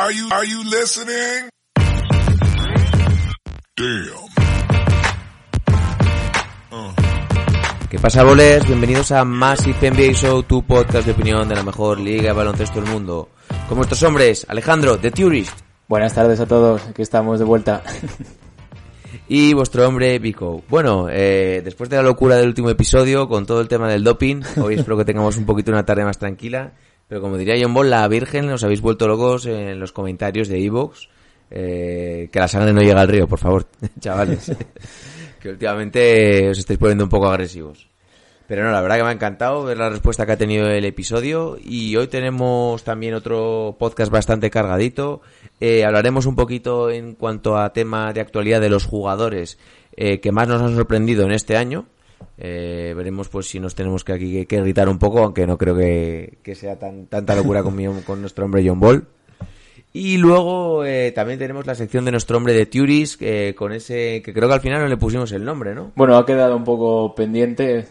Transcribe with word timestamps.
Are 0.00 0.12
you, 0.12 0.28
are 0.30 0.46
you 0.46 0.62
listening? 0.62 1.48
Damn. 3.76 4.28
¿Qué 7.90 7.98
pasa, 7.98 8.22
boles? 8.22 8.64
Bienvenidos 8.64 9.10
a 9.10 9.24
Massive 9.24 9.90
NBA 9.90 10.12
Show, 10.12 10.44
tu 10.44 10.62
podcast 10.62 11.04
de 11.04 11.10
opinión 11.10 11.48
de 11.48 11.56
la 11.56 11.64
mejor 11.64 11.98
liga 11.98 12.28
de 12.28 12.32
baloncesto 12.32 12.80
del 12.80 12.88
mundo. 12.88 13.30
Con 13.68 13.78
nuestros 13.78 14.00
hombres, 14.04 14.46
Alejandro, 14.48 14.98
The 14.98 15.10
Tourist, 15.10 15.58
Buenas 15.88 16.14
tardes 16.14 16.38
a 16.38 16.46
todos, 16.46 16.86
aquí 16.86 17.02
estamos 17.02 17.40
de 17.40 17.44
vuelta. 17.44 17.82
y 19.28 19.52
vuestro 19.52 19.88
hombre, 19.88 20.20
Vico. 20.20 20.62
Bueno, 20.68 21.08
eh, 21.10 21.60
después 21.64 21.90
de 21.90 21.96
la 21.96 22.02
locura 22.04 22.36
del 22.36 22.46
último 22.46 22.70
episodio, 22.70 23.26
con 23.28 23.46
todo 23.46 23.60
el 23.60 23.66
tema 23.66 23.88
del 23.88 24.04
doping, 24.04 24.42
hoy 24.62 24.76
espero 24.76 24.96
que 24.96 25.04
tengamos 25.04 25.36
un 25.38 25.44
poquito 25.44 25.72
una 25.72 25.84
tarde 25.84 26.04
más 26.04 26.18
tranquila. 26.18 26.74
Pero 27.08 27.20
como 27.20 27.38
diría 27.38 27.56
John 27.60 27.74
Ball, 27.74 27.90
la 27.90 28.06
Virgen, 28.06 28.50
os 28.50 28.62
habéis 28.62 28.80
vuelto 28.80 29.08
locos 29.08 29.46
en 29.46 29.80
los 29.80 29.92
comentarios 29.92 30.48
de 30.48 30.64
Evox. 30.64 31.08
Eh, 31.50 32.28
que 32.30 32.38
la 32.38 32.48
sangre 32.48 32.74
no 32.74 32.82
llega 32.82 33.00
al 33.00 33.08
río, 33.08 33.26
por 33.26 33.38
favor, 33.38 33.66
chavales. 34.00 34.52
que 35.40 35.48
últimamente 35.48 36.50
os 36.50 36.58
estáis 36.58 36.78
poniendo 36.78 37.04
un 37.04 37.10
poco 37.10 37.28
agresivos. 37.28 37.88
Pero 38.46 38.64
no, 38.64 38.70
la 38.70 38.80
verdad 38.80 38.96
que 38.96 39.02
me 39.02 39.08
ha 39.10 39.12
encantado 39.12 39.64
ver 39.64 39.76
la 39.76 39.90
respuesta 39.90 40.24
que 40.24 40.32
ha 40.32 40.36
tenido 40.38 40.68
el 40.68 40.86
episodio 40.86 41.58
y 41.62 41.94
hoy 41.96 42.08
tenemos 42.08 42.82
también 42.82 43.12
otro 43.12 43.76
podcast 43.78 44.10
bastante 44.10 44.48
cargadito. 44.48 45.20
Eh, 45.60 45.84
hablaremos 45.84 46.24
un 46.24 46.34
poquito 46.34 46.88
en 46.88 47.14
cuanto 47.14 47.58
a 47.58 47.74
tema 47.74 48.14
de 48.14 48.22
actualidad 48.22 48.62
de 48.62 48.70
los 48.70 48.86
jugadores 48.86 49.58
eh, 49.96 50.20
que 50.20 50.32
más 50.32 50.48
nos 50.48 50.62
han 50.62 50.74
sorprendido 50.74 51.24
en 51.26 51.32
este 51.32 51.58
año. 51.58 51.88
Eh, 52.36 52.94
veremos 52.96 53.28
pues 53.28 53.48
si 53.48 53.58
nos 53.60 53.74
tenemos 53.74 54.04
que 54.04 54.12
aquí 54.12 54.46
que, 54.46 54.60
gritar 54.60 54.88
un 54.88 54.98
poco, 54.98 55.20
aunque 55.24 55.46
no 55.46 55.58
creo 55.58 55.76
que, 55.76 56.38
que 56.42 56.54
sea 56.54 56.78
tan, 56.78 57.06
tanta 57.06 57.34
locura 57.34 57.62
con, 57.62 57.74
mi- 57.74 58.02
con 58.02 58.20
nuestro 58.20 58.44
hombre 58.44 58.64
John 58.66 58.78
Ball. 58.80 59.06
Y 59.92 60.18
luego 60.18 60.84
eh, 60.84 61.12
también 61.12 61.38
tenemos 61.38 61.66
la 61.66 61.74
sección 61.74 62.04
de 62.04 62.10
nuestro 62.12 62.36
hombre 62.36 62.52
de 62.52 62.66
Turis, 62.66 63.16
eh, 63.20 63.54
con 63.56 63.72
ese 63.72 64.22
que 64.22 64.32
creo 64.32 64.46
que 64.48 64.54
al 64.54 64.60
final 64.60 64.82
no 64.82 64.88
le 64.88 64.96
pusimos 64.96 65.32
el 65.32 65.44
nombre, 65.44 65.74
¿no? 65.74 65.92
Bueno, 65.96 66.16
ha 66.16 66.26
quedado 66.26 66.56
un 66.56 66.64
poco 66.64 67.14
pendiente. 67.14 67.86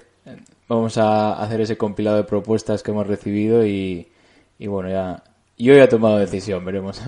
Vamos 0.69 0.97
a 0.97 1.33
hacer 1.41 1.61
ese 1.61 1.75
compilado 1.77 2.17
de 2.17 2.23
propuestas 2.23 2.83
que 2.83 2.91
hemos 2.91 3.07
recibido 3.07 3.65
y, 3.65 4.07
y 4.59 4.67
bueno, 4.67 4.89
ya. 4.89 5.23
Yo 5.57 5.73
ya 5.73 5.85
he 5.85 5.87
tomado 5.87 6.19
decisión, 6.19 6.63
veremos. 6.63 7.01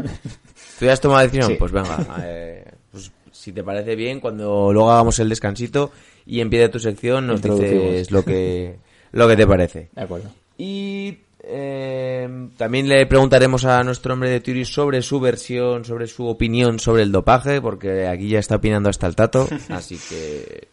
¿Tú 0.80 0.86
ya 0.86 0.94
has 0.94 1.00
tomado 1.02 1.22
decisión? 1.22 1.50
Sí. 1.52 1.56
Pues 1.60 1.72
venga, 1.72 1.98
eh, 2.24 2.66
pues, 2.92 3.12
si 3.32 3.52
te 3.52 3.64
parece 3.64 3.96
bien, 3.96 4.20
cuando 4.20 4.74
luego 4.74 4.90
hagamos 4.92 5.20
el 5.20 5.30
descansito 5.30 5.92
y 6.30 6.42
empiece 6.42 6.70
tu 6.70 6.80
sección, 6.80 7.26
nos 7.26 7.42
dices 7.42 8.12
lo 8.12 8.24
que, 8.24 8.78
lo 9.12 9.28
que 9.28 9.36
te 9.36 9.48
parece. 9.48 9.90
De 9.96 10.02
acuerdo. 10.04 10.30
Y 10.60 11.18
eh, 11.44 12.50
también 12.56 12.88
le 12.88 13.08
preguntaremos 13.08 13.66
a 13.66 13.84
nuestro 13.84 14.14
hombre 14.14 14.30
de 14.30 14.40
Turis 14.40 14.70
sobre 14.72 15.02
su 15.02 15.20
versión, 15.20 15.86
sobre 15.86 16.06
su 16.06 16.28
opinión 16.28 16.78
sobre 16.78 17.02
el 17.02 17.12
dopaje, 17.12 17.62
porque 17.62 18.06
aquí 18.06 18.30
ya 18.30 18.38
está 18.38 18.58
opinando 18.58 18.90
hasta 18.90 19.08
el 19.08 19.16
tato. 19.16 19.50
Así 19.70 19.98
que, 19.98 20.68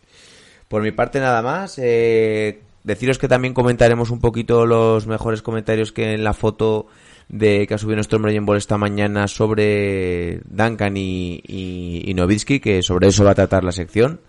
por 0.68 0.82
mi 0.82 0.90
parte, 0.90 1.20
nada 1.20 1.40
más. 1.40 1.78
Eh, 1.78 2.60
deciros 2.84 3.16
que 3.18 3.26
también 3.26 3.54
comentaremos 3.54 4.10
un 4.10 4.20
poquito 4.20 4.66
los 4.66 5.06
mejores 5.06 5.40
comentarios 5.40 5.90
que 5.90 6.12
en 6.12 6.22
la 6.22 6.34
foto 6.34 6.86
de 7.28 7.66
que 7.66 7.74
ha 7.74 7.78
subido 7.78 7.96
nuestro 7.96 8.18
hombre 8.18 8.38
Ball 8.40 8.58
esta 8.58 8.76
mañana 8.76 9.26
sobre 9.26 10.40
Duncan 10.44 10.98
y, 10.98 11.40
y, 11.46 12.02
y 12.04 12.14
Nowitzki, 12.14 12.60
que 12.60 12.82
sobre 12.82 13.08
eso 13.08 13.24
va 13.24 13.30
a 13.30 13.34
tratar 13.34 13.64
la 13.64 13.72
sección 13.72 14.20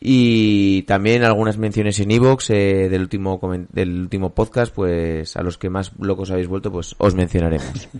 y 0.00 0.82
también 0.82 1.24
algunas 1.24 1.58
menciones 1.58 1.98
en 2.00 2.10
Evox 2.10 2.50
eh, 2.50 2.88
del 2.90 3.02
último 3.02 3.40
del 3.72 4.00
último 4.00 4.34
podcast 4.34 4.74
pues 4.74 5.36
a 5.36 5.42
los 5.42 5.58
que 5.58 5.70
más 5.70 5.92
locos 5.98 6.30
habéis 6.30 6.48
vuelto 6.48 6.70
pues 6.70 6.94
os 6.98 7.14
mencionaremos. 7.14 7.88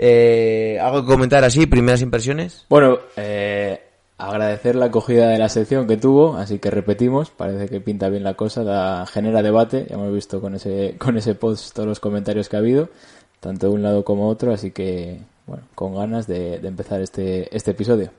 Eh, 0.00 0.78
algo 0.80 1.00
que 1.00 1.08
comentar 1.08 1.42
así 1.42 1.66
primeras 1.66 2.02
impresiones 2.02 2.64
Bueno, 2.68 3.00
eh, 3.16 3.80
agradecer 4.16 4.76
la 4.76 4.86
acogida 4.86 5.28
de 5.28 5.38
la 5.38 5.48
sección 5.48 5.88
que 5.88 5.96
tuvo, 5.96 6.36
así 6.36 6.60
que 6.60 6.70
repetimos, 6.70 7.30
parece 7.30 7.68
que 7.68 7.80
pinta 7.80 8.08
bien 8.08 8.22
la 8.22 8.34
cosa, 8.34 8.62
da, 8.62 9.06
genera 9.06 9.42
debate, 9.42 9.86
ya 9.88 9.96
hemos 9.96 10.12
visto 10.12 10.40
con 10.40 10.54
ese, 10.54 10.94
con 10.98 11.16
ese 11.16 11.34
post 11.34 11.74
todos 11.74 11.88
los 11.88 11.98
comentarios 11.98 12.48
que 12.48 12.54
ha 12.54 12.60
habido, 12.60 12.90
tanto 13.40 13.68
de 13.68 13.72
un 13.72 13.82
lado 13.82 14.04
como 14.04 14.28
otro, 14.28 14.52
así 14.52 14.70
que, 14.70 15.18
bueno, 15.48 15.64
con 15.74 15.96
ganas 15.96 16.28
de, 16.28 16.60
de 16.60 16.68
empezar 16.68 17.00
este, 17.00 17.52
este 17.56 17.72
episodio. 17.72 18.10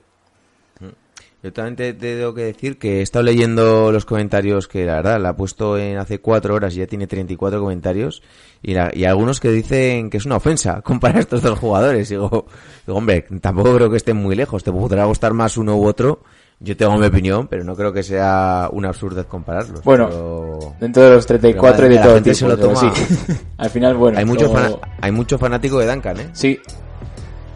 Yo 1.42 1.52
también 1.52 1.76
te, 1.76 1.92
te 1.94 2.16
tengo 2.16 2.34
que 2.34 2.42
decir 2.44 2.78
que 2.78 2.98
he 2.98 3.02
estado 3.02 3.22
leyendo 3.24 3.90
los 3.92 4.04
comentarios 4.04 4.68
que 4.68 4.84
la 4.84 4.96
verdad 4.96 5.20
la 5.20 5.30
ha 5.30 5.36
puesto 5.36 5.78
en 5.78 5.96
hace 5.98 6.18
cuatro 6.20 6.54
horas 6.54 6.74
y 6.74 6.78
ya 6.80 6.86
tiene 6.86 7.06
34 7.06 7.60
comentarios 7.60 8.22
y, 8.62 8.74
la- 8.74 8.90
y 8.92 9.04
algunos 9.04 9.40
que 9.40 9.50
dicen 9.50 10.10
que 10.10 10.18
es 10.18 10.26
una 10.26 10.36
ofensa 10.36 10.80
comparar 10.84 11.16
a 11.16 11.20
estos 11.20 11.42
dos 11.42 11.58
jugadores 11.58 12.08
digo, 12.10 12.46
digo 12.86 12.98
hombre 12.98 13.24
tampoco 13.40 13.74
creo 13.74 13.90
que 13.90 13.96
estén 13.96 14.16
muy 14.18 14.36
lejos 14.36 14.62
te 14.64 14.70
podrá 14.70 15.04
gustar 15.06 15.32
más 15.32 15.56
uno 15.56 15.76
u 15.76 15.86
otro 15.86 16.20
yo 16.62 16.76
tengo 16.76 16.98
mi 16.98 17.06
opinión 17.06 17.48
pero 17.48 17.64
no 17.64 17.74
creo 17.74 17.90
que 17.90 18.02
sea 18.02 18.68
una 18.72 18.88
absurdez 18.88 19.24
compararlos 19.24 19.82
Bueno, 19.82 20.08
pero- 20.10 20.74
Dentro 20.78 21.02
de 21.04 21.10
los 21.10 21.26
34 21.26 21.76
Pero 21.78 21.92
y 21.92 21.96
de 21.96 22.02
todo 22.02 22.14
gente 22.16 22.30
tipo, 22.34 22.38
se 22.38 22.48
lo 22.48 22.56
pero 22.56 22.68
toma. 22.74 22.94
sí. 22.94 23.32
Al 23.56 23.70
final, 23.70 23.94
bueno, 23.96 24.18
hay 24.18 24.24
mucho 24.26 24.52
hay 25.00 25.10
mucho 25.12 25.38
fanático 25.38 25.78
de 25.78 25.86
Duncan, 25.86 26.20
¿eh? 26.20 26.28
Sí. 26.34 26.58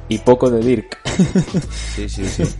Y 0.08 0.18
poco 0.18 0.50
de 0.50 0.60
Dirk. 0.60 0.98
Sí, 1.94 2.08
sí, 2.08 2.24
sí. 2.26 2.44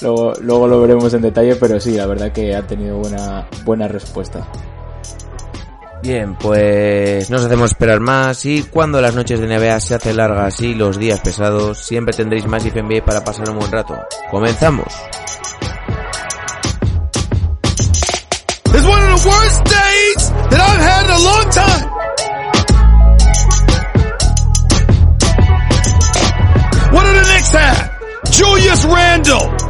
luego, 0.00 0.32
luego 0.40 0.68
lo 0.68 0.80
veremos 0.80 1.12
en 1.14 1.22
detalle, 1.22 1.56
pero 1.56 1.80
sí, 1.80 1.96
la 1.96 2.06
verdad 2.06 2.32
que 2.32 2.54
ha 2.54 2.66
tenido 2.66 2.98
buena, 2.98 3.46
buena 3.64 3.88
respuesta. 3.88 4.46
Bien, 6.02 6.34
pues 6.36 7.28
no 7.30 7.36
os 7.36 7.44
hacemos 7.44 7.72
esperar 7.72 8.00
más 8.00 8.46
y 8.46 8.62
cuando 8.62 9.02
las 9.02 9.14
noches 9.14 9.38
de 9.38 9.46
NBA 9.46 9.80
se 9.80 9.94
hacen 9.94 10.16
largas 10.16 10.60
y 10.62 10.74
los 10.74 10.98
días 10.98 11.20
pesados, 11.20 11.78
siempre 11.78 12.14
tendréis 12.14 12.46
más 12.46 12.64
NBA 12.64 13.04
para 13.04 13.22
pasar 13.22 13.50
un 13.50 13.58
buen 13.58 13.70
rato. 13.70 13.98
¡Comenzamos! 14.30 14.86
Julius 28.40 28.84
Randle, 28.84 29.69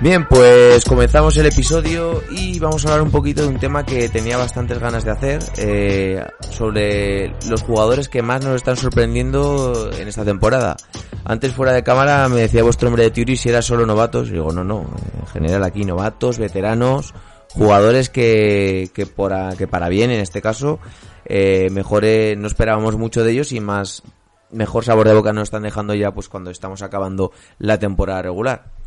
Bien, 0.00 0.26
pues 0.26 0.82
comenzamos 0.86 1.36
el 1.36 1.44
episodio 1.44 2.22
y 2.30 2.58
vamos 2.58 2.86
a 2.86 2.88
hablar 2.88 3.02
un 3.02 3.10
poquito 3.10 3.42
de 3.42 3.48
un 3.48 3.58
tema 3.58 3.84
que 3.84 4.08
tenía 4.08 4.38
bastantes 4.38 4.78
ganas 4.78 5.04
de 5.04 5.10
hacer, 5.10 5.42
eh, 5.58 6.24
sobre 6.48 7.34
los 7.50 7.60
jugadores 7.62 8.08
que 8.08 8.22
más 8.22 8.42
nos 8.42 8.56
están 8.56 8.78
sorprendiendo 8.78 9.90
en 9.92 10.08
esta 10.08 10.24
temporada. 10.24 10.78
Antes 11.22 11.52
fuera 11.52 11.74
de 11.74 11.82
cámara 11.82 12.26
me 12.30 12.40
decía 12.40 12.62
vuestro 12.62 12.88
hombre 12.88 13.04
de 13.04 13.10
Turi 13.10 13.36
si 13.36 13.50
era 13.50 13.60
solo 13.60 13.84
novatos, 13.84 14.28
y 14.28 14.32
digo 14.32 14.52
no, 14.52 14.64
no, 14.64 14.86
en 15.20 15.26
general 15.26 15.64
aquí 15.64 15.84
novatos, 15.84 16.38
veteranos, 16.38 17.12
jugadores 17.50 18.08
que, 18.08 18.90
que, 18.94 19.04
por 19.04 19.34
que 19.58 19.66
para 19.66 19.90
bien 19.90 20.10
en 20.10 20.20
este 20.20 20.40
caso, 20.40 20.78
eh, 21.26 21.68
eh, 21.70 22.34
no 22.38 22.46
esperábamos 22.46 22.96
mucho 22.96 23.22
de 23.22 23.32
ellos 23.32 23.52
y 23.52 23.60
más 23.60 24.02
mejor 24.50 24.82
sabor 24.82 25.08
de 25.08 25.14
boca 25.14 25.34
nos 25.34 25.44
están 25.44 25.64
dejando 25.64 25.92
ya 25.92 26.10
pues 26.10 26.30
cuando 26.30 26.50
estamos 26.50 26.80
acabando 26.80 27.32
la 27.58 27.78
temporada 27.78 28.22
regular. 28.22 28.79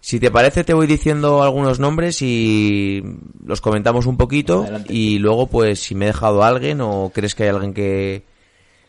Si 0.00 0.20
te 0.20 0.30
parece, 0.30 0.64
te 0.64 0.74
voy 0.74 0.86
diciendo 0.86 1.42
algunos 1.42 1.80
nombres 1.80 2.22
y 2.22 3.02
los 3.44 3.60
comentamos 3.60 4.06
un 4.06 4.16
poquito. 4.16 4.62
Adelante. 4.62 4.92
Y 4.92 5.18
luego, 5.18 5.48
pues, 5.48 5.80
si 5.80 5.94
me 5.94 6.06
he 6.06 6.08
dejado 6.08 6.42
a 6.42 6.48
alguien 6.48 6.80
o 6.80 7.10
crees 7.12 7.34
que 7.34 7.44
hay 7.44 7.48
alguien 7.50 7.74
que, 7.74 8.22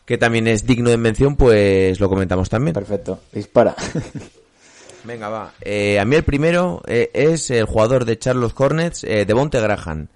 que 0.04 0.18
también 0.18 0.46
es 0.46 0.66
digno 0.66 0.90
de 0.90 0.96
mención, 0.96 1.36
pues 1.36 1.98
lo 2.00 2.08
comentamos 2.08 2.48
también. 2.48 2.74
Perfecto. 2.74 3.20
Dispara. 3.32 3.74
Venga, 5.04 5.28
va. 5.28 5.54
Eh, 5.62 5.98
a 5.98 6.04
mí 6.04 6.16
el 6.16 6.24
primero 6.24 6.82
eh, 6.86 7.10
es 7.12 7.50
el 7.50 7.64
jugador 7.64 8.04
de 8.04 8.18
Charlotte 8.18 8.54
Hornets, 8.56 9.04
eh, 9.04 9.24
Devonte 9.24 9.60
Graham. 9.60 10.08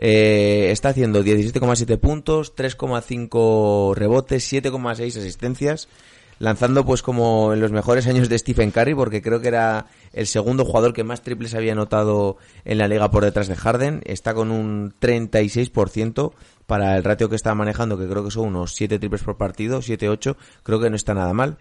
Eh, 0.00 0.70
está 0.70 0.90
haciendo 0.90 1.24
17,7 1.24 1.98
puntos, 1.98 2.54
3,5 2.54 3.94
rebotes, 3.96 4.52
7,6 4.52 5.18
asistencias, 5.18 5.88
lanzando 6.38 6.84
pues 6.84 7.02
como 7.02 7.52
en 7.52 7.60
los 7.60 7.72
mejores 7.72 8.06
años 8.06 8.28
de 8.28 8.38
Stephen 8.38 8.70
Curry, 8.70 8.94
porque 8.94 9.22
creo 9.22 9.40
que 9.40 9.48
era 9.48 9.86
el 10.12 10.26
segundo 10.26 10.64
jugador 10.64 10.92
que 10.92 11.04
más 11.04 11.22
triples 11.22 11.54
había 11.54 11.72
anotado 11.72 12.36
en 12.64 12.78
la 12.78 12.88
liga 12.88 13.10
por 13.10 13.24
detrás 13.24 13.48
de 13.48 13.56
Harden. 13.56 14.02
Está 14.04 14.34
con 14.34 14.50
un 14.50 14.94
36% 15.00 16.32
para 16.66 16.96
el 16.96 17.04
ratio 17.04 17.28
que 17.28 17.36
está 17.36 17.54
manejando, 17.54 17.98
que 17.98 18.08
creo 18.08 18.24
que 18.24 18.30
son 18.30 18.46
unos 18.48 18.74
7 18.74 18.98
triples 18.98 19.22
por 19.22 19.36
partido, 19.36 19.80
7-8, 19.80 20.36
creo 20.62 20.80
que 20.80 20.90
no 20.90 20.96
está 20.96 21.14
nada 21.14 21.32
mal. 21.32 21.58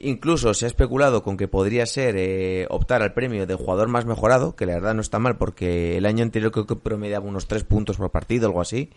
Incluso 0.00 0.54
se 0.54 0.64
ha 0.64 0.68
especulado 0.68 1.24
con 1.24 1.36
que 1.36 1.48
podría 1.48 1.84
ser 1.84 2.14
eh, 2.16 2.66
optar 2.70 3.02
al 3.02 3.14
premio 3.14 3.48
de 3.48 3.54
jugador 3.56 3.88
más 3.88 4.04
mejorado, 4.06 4.54
que 4.54 4.64
la 4.64 4.74
verdad 4.74 4.94
no 4.94 5.00
está 5.00 5.18
mal 5.18 5.38
porque 5.38 5.96
el 5.96 6.06
año 6.06 6.22
anterior 6.22 6.52
creo 6.52 6.66
que 6.66 6.76
promediaba 6.76 7.26
unos 7.26 7.48
3 7.48 7.64
puntos 7.64 7.96
por 7.96 8.10
partido, 8.10 8.46
algo 8.46 8.60
así. 8.60 8.90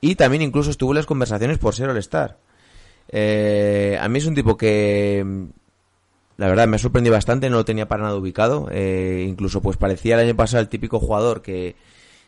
Y 0.00 0.14
también 0.14 0.42
incluso 0.42 0.70
estuvo 0.70 0.92
en 0.92 0.96
las 0.96 1.06
conversaciones 1.06 1.58
por 1.58 1.74
ser 1.74 1.88
All-Star. 1.88 2.38
Eh, 3.08 3.98
a 4.00 4.08
mí 4.08 4.18
es 4.18 4.26
un 4.26 4.34
tipo 4.34 4.56
que 4.56 5.24
la 6.36 6.48
verdad 6.48 6.66
me 6.66 6.76
ha 6.76 6.78
sorprendido 6.78 7.14
bastante, 7.14 7.48
no 7.48 7.56
lo 7.56 7.64
tenía 7.64 7.88
para 7.88 8.04
nada 8.04 8.16
ubicado. 8.16 8.68
Eh, 8.70 9.26
incluso 9.28 9.62
pues 9.62 9.76
parecía 9.76 10.14
el 10.14 10.26
año 10.26 10.36
pasado 10.36 10.60
el 10.60 10.68
típico 10.68 11.00
jugador 11.00 11.42
que, 11.42 11.76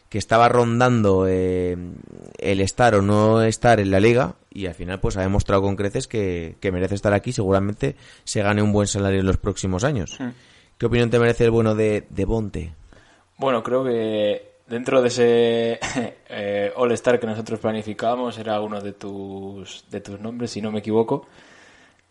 que 0.09 0.19
estaba 0.19 0.49
rondando 0.49 1.27
eh, 1.29 1.77
el 2.39 2.61
estar 2.61 2.95
o 2.95 3.03
no 3.03 3.43
estar 3.43 3.81
en 3.81 3.91
la 3.91 4.01
liga 4.01 4.37
y 4.51 4.67
al 4.67 4.75
final 4.75 5.01
pues 5.01 5.17
ha 5.17 5.21
demostrado 5.21 5.63
con 5.63 5.77
creces 5.77 6.09
que, 6.09 6.57
merece 6.63 6.95
estar 6.95 7.13
aquí 7.13 7.33
seguramente 7.33 7.97
se 8.25 8.43
gane 8.43 8.63
un 8.63 8.73
buen 8.73 8.87
salario 8.87 9.21
en 9.21 9.27
los 9.27 9.37
próximos 9.37 9.85
años 9.85 10.17
hmm. 10.19 10.29
¿qué 10.79 10.87
opinión 10.87 11.11
te 11.11 11.19
merece 11.19 11.45
el 11.45 11.51
bueno 11.51 11.75
de, 11.75 12.07
de 12.09 12.25
Bonte? 12.25 12.73
bueno 13.37 13.63
creo 13.63 13.85
que 13.85 14.48
dentro 14.69 15.03
de 15.03 15.09
ese 15.09 15.81
eh, 16.29 16.73
All 16.77 16.93
Star 16.93 17.19
que 17.19 17.27
nosotros 17.27 17.61
planificábamos 17.61 18.39
era 18.39 18.61
uno 18.61 18.81
de 18.81 18.93
tus 18.93 19.85
de 19.91 20.01
tus 20.01 20.21
nombres 20.21 20.51
si 20.51 20.63
no 20.63 20.71
me 20.71 20.81
equivoco. 20.81 21.27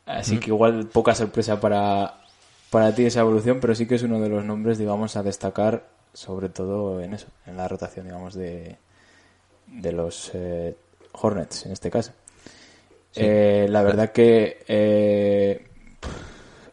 Así 0.06 0.39
que 0.39 0.51
igual 0.51 0.88
poca 0.88 1.15
sorpresa 1.15 1.59
para 1.59 2.21
para 2.69 2.94
ti 2.95 3.06
esa 3.06 3.21
evolución 3.21 3.59
pero 3.59 3.75
sí 3.75 3.88
que 3.88 3.95
es 3.95 4.04
uno 4.04 4.19
de 4.19 4.30
los 4.30 4.44
nombres 4.44 4.77
digamos 4.77 5.15
a 5.18 5.24
destacar 5.24 5.98
sobre 6.18 6.50
todo 6.50 7.00
en 7.00 7.13
eso, 7.13 7.27
en 7.45 7.57
la 7.57 7.68
rotación, 7.68 8.07
digamos, 8.07 8.33
de, 8.33 8.77
de 9.68 9.92
los 9.92 10.31
eh, 10.33 10.75
Hornets, 11.12 11.68
en 11.68 11.74
este 11.74 11.92
caso. 11.92 12.12
Eh, 13.13 13.68
la 13.69 13.83
verdad 13.83 14.12
que, 14.12 14.63
eh, 14.68 15.68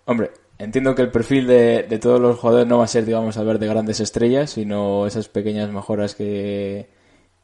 hombre, 0.07 0.31
entiendo 0.59 0.95
que 0.95 1.03
el 1.03 1.11
perfil 1.11 1.47
de, 1.47 1.85
de, 1.85 1.99
todos 1.99 2.21
los 2.21 2.39
jugadores 2.39 2.67
no 2.67 2.79
va 2.79 2.85
a 2.85 2.89
ser, 2.89 3.05
digamos, 3.05 3.37
al 3.37 3.47
ver 3.47 3.59
de 3.59 3.67
grandes 3.67 4.01
estrellas, 4.01 4.51
sino 4.51 5.07
esas 5.07 5.29
pequeñas 5.29 5.71
mejoras 5.71 6.15
que, 6.15 6.89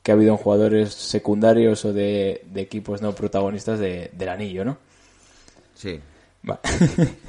que 0.02 0.12
ha 0.12 0.14
habido 0.14 0.32
en 0.32 0.38
jugadores 0.38 0.94
secundarios 0.94 1.84
o 1.84 1.92
de, 1.92 2.42
de 2.46 2.60
equipos 2.60 3.02
no 3.02 3.14
protagonistas 3.14 3.78
de, 3.78 4.10
del 4.12 4.28
anillo, 4.28 4.64
¿no? 4.64 4.78
Sí. 5.74 6.00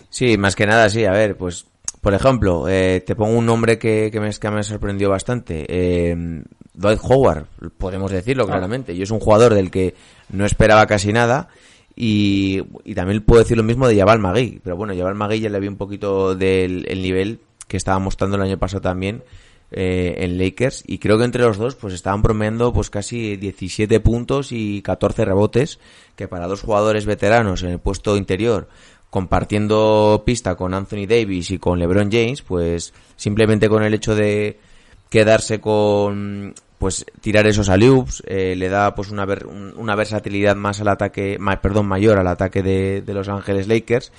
sí, 0.10 0.38
más 0.38 0.56
que 0.56 0.66
nada, 0.66 0.90
sí. 0.90 1.06
A 1.06 1.12
ver, 1.12 1.36
pues 1.36 1.66
por 2.02 2.16
ejemplo, 2.16 2.68
eh, 2.68 3.04
te 3.06 3.16
pongo 3.16 3.38
un 3.38 3.46
nombre 3.46 3.78
que, 3.78 4.10
que, 4.12 4.20
me, 4.20 4.32
que 4.32 4.50
me 4.50 4.64
sorprendió 4.64 5.10
bastante. 5.10 5.66
Eh, 5.70 6.44
Dwight 6.74 7.00
Howard, 7.04 7.46
podemos 7.78 8.12
decirlo 8.12 8.44
ah. 8.44 8.48
claramente. 8.48 8.96
Yo 8.96 9.04
es 9.04 9.12
un 9.12 9.20
jugador 9.20 9.54
del 9.54 9.70
que 9.70 9.94
no 10.30 10.46
esperaba 10.46 10.88
casi 10.88 11.14
nada. 11.14 11.50
Y, 11.96 12.62
también 12.96 13.22
puedo 13.22 13.42
decir 13.42 13.58
lo 13.58 13.64
mismo 13.64 13.88
de 13.88 13.98
Jabal 13.98 14.20
Magui. 14.20 14.60
Pero 14.64 14.76
bueno, 14.76 14.96
Jabal 14.96 15.16
Magui 15.16 15.40
ya 15.40 15.50
le 15.50 15.60
vi 15.60 15.68
un 15.68 15.78
poquito 15.78 16.36
del 16.36 16.86
el 16.88 17.02
nivel 17.02 17.40
que 17.68 17.78
estaba 17.78 18.00
mostrando 18.00 18.38
el 18.38 18.44
año 18.44 18.58
pasado 18.58 18.82
también 18.82 19.24
eh, 19.72 20.16
en 20.20 20.38
Lakers. 20.38 20.84
Y 20.88 20.98
creo 21.00 21.18
que 21.18 21.26
entre 21.26 21.44
los 21.44 21.58
dos 21.58 21.76
pues 21.76 21.94
estaban 21.94 22.22
promediando 22.22 22.74
pues 22.74 22.90
casi 22.90 23.38
17 23.38 24.00
puntos 24.00 24.52
y 24.52 24.82
14 24.82 25.26
rebotes. 25.26 25.80
Que 26.16 26.28
para 26.28 26.48
dos 26.48 26.62
jugadores 26.62 27.06
veteranos 27.06 27.64
en 27.64 27.70
el 27.70 27.80
puesto 27.80 28.18
interior 28.18 28.68
compartiendo 29.12 30.24
pista 30.26 30.56
con 30.56 30.74
Anthony 30.74 31.06
Davis 31.06 31.52
y 31.52 31.60
con 31.60 31.78
LeBron 31.78 32.10
James, 32.10 32.42
pues 32.42 32.94
simplemente 33.18 33.68
con 33.68 33.84
el 33.84 33.94
hecho 33.94 34.16
de 34.16 34.58
quedarse 35.10 35.60
con 35.60 36.56
pues 36.82 37.06
tirar 37.22 37.46
esos 37.46 37.70
alley-oops 37.70 38.24
eh, 38.26 38.56
le 38.56 38.68
da 38.68 38.96
pues 38.96 39.12
una, 39.12 39.28
una 39.76 39.96
versatilidad 39.96 40.56
más 40.56 40.82
al 40.82 40.88
ataque, 40.88 41.38
perdón, 41.62 41.88
mayor 41.88 42.18
al 42.18 42.26
ataque 42.26 42.64
de, 42.64 43.04
de 43.04 43.14
Los 43.14 43.30
Ángeles 43.30 43.68
Lakers 43.68 44.12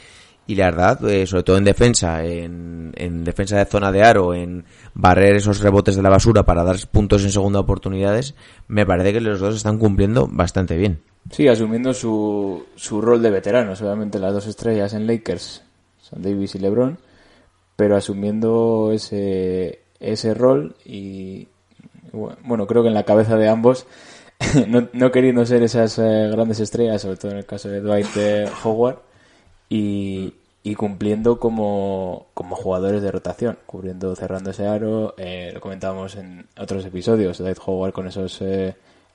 y 0.46 0.54
la 0.54 0.66
verdad, 0.66 1.10
eh, 1.10 1.26
sobre 1.26 1.42
todo 1.42 1.58
en 1.58 1.64
defensa, 1.64 2.24
en, 2.24 2.92
en, 2.94 3.24
defensa 3.24 3.58
de 3.58 3.64
zona 3.64 3.90
de 3.90 4.04
aro, 4.04 4.32
en 4.32 4.64
barrer 4.94 5.34
esos 5.34 5.60
rebotes 5.60 5.96
de 5.96 6.02
la 6.02 6.08
basura 6.08 6.44
para 6.44 6.62
dar 6.62 6.76
puntos 6.88 7.24
en 7.24 7.32
segunda 7.32 7.58
oportunidades, 7.58 8.36
me 8.68 8.86
parece 8.86 9.12
que 9.12 9.20
los 9.20 9.40
dos 9.40 9.56
están 9.56 9.78
cumpliendo 9.78 10.28
bastante 10.30 10.76
bien. 10.76 11.00
Sí, 11.32 11.48
asumiendo 11.48 11.92
su, 11.92 12.64
su 12.76 13.00
rol 13.00 13.20
de 13.22 13.30
veteranos. 13.30 13.82
Obviamente 13.82 14.20
las 14.20 14.34
dos 14.34 14.46
estrellas 14.46 14.94
en 14.94 15.08
Lakers 15.08 15.64
son 16.00 16.22
Davis 16.22 16.54
y 16.54 16.60
LeBron, 16.60 16.96
pero 17.74 17.96
asumiendo 17.96 18.92
ese, 18.92 19.80
ese 19.98 20.32
rol 20.32 20.76
y 20.84 21.48
bueno, 22.12 22.66
creo 22.66 22.82
que 22.82 22.88
en 22.88 22.94
la 22.94 23.04
cabeza 23.04 23.36
de 23.36 23.48
ambos, 23.48 23.86
no, 24.68 24.88
no 24.92 25.12
queriendo 25.12 25.44
ser 25.46 25.62
esas 25.62 25.98
eh, 25.98 26.28
grandes 26.30 26.60
estrellas, 26.60 27.02
sobre 27.02 27.16
todo 27.16 27.32
en 27.32 27.38
el 27.38 27.46
caso 27.46 27.68
de 27.68 27.80
Dwight 27.80 28.16
eh, 28.16 28.48
Howard, 28.64 28.98
y, 29.68 30.34
cumpliendo 30.76 31.38
como, 31.40 32.26
como 32.34 32.56
jugadores 32.56 33.02
de 33.02 33.10
rotación, 33.10 33.58
cubriendo, 33.66 34.14
cerrando 34.14 34.50
ese 34.50 34.66
aro. 34.66 35.14
Eh, 35.16 35.50
lo 35.54 35.60
comentábamos 35.60 36.14
en 36.16 36.46
otros 36.58 36.84
episodios, 36.84 37.38
Dwight 37.38 37.58
Howard 37.64 37.92
con 37.92 38.06
esos 38.06 38.42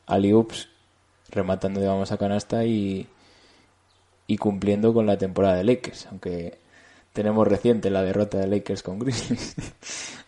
alley-oops 0.08 0.70
rematando, 1.30 1.80
digamos, 1.80 2.12
a 2.12 2.18
canasta 2.18 2.66
y, 2.66 3.08
y 4.28 4.38
cumpliendo 4.38 4.94
con 4.94 5.06
la 5.06 5.18
temporada 5.18 5.56
de 5.56 5.64
Lakers, 5.64 6.08
aunque 6.08 6.58
tenemos 7.14 7.48
reciente 7.48 7.90
la 7.90 8.04
derrota 8.04 8.38
de 8.38 8.48
Lakers 8.48 8.84
con 8.84 9.00
Grizzlies. 9.00 9.56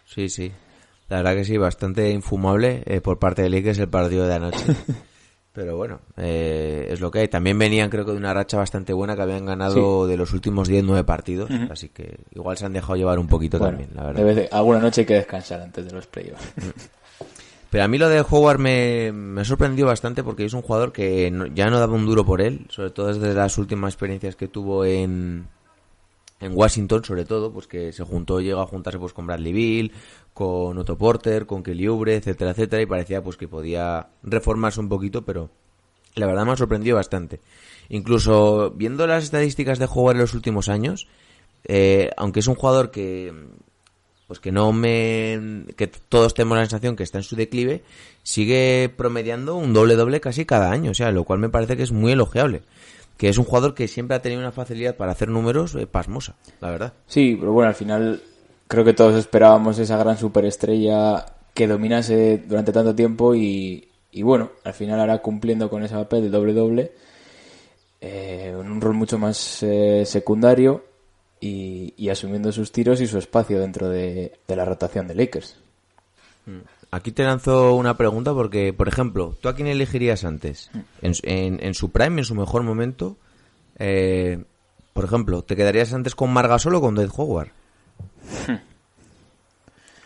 Sí, 0.05 0.27
sí. 0.27 0.51
La 1.09 1.17
verdad 1.17 1.35
que 1.35 1.43
sí, 1.43 1.57
bastante 1.57 2.11
infumable 2.11 2.83
eh, 2.85 3.01
por 3.01 3.17
parte 3.17 3.41
de 3.41 3.49
Lakers 3.49 3.79
el 3.79 3.89
partido 3.89 4.27
de 4.27 4.33
anoche. 4.35 4.65
Pero 5.53 5.75
bueno, 5.75 5.99
eh, 6.15 6.87
es 6.91 7.01
lo 7.01 7.09
que 7.09 7.19
hay. 7.19 7.27
También 7.27 7.57
venían 7.57 7.89
creo 7.89 8.05
que 8.05 8.11
de 8.11 8.17
una 8.17 8.33
racha 8.33 8.57
bastante 8.57 8.93
buena 8.93 9.15
que 9.15 9.23
habían 9.23 9.45
ganado 9.45 10.07
de 10.07 10.15
los 10.15 10.31
últimos 10.31 10.67
10, 10.67 10.83
9 10.83 11.03
partidos. 11.03 11.49
Así 11.71 11.89
que 11.89 12.19
igual 12.31 12.55
se 12.57 12.65
han 12.65 12.73
dejado 12.73 12.95
llevar 12.95 13.17
un 13.19 13.27
poquito 13.27 13.59
también, 13.59 13.89
la 13.95 14.05
verdad. 14.05 14.47
alguna 14.51 14.79
noche 14.79 15.01
hay 15.01 15.07
que 15.07 15.15
descansar 15.15 15.59
antes 15.61 15.85
de 15.85 15.91
los 15.91 16.05
playoffs. 16.07 16.53
Pero 17.71 17.83
a 17.83 17.87
mí 17.87 17.97
lo 17.97 18.09
de 18.09 18.21
Howard 18.21 18.57
me, 18.57 19.11
me 19.11 19.45
sorprendió 19.45 19.85
bastante 19.85 20.23
porque 20.23 20.45
es 20.45 20.53
un 20.53 20.61
jugador 20.61 20.91
que 20.91 21.31
ya 21.53 21.69
no 21.69 21.79
daba 21.79 21.93
un 21.93 22.05
duro 22.05 22.25
por 22.25 22.41
él, 22.41 22.65
sobre 22.69 22.89
todo 22.89 23.13
desde 23.13 23.33
las 23.33 23.57
últimas 23.59 23.93
experiencias 23.93 24.35
que 24.35 24.47
tuvo 24.47 24.85
en, 24.85 25.45
en 26.39 26.55
Washington, 26.55 27.03
sobre 27.03 27.25
todo, 27.25 27.51
pues 27.51 27.67
que 27.67 27.91
se 27.91 28.03
juntó, 28.03 28.39
llegó 28.39 28.61
a 28.61 28.67
juntarse 28.67 28.99
pues 28.99 29.13
con 29.13 29.27
Bradley 29.27 29.53
Bill, 29.53 29.91
con 30.33 30.77
Otto 30.77 30.97
Porter, 30.97 31.45
con 31.45 31.63
Kelly 31.63 31.87
Oubre, 31.87 32.15
etcétera, 32.15 32.51
etcétera, 32.51 32.81
y 32.81 32.85
parecía 32.85 33.21
pues 33.21 33.35
que 33.37 33.47
podía 33.47 34.07
reformarse 34.23 34.79
un 34.79 34.89
poquito, 34.89 35.23
pero 35.23 35.49
la 36.15 36.27
verdad 36.27 36.45
me 36.45 36.53
ha 36.53 36.57
sorprendido 36.57 36.95
bastante. 36.95 37.41
Incluso 37.89 38.71
viendo 38.71 39.05
las 39.07 39.25
estadísticas 39.25 39.79
de 39.79 39.85
Howard 39.85 40.15
en 40.15 40.21
los 40.21 40.33
últimos 40.33 40.69
años, 40.69 41.07
eh, 41.65 42.09
aunque 42.17 42.39
es 42.39 42.47
un 42.47 42.55
jugador 42.55 42.91
que 42.91 43.33
pues 44.27 44.39
que 44.39 44.51
no 44.51 44.71
me 44.71 45.65
que 45.75 45.87
todos 45.87 46.35
tenemos 46.35 46.55
la 46.55 46.63
sensación 46.63 46.95
que 46.95 47.01
está 47.01 47.17
en 47.17 47.23
su 47.23 47.35
declive, 47.35 47.83
sigue 48.21 48.93
promediando 48.95 49.55
un 49.55 49.73
doble 49.73 49.95
doble 49.95 50.21
casi 50.21 50.45
cada 50.45 50.71
año, 50.71 50.91
o 50.91 50.93
sea, 50.93 51.11
lo 51.11 51.23
cual 51.23 51.39
me 51.39 51.49
parece 51.49 51.75
que 51.75 51.83
es 51.83 51.91
muy 51.91 52.11
elogiable. 52.11 52.61
Que 53.19 53.29
es 53.29 53.37
un 53.37 53.45
jugador 53.45 53.75
que 53.75 53.87
siempre 53.87 54.17
ha 54.17 54.21
tenido 54.21 54.41
una 54.41 54.51
facilidad 54.51 54.95
para 54.95 55.11
hacer 55.11 55.27
números 55.27 55.75
eh, 55.75 55.85
pasmosa, 55.85 56.35
la 56.59 56.71
verdad. 56.71 56.93
Sí, 57.05 57.37
pero 57.39 57.51
bueno, 57.51 57.69
al 57.69 57.75
final 57.75 58.23
creo 58.67 58.83
que 58.83 58.93
todos 58.93 59.15
esperábamos 59.15 59.77
esa 59.77 59.97
gran 59.97 60.17
superestrella 60.17 61.25
que 61.53 61.67
dominase 61.67 62.43
durante 62.47 62.71
tanto 62.71 62.95
tiempo 62.95 63.35
y, 63.35 63.89
y 64.11 64.23
bueno, 64.23 64.51
al 64.63 64.73
final 64.73 64.99
ahora 64.99 65.19
cumpliendo 65.19 65.69
con 65.69 65.83
ese 65.83 65.95
papel 65.95 66.23
de 66.23 66.29
doble 66.29 66.53
doble, 66.53 66.91
eh, 68.01 68.55
en 68.59 68.71
un 68.71 68.79
rol 68.79 68.93
mucho 68.93 69.17
más 69.17 69.61
eh, 69.63 70.03
secundario 70.05 70.85
y, 71.41 72.09
asumiendo 72.09 72.51
sus 72.51 72.71
tiros 72.71 73.01
y 73.01 73.07
su 73.07 73.17
espacio 73.17 73.59
dentro 73.59 73.89
de, 73.89 74.39
la 74.47 74.65
rotación 74.65 75.07
de 75.07 75.15
Lakers. 75.15 75.57
Mm. 76.45 76.59
Aquí 76.91 77.11
te 77.11 77.23
lanzo 77.23 77.75
una 77.75 77.97
pregunta 77.97 78.33
porque, 78.33 78.73
por 78.73 78.87
ejemplo, 78.87 79.35
¿tú 79.39 79.47
a 79.47 79.55
quién 79.55 79.67
elegirías 79.67 80.23
antes? 80.23 80.71
En, 81.01 81.13
en, 81.23 81.73
su 81.75 81.91
prime, 81.91 82.21
en 82.21 82.25
su 82.25 82.33
mejor 82.33 82.63
momento, 82.63 83.15
eh, 83.77 84.43
por 84.93 85.05
ejemplo, 85.05 85.43
¿te 85.43 85.55
quedarías 85.55 85.93
antes 85.93 86.15
con 86.15 86.33
Margasol 86.33 86.73
o 86.75 86.81
con 86.81 86.95
Dead 86.95 87.09
Howard? 87.15 87.49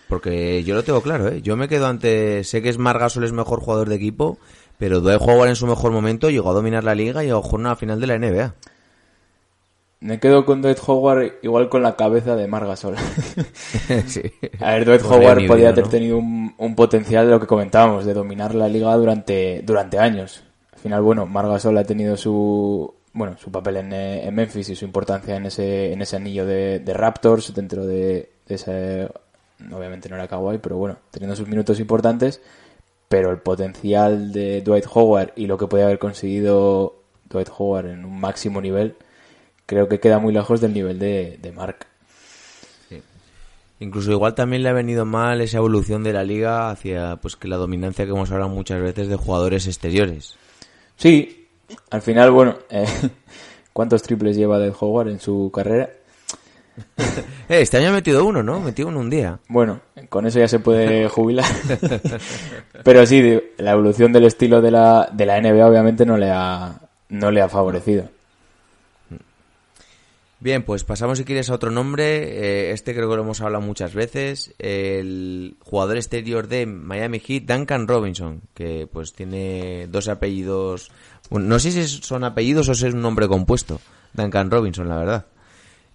Porque 0.09 0.63
yo 0.63 0.75
lo 0.75 0.83
tengo 0.83 1.01
claro, 1.01 1.29
¿eh? 1.29 1.41
Yo 1.41 1.55
me 1.55 1.67
quedo 1.67 1.87
ante... 1.87 2.43
Sé 2.43 2.61
que 2.61 2.69
es 2.69 2.77
Margasol 2.77 3.23
es 3.23 3.31
mejor 3.31 3.61
jugador 3.61 3.89
de 3.89 3.95
equipo, 3.95 4.37
pero 4.77 4.99
Dwight 4.99 5.21
Howard 5.21 5.49
en 5.49 5.55
su 5.55 5.65
mejor 5.65 5.91
momento 5.91 6.29
llegó 6.29 6.51
a 6.51 6.53
dominar 6.53 6.83
la 6.83 6.93
liga 6.93 7.23
y 7.23 7.29
a 7.29 7.35
jugar 7.37 7.61
una 7.61 7.75
final 7.75 7.99
de 7.99 8.07
la 8.07 8.19
NBA. 8.19 8.53
Me 10.03 10.19
quedo 10.19 10.45
con 10.45 10.61
Dwight 10.61 10.79
Howard 10.85 11.35
igual 11.43 11.69
con 11.69 11.81
la 11.81 11.95
cabeza 11.95 12.35
de 12.35 12.45
Margasol. 12.45 12.97
sí. 14.05 14.21
A 14.59 14.71
ver, 14.71 14.83
Dwight 14.83 15.01
Howard 15.01 15.47
podía 15.47 15.69
haber 15.69 15.87
tenido 15.87 16.17
un, 16.17 16.75
potencial 16.75 17.25
de 17.25 17.31
lo 17.31 17.39
que 17.39 17.47
comentábamos, 17.47 18.03
de 18.03 18.13
dominar 18.13 18.53
la 18.53 18.67
liga 18.67 18.93
durante, 18.97 19.61
durante 19.63 19.99
años. 19.99 20.43
Al 20.73 20.79
final, 20.79 21.01
bueno, 21.03 21.25
Margasol 21.25 21.77
ha 21.77 21.85
tenido 21.85 22.17
su 22.17 22.93
bueno 23.13 23.37
su 23.37 23.49
papel 23.49 23.77
en, 23.77 23.93
eh, 23.93 24.27
en, 24.27 24.35
Memphis 24.35 24.67
y 24.69 24.75
su 24.75 24.83
importancia 24.83 25.37
en 25.37 25.45
ese, 25.45 25.93
en 25.93 26.01
ese 26.01 26.17
anillo 26.17 26.45
de, 26.45 26.79
de 26.79 26.93
Raptors 26.93 27.53
dentro 27.53 27.85
de, 27.85 28.29
de, 28.45 28.55
ese 28.55 29.07
obviamente 29.71 30.09
no 30.09 30.15
era 30.15 30.27
Kawhi, 30.27 30.57
pero 30.57 30.75
bueno, 30.75 30.97
teniendo 31.11 31.37
sus 31.37 31.47
minutos 31.47 31.79
importantes, 31.79 32.41
pero 33.07 33.31
el 33.31 33.37
potencial 33.37 34.33
de 34.33 34.61
Dwight 34.61 34.85
Howard 34.93 35.31
y 35.37 35.47
lo 35.47 35.57
que 35.57 35.67
podía 35.67 35.85
haber 35.85 35.99
conseguido 35.99 36.95
Dwight 37.29 37.49
Howard 37.57 37.85
en 37.85 38.03
un 38.03 38.19
máximo 38.19 38.59
nivel 38.59 38.97
creo 39.65 39.87
que 39.87 39.99
queda 39.99 40.19
muy 40.19 40.33
lejos 40.33 40.61
del 40.61 40.73
nivel 40.73 40.99
de, 40.99 41.37
de 41.41 41.51
Mark. 41.51 41.87
Incluso 43.83 44.11
igual 44.11 44.33
también 44.33 44.63
le 44.63 44.69
ha 44.69 44.73
venido 44.73 45.03
mal 45.03 45.41
esa 45.41 45.57
evolución 45.57 46.03
de 46.03 46.13
la 46.13 46.23
liga 46.23 46.69
hacia 46.69 47.17
pues 47.17 47.35
que 47.35 47.49
la 47.49 47.57
dominancia 47.57 48.05
que 48.05 48.11
hemos 48.11 48.31
hablado 48.31 48.49
muchas 48.49 48.81
veces 48.81 49.09
de 49.09 49.17
jugadores 49.17 49.67
exteriores. 49.67 50.37
Sí, 50.95 51.49
al 51.89 52.01
final, 52.01 52.31
bueno, 52.31 52.55
eh, 52.69 52.85
¿cuántos 53.73 54.01
triples 54.01 54.37
lleva 54.37 54.57
Del 54.57 54.73
Howard 54.79 55.09
en 55.09 55.19
su 55.19 55.51
carrera? 55.53 55.89
Eh, 57.49 57.59
este 57.61 57.75
año 57.75 57.89
ha 57.89 57.91
metido 57.91 58.23
uno, 58.25 58.41
¿no? 58.41 58.61
Metió 58.61 58.87
uno 58.87 59.01
un 59.01 59.09
día. 59.09 59.37
Bueno, 59.49 59.81
con 60.07 60.25
eso 60.25 60.39
ya 60.39 60.47
se 60.47 60.59
puede 60.59 61.09
jubilar. 61.09 61.45
Pero 62.85 63.05
sí, 63.05 63.37
la 63.57 63.71
evolución 63.71 64.13
del 64.13 64.23
estilo 64.23 64.61
de 64.61 64.71
la, 64.71 65.09
de 65.11 65.25
la 65.25 65.41
NBA 65.41 65.67
obviamente 65.67 66.05
no 66.05 66.17
le 66.17 66.31
ha, 66.31 66.73
no 67.09 67.31
le 67.31 67.41
ha 67.41 67.49
favorecido. 67.49 68.07
Bien, 70.43 70.63
pues 70.63 70.83
pasamos 70.83 71.19
si 71.19 71.23
quieres 71.23 71.49
a 71.49 71.53
otro 71.53 71.71
nombre. 71.71 72.67
Eh, 72.67 72.71
este 72.73 72.93
creo 72.93 73.09
que 73.09 73.15
lo 73.15 73.21
hemos 73.21 73.39
hablado 73.39 73.63
muchas 73.63 73.93
veces. 73.93 74.53
El 74.59 75.55
jugador 75.61 75.95
exterior 75.95 76.49
de 76.49 76.65
Miami 76.65 77.21
Heat, 77.21 77.43
Duncan 77.43 77.87
Robinson, 77.87 78.41
que 78.53 78.85
pues 78.91 79.13
tiene 79.13 79.87
dos 79.87 80.09
apellidos. 80.09 80.91
no 81.31 81.59
sé 81.59 81.71
si 81.71 81.87
son 81.87 82.25
apellidos 82.25 82.67
o 82.67 82.75
si 82.75 82.85
es 82.85 82.93
un 82.93 83.01
nombre 83.01 83.29
compuesto. 83.29 83.79
Duncan 84.11 84.51
Robinson, 84.51 84.89
la 84.89 84.97
verdad. 84.97 85.25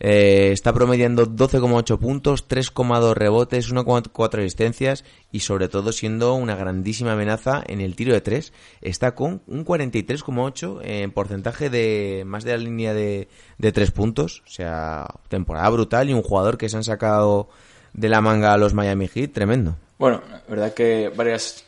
Eh, 0.01 0.51
está 0.53 0.73
promediando 0.73 1.27
12,8 1.27 1.99
puntos, 1.99 2.49
3,2 2.49 3.15
rebotes, 3.15 3.73
1,4 3.73 4.39
asistencias 4.39 5.05
y 5.33 5.41
sobre 5.41 5.69
todo 5.69 5.93
siendo 5.93 6.35
una 6.35 6.55
grandísima 6.55 7.13
amenaza 7.13 7.63
en 7.67 7.81
el 7.81 7.97
tiro 7.97 8.15
de 8.15 8.21
3. 8.21 8.53
Está 8.81 9.15
con 9.15 9.43
un 9.47 9.65
43,8 9.65 10.81
en 10.83 11.11
porcentaje 11.11 11.71
de 11.71 12.23
más 12.27 12.45
de 12.45 12.53
la 12.53 12.59
línea 12.59 12.95
de, 12.95 13.29
de 13.59 13.73
3 13.73 13.91
puntos. 13.91 14.43
O 14.47 14.51
sea, 14.51 15.07
temporada 15.29 15.69
brutal 15.71 16.09
y 16.09 16.15
un 16.15 16.23
jugador 16.23 16.59
que 16.59 16.69
se 16.69 16.77
han 16.77 16.85
sacado 16.85 17.49
de 17.93 18.09
la 18.09 18.21
manga 18.21 18.53
a 18.53 18.59
los 18.59 18.75
Miami 18.75 19.09
Heat, 19.09 19.33
tremendo. 19.33 19.77
Bueno, 19.99 20.23
la 20.31 20.43
verdad 20.49 20.75
que 20.75 21.11
varias, 21.15 21.65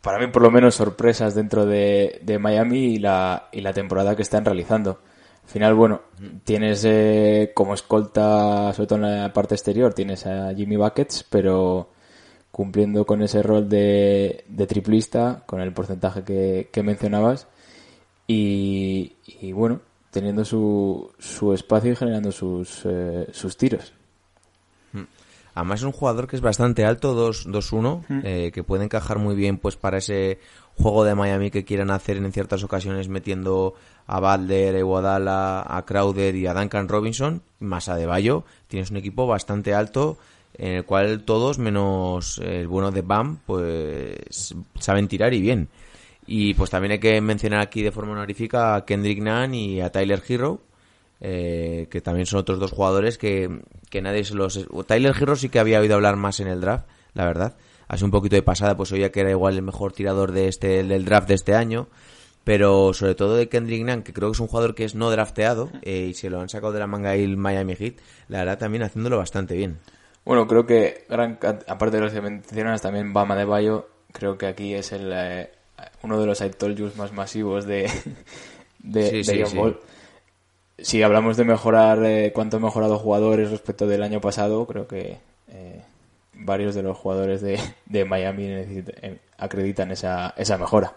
para 0.00 0.18
mí 0.18 0.28
por 0.28 0.42
lo 0.42 0.50
menos, 0.50 0.74
sorpresas 0.74 1.34
dentro 1.34 1.66
de, 1.66 2.20
de 2.22 2.38
Miami 2.38 2.94
y 2.94 2.98
la, 2.98 3.48
y 3.52 3.60
la 3.60 3.74
temporada 3.74 4.16
que 4.16 4.22
están 4.22 4.44
realizando. 4.44 5.00
Al 5.42 5.48
final, 5.48 5.74
bueno, 5.74 6.00
tienes 6.44 6.84
eh, 6.84 7.52
como 7.54 7.74
escolta, 7.74 8.72
sobre 8.72 8.86
todo 8.86 9.04
en 9.04 9.22
la 9.22 9.32
parte 9.32 9.54
exterior, 9.54 9.92
tienes 9.92 10.26
a 10.26 10.54
Jimmy 10.54 10.76
Buckets, 10.76 11.24
pero 11.28 11.90
cumpliendo 12.50 13.04
con 13.04 13.22
ese 13.22 13.42
rol 13.42 13.68
de, 13.68 14.44
de 14.48 14.66
triplista, 14.66 15.42
con 15.46 15.60
el 15.60 15.72
porcentaje 15.72 16.22
que, 16.22 16.68
que 16.72 16.82
mencionabas, 16.82 17.48
y, 18.26 19.52
bueno, 19.52 19.80
teniendo 20.10 20.44
su, 20.44 21.12
su 21.18 21.52
espacio 21.52 21.92
y 21.92 21.96
generando 21.96 22.32
sus, 22.32 22.82
eh, 22.84 23.28
sus 23.32 23.56
tiros. 23.56 23.92
Además 25.54 25.80
es 25.80 25.84
un 25.84 25.92
jugador 25.92 26.26
que 26.26 26.36
es 26.36 26.42
bastante 26.42 26.84
alto, 26.84 27.14
2-1, 27.14 28.04
eh, 28.24 28.50
que 28.54 28.64
puede 28.64 28.84
encajar 28.84 29.18
muy 29.18 29.34
bien 29.34 29.58
pues 29.58 29.76
para 29.76 29.98
ese 29.98 30.38
juego 30.76 31.04
de 31.04 31.14
Miami 31.14 31.50
que 31.50 31.64
quieran 31.64 31.90
hacer 31.90 32.16
en 32.16 32.32
ciertas 32.32 32.62
ocasiones 32.64 33.08
metiendo 33.08 33.74
a 34.06 34.20
Butler, 34.20 34.74
a 34.74 34.78
Iguodala, 34.78 35.64
a 35.68 35.84
Crowder 35.84 36.34
y 36.34 36.46
a 36.46 36.54
Duncan 36.54 36.88
Robinson, 36.88 37.42
más 37.60 37.88
a 37.88 37.96
De 37.96 38.06
Bayo. 38.06 38.44
Tienes 38.68 38.90
un 38.90 38.96
equipo 38.96 39.26
bastante 39.26 39.74
alto 39.74 40.16
en 40.54 40.72
el 40.74 40.84
cual 40.84 41.22
todos, 41.24 41.58
menos 41.58 42.38
el 42.38 42.66
bueno 42.66 42.90
de 42.90 43.02
Bam, 43.02 43.38
pues 43.46 44.54
saben 44.78 45.08
tirar 45.08 45.34
y 45.34 45.40
bien. 45.40 45.68
Y 46.26 46.54
pues 46.54 46.70
también 46.70 46.92
hay 46.92 46.98
que 46.98 47.20
mencionar 47.20 47.60
aquí 47.60 47.82
de 47.82 47.92
forma 47.92 48.12
honorífica 48.12 48.74
a 48.74 48.84
Kendrick 48.84 49.20
Nunn 49.20 49.54
y 49.54 49.80
a 49.80 49.90
Tyler 49.90 50.22
Hero, 50.26 50.60
eh, 51.24 51.86
que 51.88 52.00
también 52.00 52.26
son 52.26 52.40
otros 52.40 52.58
dos 52.58 52.72
jugadores 52.72 53.16
que, 53.16 53.62
que 53.88 54.02
nadie 54.02 54.24
se 54.24 54.34
los... 54.34 54.66
Tyler 54.86 55.14
Hero 55.18 55.36
sí 55.36 55.48
que 55.48 55.60
había 55.60 55.78
oído 55.78 55.94
hablar 55.94 56.16
más 56.16 56.40
en 56.40 56.48
el 56.48 56.60
draft, 56.60 56.88
la 57.14 57.24
verdad. 57.24 57.56
Hace 57.86 58.04
un 58.04 58.10
poquito 58.10 58.34
de 58.34 58.42
pasada, 58.42 58.76
pues 58.76 58.90
oía 58.90 59.12
que 59.12 59.20
era 59.20 59.30
igual 59.30 59.54
el 59.54 59.62
mejor 59.62 59.92
tirador 59.92 60.32
de 60.32 60.48
este 60.48 60.82
del 60.82 61.04
draft 61.04 61.28
de 61.28 61.34
este 61.34 61.54
año. 61.54 61.88
Pero 62.42 62.92
sobre 62.92 63.14
todo 63.14 63.36
de 63.36 63.48
Kendrick 63.48 63.84
Nunn, 63.84 64.02
que 64.02 64.12
creo 64.12 64.30
que 64.30 64.34
es 64.34 64.40
un 64.40 64.48
jugador 64.48 64.74
que 64.74 64.84
es 64.84 64.96
no 64.96 65.12
drafteado 65.12 65.70
eh, 65.82 66.08
y 66.10 66.14
se 66.14 66.28
lo 66.28 66.40
han 66.40 66.48
sacado 66.48 66.72
de 66.72 66.80
la 66.80 66.88
manga 66.88 67.14
el 67.14 67.36
Miami 67.36 67.76
Heat, 67.76 67.94
la 68.26 68.38
verdad 68.38 68.58
también 68.58 68.82
haciéndolo 68.82 69.16
bastante 69.18 69.54
bien. 69.54 69.78
Bueno, 70.24 70.48
creo 70.48 70.66
que, 70.66 71.04
gran, 71.08 71.38
aparte 71.68 71.98
de 71.98 72.02
los 72.02 72.12
que 72.12 72.20
mencionas, 72.20 72.82
también 72.82 73.12
Bama 73.12 73.36
de 73.36 73.44
Bayo, 73.44 73.88
creo 74.10 74.38
que 74.38 74.46
aquí 74.46 74.74
es 74.74 74.90
el, 74.90 75.12
eh, 75.14 75.50
uno 76.02 76.18
de 76.18 76.26
los 76.26 76.40
I 76.40 76.50
told 76.50 76.96
más 76.96 77.12
masivos 77.12 77.64
de, 77.64 77.88
de, 78.80 79.08
Sí, 79.08 79.16
de 79.18 79.24
sí, 79.24 79.40
John 79.40 79.50
sí. 79.50 79.58
Wall. 79.58 79.80
Si 80.78 81.02
hablamos 81.02 81.36
de 81.36 81.44
mejorar 81.44 82.04
eh, 82.04 82.32
cuánto 82.34 82.56
han 82.56 82.62
mejorado 82.64 82.98
jugadores 82.98 83.50
respecto 83.50 83.86
del 83.86 84.02
año 84.02 84.20
pasado, 84.20 84.66
creo 84.66 84.88
que 84.88 85.18
eh, 85.48 85.82
varios 86.34 86.74
de 86.74 86.82
los 86.82 86.96
jugadores 86.96 87.40
de, 87.40 87.58
de 87.86 88.04
Miami 88.04 88.44
eh, 88.48 89.18
acreditan 89.38 89.90
esa, 89.92 90.34
esa 90.36 90.58
mejora. 90.58 90.94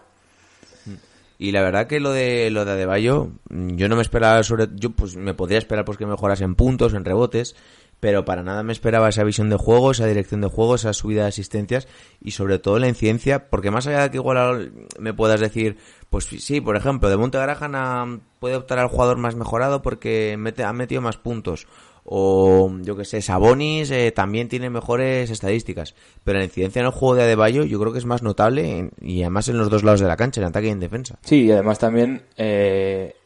Y 1.38 1.52
la 1.52 1.60
verdad 1.60 1.86
que 1.86 2.00
lo 2.00 2.12
de 2.12 2.50
lo 2.50 2.64
de 2.64 2.72
Adebayo, 2.72 3.28
mm, 3.50 3.76
yo 3.76 3.88
no 3.90 3.96
me 3.96 4.02
esperaba 4.02 4.42
sobre 4.42 4.68
yo 4.74 4.90
pues 4.90 5.16
me 5.16 5.34
podría 5.34 5.58
esperar 5.58 5.84
pues 5.84 5.98
que 5.98 6.06
mejorase 6.06 6.44
en 6.44 6.54
puntos, 6.54 6.94
en 6.94 7.04
rebotes, 7.04 7.54
pero 8.00 8.24
para 8.24 8.42
nada 8.42 8.62
me 8.62 8.72
esperaba 8.72 9.10
esa 9.10 9.22
visión 9.22 9.50
de 9.50 9.56
juego, 9.56 9.90
esa 9.90 10.06
dirección 10.06 10.40
de 10.40 10.48
juego, 10.48 10.76
esa 10.76 10.94
subida 10.94 11.22
de 11.22 11.28
asistencias 11.28 11.88
y 12.22 12.30
sobre 12.30 12.58
todo 12.58 12.78
la 12.78 12.88
incidencia, 12.88 13.50
porque 13.50 13.70
más 13.70 13.86
allá 13.86 14.04
de 14.04 14.10
que 14.10 14.16
igual 14.16 14.38
al- 14.38 14.72
me 14.98 15.12
puedas 15.12 15.38
decir, 15.40 15.76
pues 16.10 16.24
sí, 16.26 16.60
por 16.60 16.76
ejemplo, 16.76 17.08
de 17.10 17.16
Monte 17.16 17.38
Graham 17.38 17.74
a- 17.74 18.18
puede 18.38 18.56
optar 18.56 18.78
al 18.78 18.88
jugador 18.88 19.16
más 19.18 19.34
mejorado 19.34 19.82
porque 19.82 20.38
ha 20.64 20.72
metido 20.72 21.00
más 21.00 21.16
puntos. 21.16 21.66
O 22.08 22.70
yo 22.82 22.96
que 22.96 23.04
sé, 23.04 23.20
Sabonis 23.20 23.90
eh, 23.90 24.12
también 24.12 24.48
tiene 24.48 24.70
mejores 24.70 25.28
estadísticas. 25.30 25.94
Pero 26.22 26.38
la 26.38 26.44
incidencia 26.44 26.78
en 26.80 26.86
el 26.86 26.92
juego 26.92 27.16
de 27.16 27.24
Adebayo 27.24 27.64
yo 27.64 27.80
creo 27.80 27.92
que 27.92 27.98
es 27.98 28.04
más 28.04 28.22
notable 28.22 28.90
y 29.00 29.22
además 29.22 29.48
en 29.48 29.58
los 29.58 29.70
dos 29.70 29.82
lados 29.82 29.98
de 30.00 30.06
la 30.06 30.16
cancha, 30.16 30.40
en 30.40 30.46
ataque 30.46 30.68
y 30.68 30.70
en 30.70 30.78
defensa. 30.80 31.18
Sí, 31.22 31.46
y 31.46 31.50
además 31.52 31.80
también 31.80 32.22
eh, 32.36 33.16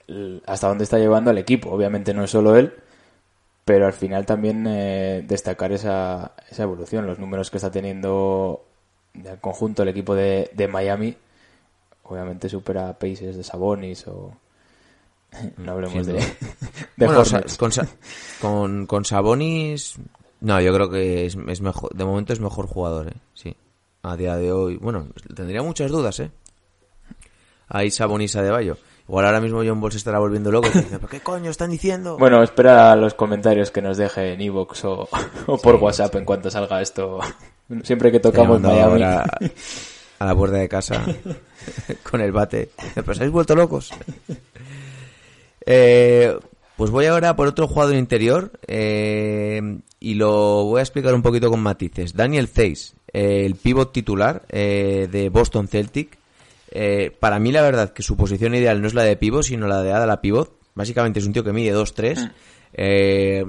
hasta 0.47 0.69
dónde 0.69 0.85
está 0.85 0.99
llevando 0.99 1.31
al 1.31 1.37
equipo. 1.37 1.69
Obviamente 1.71 2.15
no 2.15 2.25
es 2.25 2.31
solo 2.31 2.57
él, 2.57 2.73
pero 3.67 3.85
al 3.85 3.93
final 3.93 4.25
también 4.25 4.65
eh, 4.67 5.23
destacar 5.29 5.73
esa, 5.73 6.33
esa 6.51 6.63
evolución, 6.63 7.07
los 7.07 7.19
números 7.19 7.51
que 7.51 7.59
está 7.59 7.71
teniendo 7.71 8.65
del 9.13 9.39
conjunto 9.41 9.83
el 9.83 9.91
equipo 9.91 10.15
de 10.15 10.69
Miami. 10.73 11.17
Obviamente 12.11 12.49
supera 12.49 12.89
a 12.89 12.99
Pacers 12.99 13.37
de 13.37 13.45
Sabonis 13.45 14.07
o... 14.09 14.33
No 15.59 15.73
hablemos 15.73 16.07
de, 16.07 16.15
de 16.97 17.07
Bueno, 17.07 17.23
con, 17.59 17.71
con, 18.41 18.87
con 18.87 19.05
Sabonis, 19.05 19.97
no, 20.41 20.61
yo 20.61 20.73
creo 20.73 20.91
que 20.91 21.27
es, 21.27 21.37
es 21.49 21.61
mejor, 21.61 21.95
de 21.95 22.05
momento 22.05 22.33
es 22.33 22.41
mejor 22.41 22.67
jugador, 22.67 23.09
¿eh? 23.09 23.17
sí. 23.35 23.55
A 24.03 24.17
día 24.17 24.35
de 24.37 24.51
hoy, 24.51 24.77
bueno, 24.77 25.09
tendría 25.35 25.63
muchas 25.63 25.91
dudas, 25.91 26.19
¿eh? 26.21 26.31
Ahí 27.69 27.91
Sabonis 27.91 28.35
a 28.37 28.43
de 28.43 28.51
Bayo. 28.51 28.79
Igual 29.07 29.27
ahora 29.27 29.41
mismo 29.41 29.63
John 29.65 29.81
Ball 29.81 29.93
se 29.93 29.99
estará 29.99 30.19
volviendo 30.19 30.51
loco. 30.51 30.69
y 30.73 30.79
dice, 30.79 30.97
¿Pero 30.99 31.09
qué 31.09 31.21
coño 31.21 31.51
están 31.51 31.71
diciendo? 31.71 32.17
Bueno, 32.17 32.43
espera 32.43 32.97
los 32.97 33.13
comentarios 33.15 33.71
que 33.71 33.83
nos 33.83 33.99
deje 33.99 34.33
en 34.33 34.41
Evox 34.41 34.85
o, 34.85 35.09
o 35.47 35.59
por 35.59 35.77
Sí, 35.77 35.83
WhatsApp 35.83 36.15
en 36.15 36.25
cuanto 36.25 36.51
salga 36.51 36.81
esto. 36.81 37.19
Siempre 37.83 38.11
que 38.11 38.21
tocamos 38.21 38.61
Miami. 38.61 38.81
ahora 38.81 39.25
a 40.21 40.27
la 40.27 40.37
puerta 40.37 40.59
de 40.59 40.69
casa 40.69 41.05
con 42.09 42.21
el 42.21 42.31
bate. 42.31 42.71
¿Pero 42.95 43.11
os 43.11 43.19
habéis 43.19 43.33
vuelto 43.33 43.57
locos? 43.57 43.91
Eh, 45.67 46.39
pues 46.77 46.91
voy 46.91 47.07
ahora 47.07 47.35
por 47.37 47.49
otro 47.49 47.67
jugador 47.67 47.95
interior 47.95 48.53
eh, 48.67 49.81
y 49.99 50.15
lo 50.15 50.65
voy 50.65 50.79
a 50.79 50.83
explicar 50.83 51.15
un 51.15 51.23
poquito 51.23 51.51
con 51.51 51.61
matices. 51.61 52.15
Daniel 52.15 52.49
Zeiss, 52.49 52.95
eh, 53.13 53.45
el 53.47 53.57
pivot 53.57 53.93
titular 53.93 54.43
eh, 54.51 55.09
de 55.11 55.31
Boston 55.31 55.69
Celtic. 55.69 56.19
Eh, 56.71 57.17
para 57.19 57.39
mí 57.39 57.51
la 57.51 57.63
verdad 57.63 57.93
que 57.93 58.03
su 58.03 58.17
posición 58.17 58.55
ideal 58.55 58.81
no 58.83 58.89
es 58.89 58.95
la 58.95 59.05
de 59.05 59.17
pivot, 59.17 59.43
sino 59.43 59.67
la 59.67 59.83
de 59.83 59.93
ala 59.93 60.21
pivot. 60.21 60.53
Básicamente 60.75 61.19
es 61.19 61.27
un 61.27 61.33
tío 61.33 61.45
que 61.45 61.53
mide 61.53 61.75
2-3. 61.75 62.31
Eh, 62.75 63.45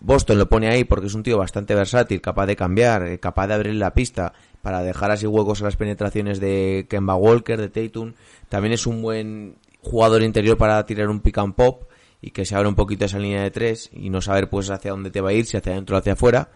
Boston 0.00 0.38
lo 0.38 0.48
pone 0.48 0.68
ahí 0.68 0.84
porque 0.84 1.06
es 1.06 1.14
un 1.14 1.22
tío 1.22 1.38
bastante 1.38 1.74
versátil, 1.74 2.20
capaz 2.20 2.46
de 2.46 2.56
cambiar, 2.56 3.18
capaz 3.20 3.46
de 3.46 3.54
abrir 3.54 3.74
la 3.74 3.94
pista 3.94 4.32
para 4.66 4.82
dejar 4.82 5.12
así 5.12 5.28
huecos 5.28 5.62
a 5.62 5.66
las 5.66 5.76
penetraciones 5.76 6.40
de 6.40 6.88
Kemba 6.90 7.14
Walker, 7.14 7.56
de 7.56 7.68
Tatum. 7.68 8.14
También 8.48 8.72
es 8.72 8.84
un 8.84 9.00
buen 9.00 9.54
jugador 9.80 10.24
interior 10.24 10.58
para 10.58 10.84
tirar 10.86 11.08
un 11.08 11.20
pick 11.20 11.38
and 11.38 11.54
pop 11.54 11.84
y 12.20 12.32
que 12.32 12.44
se 12.44 12.56
abra 12.56 12.68
un 12.68 12.74
poquito 12.74 13.04
esa 13.04 13.20
línea 13.20 13.44
de 13.44 13.52
tres 13.52 13.88
y 13.92 14.10
no 14.10 14.20
saber 14.20 14.50
pues 14.50 14.68
hacia 14.70 14.90
dónde 14.90 15.12
te 15.12 15.20
va 15.20 15.28
a 15.28 15.34
ir, 15.34 15.46
si 15.46 15.56
hacia 15.56 15.70
adentro 15.70 15.94
o 15.94 16.00
hacia 16.00 16.14
afuera. 16.14 16.48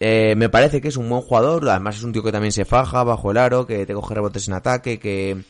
Eh, 0.00 0.34
me 0.36 0.48
parece 0.48 0.80
que 0.80 0.88
es 0.88 0.96
un 0.96 1.08
buen 1.08 1.22
jugador, 1.22 1.68
además 1.68 1.98
es 1.98 2.02
un 2.02 2.12
tío 2.12 2.24
que 2.24 2.32
también 2.32 2.50
se 2.50 2.64
faja 2.64 3.04
bajo 3.04 3.30
el 3.30 3.36
aro, 3.36 3.68
que 3.68 3.86
te 3.86 3.94
coge 3.94 4.16
rebotes 4.16 4.48
en 4.48 4.54
ataque, 4.54 4.98
que, 4.98 5.44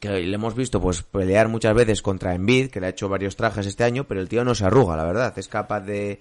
que 0.00 0.10
le 0.10 0.34
hemos 0.34 0.54
visto 0.54 0.82
pues 0.82 1.02
pelear 1.02 1.48
muchas 1.48 1.74
veces 1.74 2.02
contra 2.02 2.34
Embiid, 2.34 2.68
que 2.68 2.78
le 2.78 2.88
ha 2.88 2.90
hecho 2.90 3.08
varios 3.08 3.36
trajes 3.36 3.64
este 3.64 3.84
año, 3.84 4.04
pero 4.04 4.20
el 4.20 4.28
tío 4.28 4.44
no 4.44 4.54
se 4.54 4.66
arruga, 4.66 4.96
la 4.96 5.04
verdad, 5.04 5.32
es 5.38 5.48
capaz 5.48 5.80
de 5.80 6.20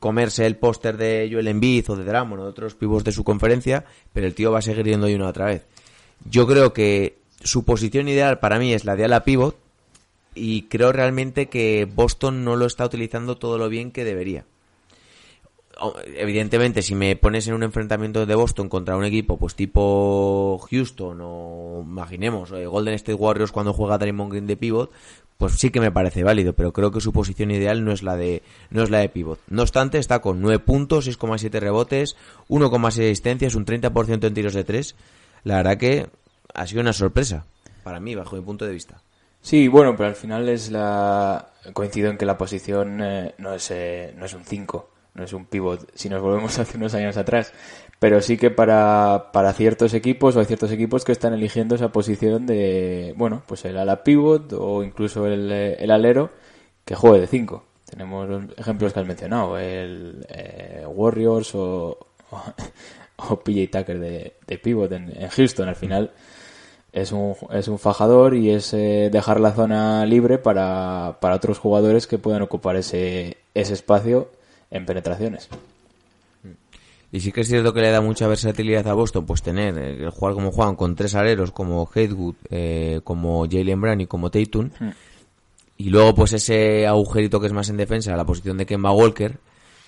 comerse 0.00 0.46
el 0.46 0.56
póster 0.56 0.96
de 0.96 1.28
Joel 1.30 1.46
Embiid 1.46 1.90
o 1.90 1.96
de 1.96 2.04
Drummond 2.04 2.40
o 2.40 2.44
de 2.44 2.50
otros 2.50 2.74
pibos 2.74 3.04
de 3.04 3.12
su 3.12 3.22
conferencia, 3.22 3.84
pero 4.12 4.26
el 4.26 4.34
tío 4.34 4.50
va 4.50 4.58
a 4.58 4.62
seguir 4.62 4.86
yendo 4.86 5.08
y 5.08 5.14
una 5.14 5.28
otra 5.28 5.44
vez. 5.44 5.66
Yo 6.28 6.46
creo 6.46 6.72
que 6.72 7.18
su 7.40 7.64
posición 7.64 8.08
ideal 8.08 8.40
para 8.40 8.58
mí 8.58 8.72
es 8.72 8.84
la 8.84 8.96
de 8.96 9.04
ala 9.04 9.24
pivot 9.24 9.56
y 10.34 10.62
creo 10.62 10.92
realmente 10.92 11.48
que 11.48 11.86
Boston 11.92 12.44
no 12.44 12.56
lo 12.56 12.66
está 12.66 12.84
utilizando 12.84 13.36
todo 13.36 13.58
lo 13.58 13.68
bien 13.68 13.92
que 13.92 14.04
debería. 14.04 14.46
Evidentemente, 16.04 16.82
si 16.82 16.94
me 16.94 17.16
pones 17.16 17.48
en 17.48 17.54
un 17.54 17.62
enfrentamiento 17.62 18.26
de 18.26 18.34
Boston 18.34 18.68
contra 18.68 18.96
un 18.96 19.04
equipo, 19.04 19.38
pues 19.38 19.54
tipo 19.54 20.60
Houston 20.70 21.18
o 21.22 21.82
imaginemos 21.86 22.52
eh, 22.52 22.66
Golden 22.66 22.94
State 22.94 23.14
Warriors 23.14 23.52
cuando 23.52 23.72
juega 23.72 23.96
Draymond 23.96 24.30
Green 24.30 24.46
de 24.46 24.58
pivot, 24.58 24.92
pues 25.40 25.54
sí 25.54 25.70
que 25.70 25.80
me 25.80 25.90
parece 25.90 26.22
válido, 26.22 26.52
pero 26.52 26.74
creo 26.74 26.90
que 26.90 27.00
su 27.00 27.14
posición 27.14 27.50
ideal 27.50 27.82
no 27.82 27.92
es 27.92 28.02
la 28.02 28.14
de 28.14 28.42
no 28.68 28.82
es 28.82 28.90
la 28.90 28.98
de 28.98 29.08
pivot. 29.08 29.40
No 29.48 29.62
obstante, 29.62 29.96
está 29.96 30.18
con 30.18 30.42
9 30.42 30.58
puntos, 30.58 31.08
6,7 31.08 31.58
rebotes, 31.58 32.14
1,6 32.50 32.86
asistencias, 32.86 33.54
un 33.54 33.64
30% 33.64 34.26
en 34.26 34.34
tiros 34.34 34.52
de 34.52 34.64
3. 34.64 34.94
La 35.44 35.56
verdad 35.56 35.78
que 35.78 36.08
ha 36.52 36.66
sido 36.66 36.82
una 36.82 36.92
sorpresa 36.92 37.46
para 37.82 38.00
mí, 38.00 38.14
bajo 38.14 38.36
mi 38.36 38.42
punto 38.42 38.66
de 38.66 38.72
vista. 38.74 39.00
Sí, 39.40 39.66
bueno, 39.68 39.96
pero 39.96 40.10
al 40.10 40.14
final 40.14 40.46
es 40.50 40.70
la... 40.70 41.52
Coincido 41.72 42.10
en 42.10 42.18
que 42.18 42.26
la 42.26 42.36
posición 42.36 43.00
eh, 43.02 43.34
no, 43.38 43.54
es, 43.54 43.70
eh, 43.70 44.12
no 44.18 44.26
es 44.26 44.34
un 44.34 44.44
5, 44.44 44.90
no 45.14 45.24
es 45.24 45.32
un 45.32 45.46
pivot, 45.46 45.90
si 45.94 46.10
nos 46.10 46.20
volvemos 46.20 46.58
hace 46.58 46.76
unos 46.76 46.92
años 46.92 47.16
atrás. 47.16 47.54
Pero 48.00 48.22
sí 48.22 48.38
que 48.38 48.50
para, 48.50 49.30
para 49.32 49.52
ciertos 49.52 49.92
equipos, 49.94 50.34
o 50.34 50.40
hay 50.40 50.46
ciertos 50.46 50.72
equipos 50.72 51.04
que 51.04 51.12
están 51.12 51.34
eligiendo 51.34 51.74
esa 51.74 51.92
posición 51.92 52.46
de, 52.46 53.14
bueno, 53.16 53.42
pues 53.46 53.64
el 53.66 53.76
ala 53.76 54.02
pivot 54.02 54.54
o 54.54 54.82
incluso 54.82 55.26
el, 55.26 55.52
el 55.52 55.90
alero 55.90 56.30
que 56.84 56.94
juegue 56.94 57.20
de 57.20 57.26
5. 57.26 57.64
Tenemos 57.90 58.28
los 58.28 58.44
ejemplos 58.56 58.92
que 58.94 59.00
has 59.00 59.06
mencionado, 59.06 59.58
el 59.58 60.26
eh, 60.30 60.84
Warriors 60.88 61.54
o, 61.54 61.98
o, 63.18 63.36
PJ 63.44 63.68
Tucker 63.70 63.98
de, 64.00 64.34
de 64.46 64.58
pivot 64.58 64.90
en, 64.92 65.12
en 65.14 65.28
Houston. 65.28 65.68
Al 65.68 65.76
final 65.76 66.10
es 66.92 67.12
un, 67.12 67.36
es 67.50 67.68
un 67.68 67.78
fajador 67.78 68.34
y 68.34 68.50
es 68.50 68.72
eh, 68.72 69.10
dejar 69.12 69.40
la 69.40 69.52
zona 69.52 70.06
libre 70.06 70.38
para, 70.38 71.18
para 71.20 71.34
otros 71.34 71.58
jugadores 71.58 72.06
que 72.06 72.18
puedan 72.18 72.42
ocupar 72.42 72.76
ese, 72.76 73.36
ese 73.54 73.74
espacio 73.74 74.30
en 74.70 74.86
penetraciones. 74.86 75.50
Y 77.12 77.20
sí 77.20 77.32
que 77.32 77.40
es 77.40 77.48
cierto 77.48 77.72
que 77.72 77.80
le 77.80 77.90
da 77.90 78.00
mucha 78.00 78.28
versatilidad 78.28 78.86
a 78.86 78.94
Boston, 78.94 79.26
pues 79.26 79.42
tener, 79.42 79.76
eh, 79.78 80.04
el 80.04 80.10
jugar 80.10 80.34
como 80.34 80.52
juegan 80.52 80.76
con 80.76 80.94
tres 80.94 81.14
aleros, 81.14 81.50
como 81.50 81.88
Hatewood, 81.88 82.36
eh, 82.50 83.00
como 83.02 83.46
Jalen 83.50 83.80
Brown 83.80 84.00
y 84.00 84.06
como 84.06 84.30
Tatum. 84.30 84.70
Y 85.76 85.90
luego, 85.90 86.14
pues 86.14 86.32
ese 86.34 86.86
agujerito 86.86 87.40
que 87.40 87.46
es 87.46 87.52
más 87.52 87.68
en 87.68 87.78
defensa, 87.78 88.16
la 88.16 88.24
posición 88.24 88.58
de 88.58 88.66
Kemba 88.66 88.92
Walker, 88.92 89.38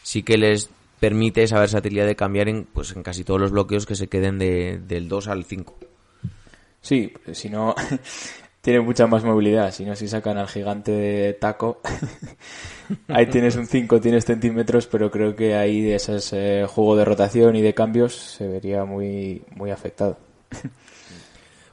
sí 0.02 0.22
que 0.22 0.36
les 0.36 0.68
permite 0.98 1.42
esa 1.42 1.60
versatilidad 1.60 2.06
de 2.06 2.16
cambiar 2.16 2.48
en, 2.48 2.64
pues, 2.64 2.94
en 2.96 3.02
casi 3.02 3.24
todos 3.24 3.40
los 3.40 3.50
bloqueos 3.50 3.86
que 3.86 3.94
se 3.94 4.08
queden 4.08 4.38
de, 4.38 4.80
del 4.86 5.08
2 5.08 5.28
al 5.28 5.44
5. 5.44 5.76
Sí, 6.80 7.12
si 7.32 7.50
no, 7.50 7.74
tiene 8.62 8.80
mucha 8.80 9.06
más 9.06 9.24
movilidad. 9.24 9.72
Si 9.72 9.84
no, 9.84 9.94
si 9.94 10.08
sacan 10.08 10.38
al 10.38 10.48
gigante 10.48 10.92
de 10.92 11.34
taco, 11.34 11.80
ahí 13.08 13.26
tienes 13.26 13.56
un 13.56 13.66
5, 13.66 14.00
tienes 14.00 14.24
centímetros, 14.24 14.86
pero 14.86 15.10
creo 15.10 15.36
que 15.36 15.56
ahí 15.56 15.82
de 15.82 15.96
ese 15.96 16.64
juego 16.66 16.96
de 16.96 17.04
rotación 17.04 17.56
y 17.56 17.60
de 17.60 17.74
cambios 17.74 18.14
se 18.14 18.46
vería 18.46 18.84
muy, 18.84 19.42
muy 19.54 19.70
afectado. 19.70 20.16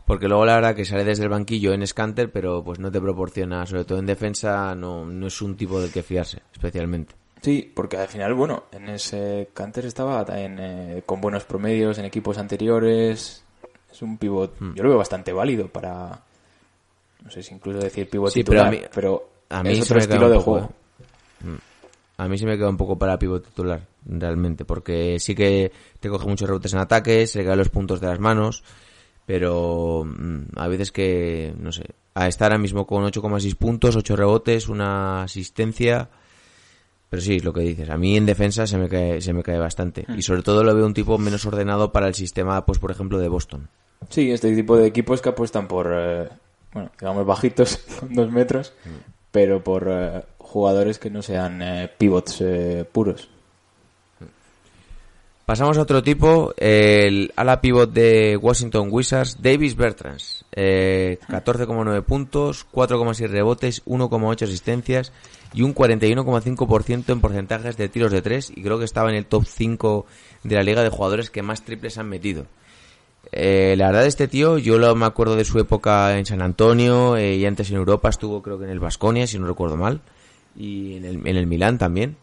Porque 0.05 0.27
luego 0.27 0.43
la 0.43 0.55
verdad 0.55 0.75
que 0.75 0.85
sale 0.85 1.03
desde 1.03 1.21
el 1.21 1.29
banquillo 1.29 1.71
en 1.71 1.85
Scanter, 1.85 2.31
pero 2.31 2.63
pues 2.63 2.79
no 2.79 2.91
te 2.91 2.99
proporciona, 2.99 3.67
sobre 3.67 3.85
todo 3.85 3.99
en 3.99 4.07
defensa, 4.07 4.73
no, 4.73 5.05
no 5.05 5.27
es 5.27 5.39
un 5.39 5.55
tipo 5.55 5.79
del 5.79 5.91
que 5.91 6.01
fiarse, 6.01 6.41
especialmente. 6.51 7.13
Sí, 7.43 7.71
porque 7.75 7.97
al 7.97 8.07
final, 8.07 8.33
bueno, 8.33 8.63
en 8.71 8.89
ese 8.89 9.49
Canter 9.53 9.85
estaba 9.85 10.25
también 10.25 10.57
eh, 10.59 11.03
con 11.05 11.21
buenos 11.21 11.43
promedios 11.43 11.99
en 11.99 12.05
equipos 12.05 12.39
anteriores. 12.39 13.45
Es 13.91 14.01
un 14.01 14.17
pivot, 14.17 14.55
yo 14.73 14.81
lo 14.81 14.89
veo 14.89 14.97
bastante 14.97 15.31
válido 15.31 15.67
para, 15.67 16.23
no 17.23 17.31
sé 17.31 17.43
si 17.43 17.53
incluso 17.53 17.79
decir 17.79 18.09
pivot 18.09 18.31
Sí, 18.31 18.43
pero 18.43 18.61
titular, 18.63 18.67
a 18.67 18.71
mí- 18.71 18.81
pero 18.93 19.29
a 19.49 19.63
mí 19.63 19.69
es 19.71 19.77
se 19.77 19.83
otro 19.83 19.95
me 19.95 20.01
queda 20.07 20.15
estilo 20.15 20.29
de 20.29 20.37
poco, 20.37 20.51
juego. 20.51 20.69
A 22.17 22.27
mí 22.27 22.37
se 22.37 22.45
me 22.45 22.57
queda 22.57 22.69
un 22.69 22.75
poco 22.77 22.97
para 22.99 23.17
pivot 23.17 23.45
titular, 23.45 23.81
realmente, 24.05 24.65
porque 24.65 25.17
sí 25.19 25.33
que 25.35 25.71
te 26.01 26.09
coge 26.09 26.27
muchos 26.27 26.49
rebotes 26.49 26.73
en 26.73 26.79
ataques, 26.79 27.31
se 27.31 27.39
le 27.39 27.45
caen 27.45 27.57
los 27.57 27.69
puntos 27.69 28.01
de 28.01 28.07
las 28.07 28.19
manos, 28.19 28.61
pero 29.25 30.03
mm, 30.05 30.41
a 30.57 30.67
veces 30.67 30.91
que, 30.91 31.53
no 31.57 31.71
sé, 31.71 31.83
a 32.15 32.27
estar 32.27 32.51
ahora 32.51 32.61
mismo 32.61 32.85
con 32.85 33.03
8,6 33.05 33.55
puntos, 33.55 33.95
8 33.95 34.17
rebotes, 34.17 34.67
una 34.67 35.23
asistencia, 35.23 36.09
pero 37.09 37.21
sí, 37.21 37.37
es 37.37 37.45
lo 37.45 37.53
que 37.53 37.61
dices, 37.61 37.89
a 37.89 37.97
mí 37.97 38.17
en 38.17 38.25
defensa 38.25 38.67
se 38.67 38.77
me 38.77 38.89
cae, 38.89 39.21
se 39.21 39.31
me 39.31 39.41
cae 39.41 39.57
bastante, 39.57 40.05
y 40.17 40.21
sobre 40.21 40.41
todo 40.43 40.65
lo 40.65 40.75
veo 40.75 40.85
un 40.85 40.93
tipo 40.93 41.17
menos 41.17 41.45
ordenado 41.45 41.93
para 41.93 42.07
el 42.09 42.15
sistema, 42.15 42.65
pues 42.65 42.79
por 42.79 42.91
ejemplo, 42.91 43.17
de 43.17 43.29
Boston. 43.29 43.69
Sí, 44.09 44.29
este 44.29 44.53
tipo 44.53 44.75
de 44.75 44.87
equipos 44.87 45.21
que 45.21 45.29
apuestan 45.29 45.69
por, 45.69 45.89
eh, 45.95 46.27
bueno, 46.73 46.91
digamos 46.99 47.25
bajitos, 47.25 47.77
con 47.99 48.13
dos 48.13 48.31
metros, 48.31 48.73
pero 49.31 49.63
por 49.63 49.87
eh, 49.89 50.23
jugadores 50.37 50.99
que 50.99 51.09
no 51.09 51.21
sean 51.21 51.61
eh, 51.61 51.91
pivots 51.97 52.41
eh, 52.41 52.85
puros. 52.91 53.29
Pasamos 55.49 55.79
a 55.79 55.81
otro 55.81 56.03
tipo, 56.03 56.53
el 56.57 57.33
ala 57.35 57.59
pivot 57.59 57.91
de 57.91 58.37
Washington 58.37 58.89
Wizards, 58.91 59.41
Davis 59.41 59.75
Bertrands. 59.75 60.45
Eh, 60.51 61.17
14,9 61.27 62.03
puntos, 62.03 62.67
4,6 62.71 63.27
rebotes, 63.29 63.83
1,8 63.85 64.43
asistencias 64.43 65.11
y 65.51 65.63
un 65.63 65.73
41,5% 65.73 67.11
en 67.11 67.19
porcentajes 67.19 67.77
de 67.77 67.89
tiros 67.89 68.11
de 68.11 68.21
3 68.21 68.51
y 68.55 68.61
creo 68.61 68.77
que 68.77 68.85
estaba 68.85 69.09
en 69.09 69.15
el 69.15 69.25
top 69.25 69.45
5 69.45 70.05
de 70.43 70.55
la 70.55 70.61
liga 70.61 70.83
de 70.83 70.89
jugadores 70.89 71.31
que 71.31 71.41
más 71.41 71.63
triples 71.63 71.97
han 71.97 72.09
metido. 72.09 72.45
Eh, 73.31 73.75
la 73.77 73.87
verdad 73.87 74.05
este 74.07 74.27
tío, 74.27 74.57
yo 74.57 74.77
lo, 74.79 74.95
me 74.95 75.05
acuerdo 75.05 75.35
de 75.35 75.45
su 75.45 75.59
época 75.59 76.17
en 76.17 76.25
San 76.25 76.41
Antonio 76.41 77.15
eh, 77.15 77.35
y 77.35 77.45
antes 77.45 77.69
en 77.69 77.77
Europa 77.77 78.09
estuvo 78.09 78.41
creo 78.41 78.57
que 78.57 78.65
en 78.65 78.71
el 78.71 78.79
Vasconia, 78.79 79.27
si 79.27 79.37
no 79.37 79.47
recuerdo 79.47 79.77
mal, 79.77 80.01
y 80.57 80.95
en 80.97 81.05
el, 81.05 81.27
en 81.27 81.37
el 81.37 81.45
Milán 81.47 81.77
también. 81.77 82.15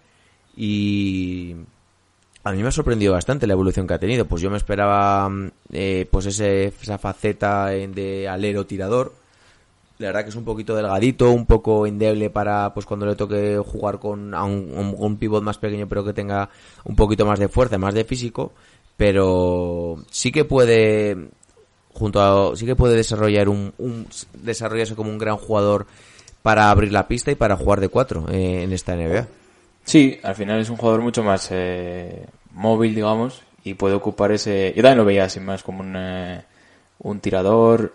Y 0.57 1.55
a 2.43 2.53
mí 2.53 2.63
me 2.63 2.69
ha 2.69 2.73
sorprendido 2.73 3.13
bastante 3.13 3.47
la 3.47 3.53
evolución 3.53 3.87
que 3.87 3.95
ha 3.95 3.99
tenido. 3.99 4.25
Pues 4.27 4.43
yo 4.43 4.51
me 4.51 4.57
esperaba 4.57 5.29
mm, 5.29 5.51
eh, 5.73 6.09
pues 6.11 6.27
ese, 6.27 6.67
esa 6.67 6.99
faceta 6.99 7.67
de 7.67 8.29
alero 8.29 8.67
tirador. 8.67 9.13
La 9.99 10.09
verdad 10.09 10.25
que 10.25 10.29
es 10.31 10.37
un 10.37 10.45
poquito 10.45 10.75
delgadito, 10.75 11.31
un 11.31 11.47
poco 11.47 11.87
endeble 11.87 12.29
para 12.31 12.75
pues 12.75 12.85
cuando 12.85 13.07
le 13.07 13.15
toque 13.17 13.59
jugar 13.65 13.99
con 13.99 14.35
a 14.35 14.45
un, 14.45 14.71
un- 14.75 14.95
un 14.99 15.17
pivot 15.17 15.43
más 15.43 15.57
pequeño 15.57 15.89
pero 15.89 16.05
que 16.05 16.13
tenga 16.13 16.51
un 16.85 16.97
poquito 16.97 17.25
más 17.25 17.39
de 17.39 17.49
fuerza, 17.49 17.79
más 17.79 17.95
de 17.95 18.05
físico. 18.05 18.53
Pero 18.97 19.99
sí 20.11 20.33
que 20.33 20.45
puede 20.45 21.17
junto 21.93 22.21
a, 22.21 22.57
sí 22.57 22.67
que 22.67 22.77
puede 22.77 22.97
desarrollar 22.97 23.49
un, 23.49 23.73
un- 23.79 24.07
desarrollarse 24.35 24.95
como 24.95 25.11
un 25.11 25.19
gran 25.19 25.37
jugador 25.37 25.87
para 26.43 26.71
abrir 26.71 26.93
la 26.93 27.09
pista 27.09 27.31
y 27.31 27.35
para 27.35 27.57
jugar 27.57 27.81
de 27.81 27.89
cuatro 27.89 28.27
eh, 28.31 28.63
en 28.63 28.73
esta 28.73 28.95
NBA. 28.95 29.27
Sí, 29.85 30.19
al 30.23 30.35
final 30.35 30.61
es 30.61 30.71
un 30.71 30.77
jugador 30.77 31.01
mucho 31.03 31.23
más 31.23 31.49
eh, 31.51 32.27
móvil, 32.53 32.95
digamos, 32.95 33.43
y 33.65 33.75
puede 33.75 33.95
ocupar 33.95 34.33
ese... 34.33 34.73
Yo 34.77 34.83
también 34.83 34.99
lo 34.99 35.05
veía 35.05 35.25
así 35.25 35.41
más 35.41 35.63
como 35.63 35.81
un, 35.81 35.95
eh, 35.97 36.43
un 37.01 37.21
tirador, 37.21 37.95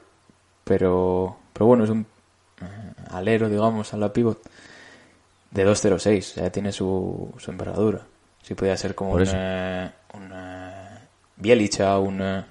pero, 0.64 1.38
pero 1.54 1.66
bueno, 1.66 1.84
es 1.84 1.90
un 1.90 2.06
eh, 2.62 2.66
alero, 3.10 3.50
digamos, 3.50 3.94
a 3.94 3.98
la 3.98 4.12
pivot 4.14 4.40
de 5.52 5.66
2.06, 5.68 6.18
o 6.20 6.22
sea, 6.22 6.50
tiene 6.52 6.72
su, 6.72 7.34
su 7.38 7.52
envergadura. 7.52 8.02
Sí 8.42 8.56
podía 8.56 8.76
ser 8.78 8.96
como 8.96 9.12
un, 9.12 9.24
eh, 9.36 9.92
un 10.14 10.32
Bielicha, 11.42 11.98
un, 12.00 12.22
eh, 12.22 12.46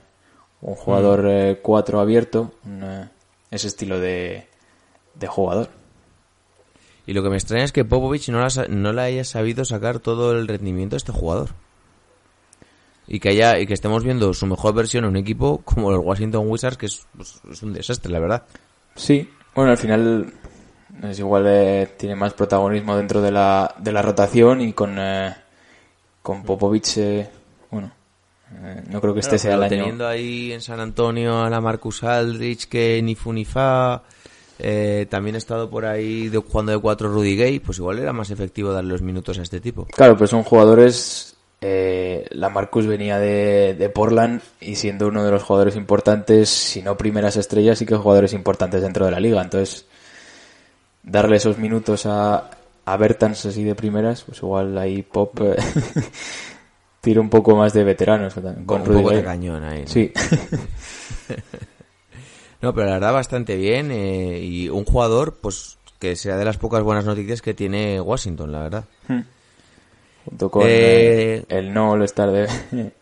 un 0.61 0.75
jugador 0.75 1.59
4 1.63 2.01
abierto, 2.01 2.53
un, 2.65 2.83
eh, 2.83 3.09
ese 3.51 3.69
estilo 3.69 3.99
de, 3.99 4.47
de 5.15 5.27
jugador. 5.27 5.71
Y 7.07 7.13
lo 7.13 7.23
que 7.23 7.31
me 7.31 7.37
extraña 7.37 7.65
es 7.65 7.73
que 7.73 7.85
Popovich 7.85 8.29
no, 8.29 8.41
la 8.41 8.49
no 8.69 8.93
le 8.93 9.03
haya 9.03 9.25
sabido 9.25 9.65
sacar 9.65 9.99
todo 10.01 10.33
el 10.33 10.47
rendimiento 10.47 10.97
a 10.97 10.99
este 10.99 11.13
jugador. 11.13 11.51
Y 13.07 13.19
que 13.19 13.31
haya 13.31 13.59
y 13.59 13.67
que 13.67 13.75
estemos 13.75 14.05
viendo 14.05 14.33
su 14.35 14.47
mejor 14.47 14.75
versión 14.75 15.05
en 15.05 15.11
un 15.11 15.17
equipo 15.17 15.63
como 15.65 15.91
el 15.91 15.99
Washington 15.99 16.49
Wizards, 16.49 16.77
que 16.77 16.87
es, 16.87 17.07
pues, 17.17 17.41
es 17.51 17.63
un 17.63 17.73
desastre, 17.73 18.13
la 18.13 18.21
verdad. 18.21 18.45
Sí, 18.95 19.29
bueno, 19.55 19.73
al 19.73 19.79
final 19.79 20.33
es 21.03 21.19
igual 21.19 21.45
eh, 21.47 21.95
tiene 21.97 22.15
más 22.15 22.35
protagonismo 22.35 22.97
dentro 22.97 23.21
de 23.21 23.33
la, 23.33 23.75
de 23.79 23.93
la 23.93 24.03
rotación 24.03 24.61
y 24.61 24.73
con, 24.73 24.97
eh, 24.99 25.35
con 26.23 26.43
Popovich, 26.43 26.99
eh, 26.99 27.29
eh, 28.63 28.83
no 28.89 29.01
creo 29.01 29.15
que 29.15 29.21
este 29.21 29.37
Claro, 29.37 29.43
sea 29.43 29.55
el 29.55 29.63
año. 29.63 29.71
Teniendo 29.71 30.07
ahí 30.07 30.53
en 30.53 30.61
San 30.61 30.81
Antonio 30.81 31.43
a 31.43 31.51
la 31.51 31.61
Marcus 31.61 32.03
Aldrich, 32.03 32.69
que 32.69 33.01
ni 33.03 33.15
fu 33.15 33.33
ni 33.33 33.45
fa, 33.45 34.03
eh, 34.59 35.07
también 35.09 35.37
ha 35.37 35.39
estado 35.39 35.71
por 35.71 35.87
ahí 35.87 36.29
de, 36.29 36.39
jugando 36.39 36.73
de 36.73 36.79
cuatro 36.79 37.09
Rudy 37.09 37.37
Gay, 37.37 37.61
pues 37.61 37.79
igual 37.79 37.99
era 37.99 38.13
más 38.13 38.31
efectivo 38.31 38.73
darle 38.73 38.91
los 38.91 39.03
minutos 39.03 39.39
a 39.39 39.43
este 39.43 39.61
tipo. 39.61 39.87
Claro, 39.87 40.17
pues 40.17 40.31
son 40.31 40.43
jugadores. 40.43 41.37
Eh, 41.63 42.27
la 42.31 42.49
Marcus 42.49 42.87
venía 42.87 43.19
de, 43.19 43.75
de 43.79 43.89
Portland 43.91 44.41
y 44.63 44.77
siendo 44.77 45.09
uno 45.09 45.25
de 45.25 45.31
los 45.31 45.43
jugadores 45.43 45.77
importantes, 45.77 46.49
si 46.49 46.81
no 46.81 46.97
primeras 46.97 47.37
estrellas, 47.37 47.79
sí 47.79 47.85
que 47.85 47.97
jugadores 47.97 48.33
importantes 48.33 48.81
dentro 48.81 49.05
de 49.05 49.11
la 49.11 49.21
liga. 49.21 49.43
Entonces, 49.43 49.85
darle 51.03 51.37
esos 51.37 51.59
minutos 51.59 52.07
a, 52.07 52.51
a 52.85 52.97
Bertans 52.97 53.47
así 53.47 53.63
de 53.63 53.75
primeras, 53.75 54.23
pues 54.25 54.39
igual 54.39 54.77
ahí 54.79 55.03
Pop 55.03 55.39
eh, 57.01 57.03
tira 57.03 57.21
un 57.21 57.31
poco 57.31 57.57
más 57.57 57.73
de 57.73 57.85
veteranos 57.85 58.35
con 58.35 58.65
Con 58.65 58.81
un 58.83 58.87
Rudy 58.87 58.99
poco 58.99 59.11
de 59.11 59.17
Gay. 59.17 59.25
cañón 59.25 59.65
ahí. 59.65 59.83
¿no? 59.83 59.89
Sí. 59.89 60.13
No, 62.63 62.75
pero 62.75 62.89
la 62.89 62.95
verdad 62.95 63.15
bastante 63.15 63.57
bien 63.57 63.91
eh, 63.91 64.39
y 64.43 64.69
un 64.69 64.85
jugador, 64.85 65.39
pues 65.41 65.79
que 65.99 66.15
sea 66.15 66.37
de 66.37 66.45
las 66.45 66.59
pocas 66.59 66.83
buenas 66.83 67.07
noticias 67.07 67.41
que 67.41 67.55
tiene 67.55 67.99
Washington, 68.03 68.53
la 68.53 68.61
verdad. 68.61 68.85
Junto 70.27 70.51
con 70.51 70.65
Eh, 70.67 71.43
el, 71.49 71.57
el 71.57 71.73
no 71.73 71.93
All-Star 71.93 72.31
de 72.31 72.47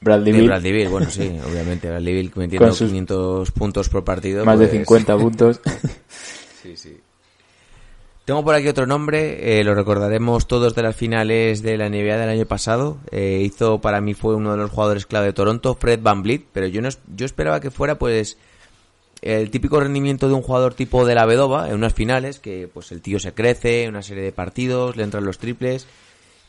Bradley 0.00 0.32
De 0.32 0.38
Beal, 0.38 0.46
Bradley 0.48 0.72
Beal, 0.72 0.88
bueno, 0.90 1.10
sí, 1.10 1.22
obviamente. 1.50 1.88
Bradley 1.88 2.14
Beal 2.14 2.30
metiendo 2.36 2.66
Con 2.68 2.74
sus 2.76 2.86
500 2.90 3.50
puntos 3.50 3.88
por 3.88 4.04
partido. 4.04 4.44
más 4.44 4.60
de 4.60 4.66
pues, 4.66 4.76
50 4.78 5.16
puntos. 5.18 5.60
Sí, 6.62 6.76
sí. 6.76 6.99
Tengo 8.30 8.44
por 8.44 8.54
aquí 8.54 8.68
otro 8.68 8.86
nombre, 8.86 9.58
eh, 9.58 9.64
lo 9.64 9.74
recordaremos 9.74 10.46
todos 10.46 10.76
de 10.76 10.84
las 10.84 10.94
finales 10.94 11.62
de 11.62 11.76
la 11.76 11.88
NBA 11.88 12.16
del 12.16 12.28
año 12.28 12.46
pasado. 12.46 12.98
Eh, 13.10 13.42
hizo, 13.44 13.80
para 13.80 14.00
mí 14.00 14.14
fue 14.14 14.36
uno 14.36 14.52
de 14.52 14.56
los 14.56 14.70
jugadores 14.70 15.04
clave 15.04 15.26
de 15.26 15.32
Toronto, 15.32 15.74
Fred 15.74 15.98
Van 16.00 16.22
Vliet, 16.22 16.44
pero 16.52 16.68
yo 16.68 16.80
no 16.80 16.90
yo 17.12 17.26
esperaba 17.26 17.58
que 17.58 17.72
fuera 17.72 17.98
pues 17.98 18.38
el 19.20 19.50
típico 19.50 19.80
rendimiento 19.80 20.28
de 20.28 20.34
un 20.34 20.42
jugador 20.42 20.74
tipo 20.74 21.04
de 21.04 21.16
la 21.16 21.26
Vedova 21.26 21.70
en 21.70 21.74
unas 21.74 21.92
finales, 21.92 22.38
que 22.38 22.70
pues 22.72 22.92
el 22.92 23.02
tío 23.02 23.18
se 23.18 23.34
crece, 23.34 23.88
una 23.88 24.00
serie 24.00 24.22
de 24.22 24.30
partidos, 24.30 24.94
le 24.94 25.02
entran 25.02 25.24
los 25.24 25.38
triples, 25.38 25.88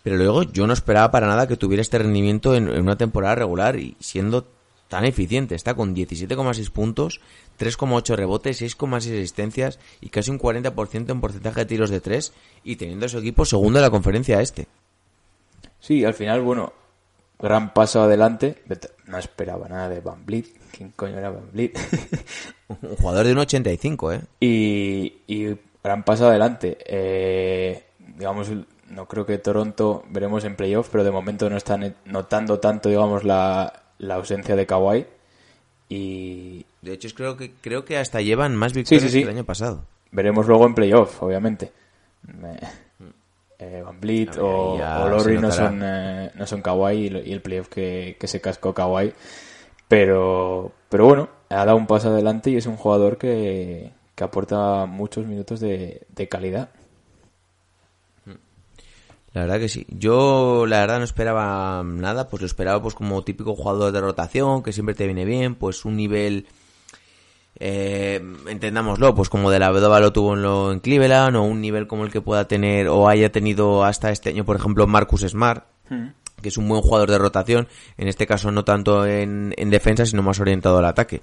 pero 0.03 0.17
luego 0.17 0.43
yo 0.43 0.67
no 0.67 0.73
esperaba 0.73 1.09
para 1.09 1.25
nada 1.25 1.47
que 1.47 1.57
tuviera 1.57 1.81
este 1.81 1.97
rendimiento 1.97 2.53
en, 2.53 2.69
en 2.69 2.79
una 2.79 2.99
temporada 2.99 3.33
regular 3.33 3.79
y 3.79 3.95
siendo 3.99 4.45
tan 4.91 5.05
eficiente. 5.05 5.55
Está 5.55 5.73
con 5.73 5.95
17,6 5.95 6.69
puntos, 6.69 7.21
3,8 7.57 8.13
rebotes, 8.17 8.61
6,6 8.61 8.95
asistencias 8.97 9.79
y 10.01 10.09
casi 10.09 10.31
un 10.31 10.37
40% 10.37 11.09
en 11.09 11.21
porcentaje 11.21 11.61
de 11.61 11.65
tiros 11.65 11.89
de 11.89 12.01
3 12.01 12.33
y 12.65 12.75
teniendo 12.75 13.05
a 13.05 13.09
su 13.09 13.19
equipo 13.19 13.45
segundo 13.45 13.79
en 13.79 13.83
la 13.83 13.89
conferencia 13.89 14.41
este. 14.41 14.67
Sí, 15.79 16.03
al 16.03 16.13
final, 16.13 16.41
bueno, 16.41 16.73
gran 17.39 17.73
paso 17.73 18.01
adelante. 18.01 18.63
No 19.07 19.17
esperaba 19.17 19.69
nada 19.69 19.87
de 19.87 20.01
Van 20.01 20.25
Vliet. 20.25 20.47
¿Quién 20.75 20.91
coño 20.91 21.17
era 21.17 21.29
Van 21.29 21.49
Vliet? 21.53 21.79
Un 22.67 22.97
jugador 22.97 23.25
de 23.25 23.31
un 23.31 23.39
85, 23.39 24.11
¿eh? 24.11 24.21
y, 24.41 25.13
y 25.25 25.57
gran 25.81 26.03
paso 26.03 26.27
adelante. 26.27 26.77
Eh, 26.85 27.85
digamos, 28.17 28.51
no 28.89 29.07
creo 29.07 29.25
que 29.25 29.37
Toronto 29.37 30.03
veremos 30.09 30.43
en 30.43 30.57
playoff, 30.57 30.89
pero 30.91 31.05
de 31.05 31.11
momento 31.11 31.49
no 31.49 31.55
están 31.55 31.95
notando 32.03 32.59
tanto, 32.59 32.89
digamos, 32.89 33.23
la, 33.23 33.81
la 34.01 34.15
ausencia 34.15 34.55
de 34.55 34.65
Kawhi. 34.65 35.05
Y 35.89 36.65
De 36.81 36.93
hecho, 36.93 37.07
es- 37.07 37.13
creo 37.13 37.37
que 37.37 37.51
creo 37.61 37.85
que 37.85 37.97
hasta 37.97 38.21
llevan 38.21 38.55
más 38.55 38.73
victorias 38.73 39.03
sí, 39.03 39.09
sí. 39.09 39.17
que 39.19 39.29
el 39.29 39.35
año 39.37 39.43
pasado. 39.43 39.83
veremos 40.11 40.47
luego 40.47 40.65
en 40.65 40.73
playoff, 40.75 41.21
obviamente. 41.23 41.71
Me- 42.23 42.59
eh, 43.59 43.81
Van 43.85 44.01
ver, 44.01 44.39
o, 44.39 44.73
o 44.73 45.09
Lowry 45.09 45.37
no 45.37 45.51
son, 45.51 45.81
eh, 45.83 46.31
no 46.33 46.47
son 46.47 46.61
Kawhi 46.61 46.95
y, 46.95 47.31
el 47.33 47.41
playoff 47.41 47.67
que, 47.69 48.17
que 48.19 48.27
se 48.27 48.41
cascó 48.41 48.73
Kawhi. 48.73 49.13
Pero, 49.87 50.71
pero 50.89 51.05
bueno, 51.05 51.29
ha 51.49 51.65
dado 51.65 51.75
un 51.77 51.85
paso 51.87 52.09
adelante 52.09 52.49
y 52.49 52.55
es 52.55 52.65
un 52.65 52.77
jugador 52.77 53.17
que, 53.17 53.91
que 54.15 54.23
aporta 54.23 54.85
muchos 54.87 55.25
minutos 55.27 55.59
de, 55.59 56.01
de 56.09 56.27
calidad. 56.27 56.69
La 59.33 59.41
verdad 59.41 59.59
que 59.59 59.69
sí. 59.69 59.85
Yo, 59.89 60.65
la 60.67 60.81
verdad, 60.81 60.99
no 60.99 61.05
esperaba 61.05 61.83
nada. 61.85 62.27
Pues 62.27 62.41
lo 62.41 62.45
esperaba 62.45 62.81
pues 62.81 62.95
como 62.95 63.23
típico 63.23 63.55
jugador 63.55 63.91
de 63.91 64.01
rotación, 64.01 64.61
que 64.61 64.73
siempre 64.73 64.95
te 64.95 65.05
viene 65.05 65.23
bien. 65.23 65.55
Pues 65.55 65.85
un 65.85 65.95
nivel, 65.95 66.47
eh, 67.57 68.21
entendámoslo, 68.47 69.15
pues 69.15 69.29
como 69.29 69.49
de 69.49 69.59
la 69.59 69.71
Vedova 69.71 69.99
lo 69.99 70.11
tuvo 70.11 70.33
en, 70.33 70.41
lo, 70.41 70.71
en 70.71 70.79
Cleveland, 70.81 71.37
o 71.37 71.43
un 71.43 71.61
nivel 71.61 71.87
como 71.87 72.03
el 72.03 72.11
que 72.11 72.21
pueda 72.21 72.47
tener, 72.47 72.89
o 72.89 73.07
haya 73.07 73.31
tenido 73.31 73.85
hasta 73.85 74.11
este 74.11 74.29
año, 74.29 74.43
por 74.43 74.57
ejemplo, 74.57 74.85
Marcus 74.85 75.21
Smart, 75.21 75.65
que 76.41 76.49
es 76.49 76.57
un 76.57 76.67
buen 76.67 76.81
jugador 76.81 77.09
de 77.09 77.17
rotación. 77.17 77.69
En 77.97 78.09
este 78.09 78.27
caso, 78.27 78.51
no 78.51 78.65
tanto 78.65 79.05
en, 79.05 79.53
en 79.57 79.69
defensa, 79.69 80.05
sino 80.05 80.23
más 80.23 80.39
orientado 80.41 80.79
al 80.79 80.85
ataque. 80.85 81.21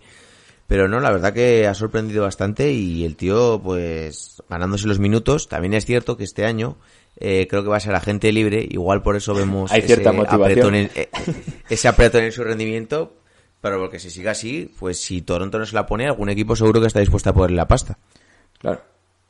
Pero 0.67 0.87
no, 0.87 1.01
la 1.01 1.11
verdad 1.11 1.33
que 1.33 1.67
ha 1.67 1.73
sorprendido 1.73 2.25
bastante 2.25 2.71
y 2.73 3.05
el 3.05 3.17
tío, 3.17 3.59
pues, 3.63 4.43
ganándose 4.51 4.87
los 4.87 4.99
minutos. 4.99 5.49
También 5.49 5.73
es 5.73 5.87
cierto 5.87 6.19
que 6.19 6.25
este 6.25 6.45
año 6.45 6.77
eh, 7.21 7.47
creo 7.49 7.63
que 7.63 7.69
va 7.69 7.77
a 7.77 7.81
ser 7.81 7.95
agente 7.95 8.33
libre. 8.33 8.67
Igual 8.69 9.03
por 9.03 9.17
eso 9.17 9.35
vemos 9.35 9.71
Hay 9.73 9.83
cierta 9.83 10.13
motivación. 10.13 10.43
apretón 10.43 10.75
en, 10.75 10.91
eh, 10.95 11.09
ese 11.69 11.89
apretón 11.89 12.25
en 12.25 12.33
su 12.33 12.43
rendimiento. 12.45 13.15
Pero 13.61 13.79
porque 13.81 13.99
si 13.99 14.09
sigue 14.11 14.29
así, 14.29 14.73
pues 14.79 15.01
si 15.01 15.21
Toronto 15.23 15.59
no 15.59 15.67
se 15.67 15.75
la 15.75 15.85
pone, 15.85 16.07
algún 16.07 16.29
equipo 16.29 16.55
seguro 16.55 16.81
que 16.81 16.87
está 16.87 17.01
dispuesto 17.01 17.31
a 17.31 17.33
ponerle 17.35 17.57
la 17.57 17.67
pasta. 17.67 17.99
Claro, 18.59 18.81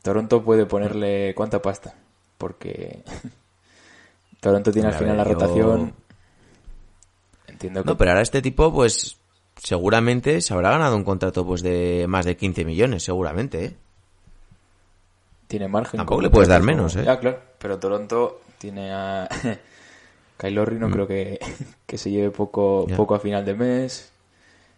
Toronto 0.03 0.43
puede 0.45 0.67
ponerle 0.67 1.33
cuánta 1.35 1.63
pasta, 1.63 1.95
porque 2.37 3.03
Toronto 4.41 4.71
tiene 4.71 4.89
al 4.89 4.95
final 4.95 5.17
ver, 5.17 5.27
la 5.27 5.33
yo- 5.33 5.33
rotación. 5.33 5.95
Entiendo 7.47 7.83
que 7.83 7.87
No, 7.89 7.97
pero 7.97 8.11
ahora 8.11 8.23
este 8.23 8.43
tipo, 8.43 8.73
pues, 8.73 9.17
seguramente 9.57 10.41
se 10.43 10.53
habrá 10.55 10.71
ganado 10.71 10.95
un 10.97 11.05
contrato 11.05 11.47
pues 11.47 11.63
de 11.63 12.05
más 12.09 12.25
de 12.27 12.37
15 12.37 12.65
millones, 12.65 13.03
seguramente, 13.05 13.65
¿eh? 13.65 13.77
Tiene 15.49 15.67
margen. 15.67 15.99
Tampoco 15.99 16.21
le 16.23 16.31
puedes 16.31 16.49
dar 16.49 16.61
como- 16.61 16.73
menos, 16.73 16.95
¿eh? 16.97 17.03
Ya, 17.05 17.19
claro, 17.19 17.39
pero 17.59 17.79
Toronto 17.79 18.41
tiene 18.59 18.93
a 18.93 19.27
Kyle 20.37 20.55
Lowry, 20.55 20.77
no 20.79 20.89
creo 20.91 21.07
que, 21.07 21.41
que 21.87 21.99
se 21.99 22.11
lleve 22.11 22.31
poco, 22.31 22.85
Mm. 22.89 22.93
Mm. 22.93 22.97
poco 22.97 23.15
a 23.17 23.19
final 23.21 23.45
de 23.45 23.55
mes. 23.55 24.13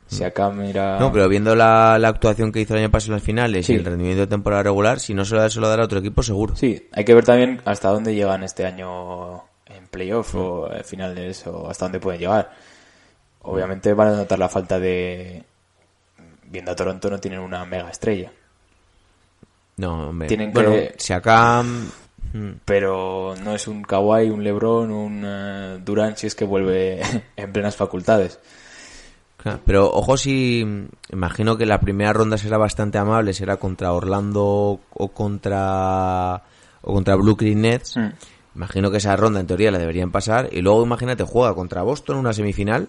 Si 0.06 0.24
acá 0.24 0.50
mira... 0.50 0.98
No, 0.98 1.12
pero 1.12 1.28
viendo 1.28 1.54
la, 1.54 1.96
la 1.98 2.08
actuación 2.08 2.50
que 2.50 2.60
hizo 2.60 2.74
el 2.74 2.80
año 2.80 2.90
pasado 2.90 3.12
en 3.12 3.16
las 3.18 3.22
finales 3.22 3.66
Sí. 3.66 3.74
y 3.74 3.76
el 3.76 3.84
rendimiento 3.84 4.22
de 4.22 4.26
temporada 4.26 4.64
regular, 4.64 4.98
si 4.98 5.14
no 5.14 5.24
se 5.24 5.36
lo 5.36 5.40
da, 5.40 5.48
se 5.50 5.60
lo 5.60 5.68
dará 5.68 5.82
a 5.82 5.84
otro 5.84 6.00
equipo, 6.00 6.20
seguro. 6.24 6.56
Sí, 6.56 6.88
hay 6.92 7.04
que 7.04 7.14
ver 7.14 7.24
también 7.24 7.60
hasta 7.64 7.90
dónde 7.90 8.12
llegan 8.14 8.42
este 8.42 8.66
año 8.66 9.44
en 9.66 9.86
playoff 9.88 10.34
Mm. 10.34 10.38
o 10.38 10.72
en 10.72 10.82
finales 10.84 11.46
o 11.46 11.70
hasta 11.70 11.84
dónde 11.84 12.00
pueden 12.00 12.18
llegar. 12.20 12.50
Obviamente 13.42 13.94
van 13.94 14.08
a 14.08 14.16
notar 14.16 14.38
la 14.40 14.48
falta 14.48 14.80
de... 14.80 15.44
Viendo 16.44 16.72
a 16.72 16.76
Toronto 16.76 17.08
no 17.08 17.18
tienen 17.20 17.38
una 17.38 17.64
mega 17.64 17.88
estrella, 17.88 18.32
No, 19.80 20.08
hombre. 20.10 20.28
Tienen 20.28 20.52
bueno, 20.52 20.72
que- 20.72 20.94
si 20.98 21.12
acá... 21.14 21.62
mm, 21.62 22.50
pero 22.66 23.34
no 23.42 23.54
es 23.54 23.66
un 23.66 23.82
Kawhi, 23.82 24.28
un 24.28 24.44
LeBron, 24.44 24.90
un 24.90 25.22
eh, 25.24 25.78
Durant 25.82 26.16
si 26.16 26.26
es 26.26 26.34
que 26.34 26.44
vuelve 26.44 27.00
en 27.36 27.52
plenas 27.52 27.76
facultades. 27.76 28.38
claro, 29.38 29.60
Pero 29.64 29.90
ojo 29.90 30.16
si... 30.18 30.64
Imagino 31.10 31.56
que 31.56 31.64
la 31.66 31.80
primera 31.80 32.12
ronda 32.12 32.36
será 32.36 32.58
bastante 32.58 32.98
amable, 32.98 33.32
será 33.32 33.56
contra 33.56 33.92
Orlando 33.92 34.80
o 34.92 35.08
contra... 35.08 36.42
O 36.82 36.94
contra 36.94 37.14
Brooklyn 37.16 37.60
Nets. 37.62 37.96
Mm. 37.96 38.08
Imagino 38.56 38.90
que 38.90 38.98
esa 38.98 39.16
ronda 39.16 39.40
en 39.40 39.46
teoría 39.46 39.70
la 39.70 39.78
deberían 39.78 40.10
pasar. 40.10 40.48
Y 40.52 40.60
luego 40.60 40.84
imagínate, 40.84 41.24
juega 41.24 41.54
contra 41.54 41.82
Boston 41.82 42.16
una 42.16 42.32
semifinal. 42.32 42.88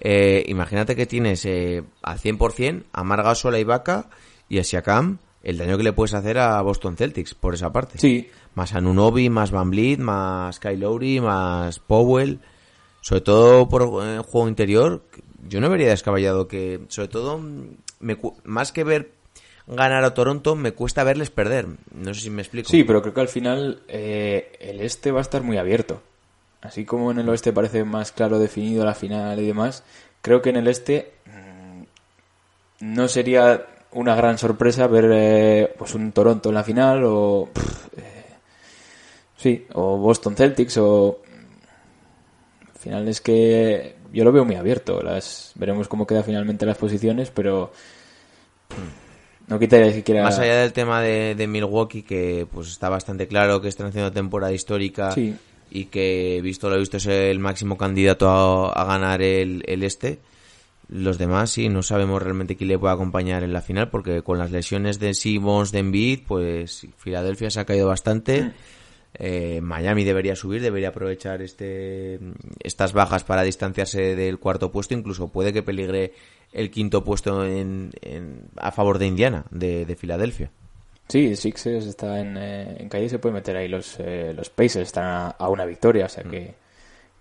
Eh, 0.00 0.44
imagínate 0.48 0.96
que 0.96 1.06
tienes 1.06 1.44
eh, 1.44 1.82
al 2.02 2.18
100% 2.18 2.84
a 2.92 3.04
Margasol, 3.04 3.54
a 3.54 3.58
Ibaka 3.58 4.06
y 4.48 4.58
a 4.58 4.64
Siakam 4.64 5.18
el 5.42 5.58
daño 5.58 5.76
que 5.76 5.82
le 5.82 5.92
puedes 5.92 6.14
hacer 6.14 6.38
a 6.38 6.60
Boston 6.62 6.96
Celtics 6.96 7.34
por 7.34 7.54
esa 7.54 7.72
parte. 7.72 7.98
Sí, 7.98 8.30
Más 8.54 8.74
Anunobi, 8.74 9.28
más 9.28 9.50
Van 9.50 9.70
Vliet, 9.70 9.98
más 9.98 10.60
Kyle 10.60 10.78
Lowry, 10.78 11.20
más 11.20 11.78
Powell. 11.78 12.40
Sobre 13.00 13.22
todo 13.22 13.68
por 13.68 13.82
eh, 14.04 14.18
juego 14.18 14.48
interior, 14.48 15.02
yo 15.48 15.60
no 15.60 15.68
vería 15.68 15.88
descabellado 15.88 16.46
que, 16.46 16.80
sobre 16.88 17.08
todo, 17.08 17.40
me 17.98 18.16
más 18.44 18.70
que 18.70 18.84
ver 18.84 19.12
ganar 19.66 20.04
a 20.04 20.14
Toronto, 20.14 20.54
me 20.54 20.72
cuesta 20.72 21.04
verles 21.04 21.30
perder. 21.30 21.66
No 21.92 22.14
sé 22.14 22.20
si 22.20 22.30
me 22.30 22.42
explico. 22.42 22.68
sí, 22.68 22.84
pero 22.84 23.02
creo 23.02 23.14
que 23.14 23.20
al 23.20 23.28
final 23.28 23.82
eh, 23.88 24.52
el 24.60 24.80
este 24.80 25.10
va 25.10 25.18
a 25.18 25.22
estar 25.22 25.42
muy 25.42 25.58
abierto. 25.58 26.00
Así 26.60 26.84
como 26.84 27.10
en 27.10 27.18
el 27.18 27.28
oeste 27.28 27.52
parece 27.52 27.82
más 27.82 28.12
claro 28.12 28.38
definido 28.38 28.84
la 28.84 28.94
final 28.94 29.40
y 29.40 29.46
demás, 29.46 29.82
creo 30.20 30.42
que 30.42 30.50
en 30.50 30.56
el 30.56 30.68
este 30.68 31.12
mm, 31.26 31.82
no 32.94 33.08
sería 33.08 33.66
una 33.94 34.14
gran 34.14 34.38
sorpresa 34.38 34.86
ver 34.86 35.10
eh, 35.12 35.74
pues 35.78 35.94
un 35.94 36.12
Toronto 36.12 36.48
en 36.48 36.54
la 36.54 36.64
final 36.64 37.02
o 37.04 37.48
pff, 37.52 37.98
eh, 37.98 38.24
sí 39.36 39.66
o 39.74 39.98
Boston 39.98 40.34
Celtics 40.36 40.76
o 40.78 41.20
al 42.74 42.78
final 42.80 43.08
es 43.08 43.20
que 43.20 43.96
yo 44.12 44.24
lo 44.24 44.32
veo 44.32 44.44
muy 44.44 44.56
abierto 44.56 45.02
las 45.02 45.52
veremos 45.56 45.88
cómo 45.88 46.06
queda 46.06 46.22
finalmente 46.22 46.66
las 46.66 46.78
posiciones 46.78 47.30
pero 47.30 47.72
no 49.48 49.58
quitaría 49.58 49.92
siquiera 49.92 50.22
Más 50.22 50.38
allá 50.38 50.56
del 50.60 50.72
tema 50.72 51.02
de, 51.02 51.34
de 51.34 51.46
Milwaukee, 51.46 52.02
que 52.02 52.46
pues 52.50 52.68
está 52.68 52.88
bastante 52.88 53.26
claro 53.28 53.60
que 53.60 53.68
están 53.68 53.88
haciendo 53.88 54.12
temporada 54.12 54.52
histórica 54.52 55.12
Sí. 55.12 55.34
y 55.70 55.86
que, 55.86 56.40
visto 56.42 56.70
lo 56.70 56.78
visto, 56.78 56.96
es 56.96 57.06
el 57.06 57.38
máximo 57.38 57.76
candidato 57.76 58.28
a, 58.30 58.72
a 58.72 58.84
ganar 58.84 59.20
el, 59.20 59.62
el 59.66 59.82
este. 59.82 60.20
Los 60.92 61.16
demás, 61.16 61.48
sí, 61.48 61.70
no 61.70 61.82
sabemos 61.82 62.22
realmente 62.22 62.54
quién 62.54 62.68
le 62.68 62.78
puede 62.78 62.92
acompañar 62.92 63.42
en 63.44 63.54
la 63.54 63.62
final, 63.62 63.88
porque 63.88 64.20
con 64.20 64.36
las 64.36 64.50
lesiones 64.50 64.98
de 64.98 65.14
Simmons, 65.14 65.72
de 65.72 65.78
Embiid, 65.78 66.20
pues 66.28 66.86
Filadelfia 66.98 67.50
se 67.50 67.60
ha 67.60 67.64
caído 67.64 67.88
bastante. 67.88 68.52
Eh, 69.14 69.62
Miami 69.62 70.04
debería 70.04 70.36
subir, 70.36 70.60
debería 70.60 70.88
aprovechar 70.88 71.40
este 71.40 72.20
estas 72.60 72.92
bajas 72.92 73.24
para 73.24 73.42
distanciarse 73.42 74.14
del 74.14 74.38
cuarto 74.38 74.70
puesto, 74.70 74.92
incluso 74.92 75.28
puede 75.28 75.54
que 75.54 75.62
peligre 75.62 76.12
el 76.52 76.70
quinto 76.70 77.02
puesto 77.04 77.42
en, 77.46 77.90
a 78.58 78.70
favor 78.70 78.98
de 78.98 79.06
Indiana, 79.06 79.46
de, 79.50 79.86
de 79.86 79.96
Filadelfia. 79.96 80.50
Sí, 81.08 81.36
Sixers 81.36 81.86
está 81.86 82.20
en, 82.20 82.36
eh, 82.36 82.76
en 82.78 82.90
calle, 82.90 83.08
se 83.08 83.18
puede 83.18 83.36
meter 83.36 83.56
ahí. 83.56 83.66
Los, 83.66 83.96
eh, 83.98 84.34
los 84.36 84.50
Pacers 84.50 84.88
están 84.88 85.34
a 85.38 85.48
una 85.48 85.64
victoria, 85.64 86.04
o 86.04 86.10
sea 86.10 86.24
que 86.24 86.54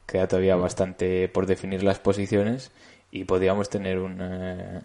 queda 0.06 0.28
todavía 0.28 0.58
bastante 0.58 1.30
por 1.30 1.46
definir 1.46 1.84
las 1.84 2.00
posiciones 2.00 2.72
y 3.12 3.26
podríamos 3.26 3.70
tener 3.70 4.00
un, 4.00 4.18
eh, 4.22 4.82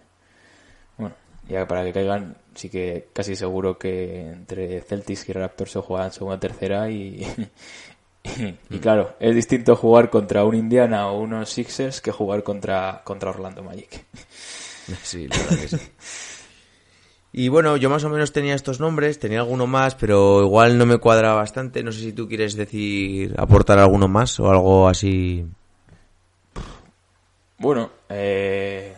bueno, 0.98 1.14
ya 1.48 1.66
para 1.66 1.84
que 1.84 1.92
caigan, 1.92 2.36
sí 2.54 2.68
que 2.68 3.08
casi 3.12 3.36
seguro 3.36 3.78
que 3.78 4.30
entre 4.30 4.80
Celtics 4.80 5.28
y 5.28 5.32
Raptors 5.32 5.72
se 5.72 5.80
juegan 5.80 6.12
segunda 6.12 6.40
tercera 6.40 6.90
y, 6.90 7.24
y, 8.70 8.78
claro, 8.78 9.14
es 9.20 9.34
distinto 9.34 9.76
jugar 9.76 10.10
contra 10.10 10.44
un 10.44 10.56
Indiana 10.56 11.08
o 11.08 11.20
unos 11.20 11.50
Sixers 11.50 12.00
que 12.00 12.10
jugar 12.10 12.42
contra, 12.42 13.02
contra 13.04 13.30
Orlando 13.30 13.62
Magic. 13.62 14.04
Sí, 15.02 15.26
la 15.26 15.36
verdad 15.36 15.58
que 15.58 15.66
sí. 15.66 15.78
Y 17.32 17.48
bueno, 17.48 17.76
yo 17.76 17.90
más 17.90 18.02
o 18.04 18.08
menos 18.08 18.32
tenía 18.32 18.54
estos 18.54 18.80
nombres, 18.80 19.18
tenía 19.18 19.40
alguno 19.40 19.66
más, 19.66 19.94
pero 19.94 20.42
igual 20.42 20.78
no 20.78 20.86
me 20.86 20.96
cuadra 20.96 21.34
bastante. 21.34 21.82
No 21.82 21.92
sé 21.92 22.00
si 22.00 22.12
tú 22.12 22.26
quieres 22.28 22.54
decir, 22.54 23.34
aportar 23.36 23.78
alguno 23.78 24.08
más 24.08 24.40
o 24.40 24.48
algo 24.48 24.88
así. 24.88 25.44
Bueno, 27.58 27.90
eh, 28.08 28.94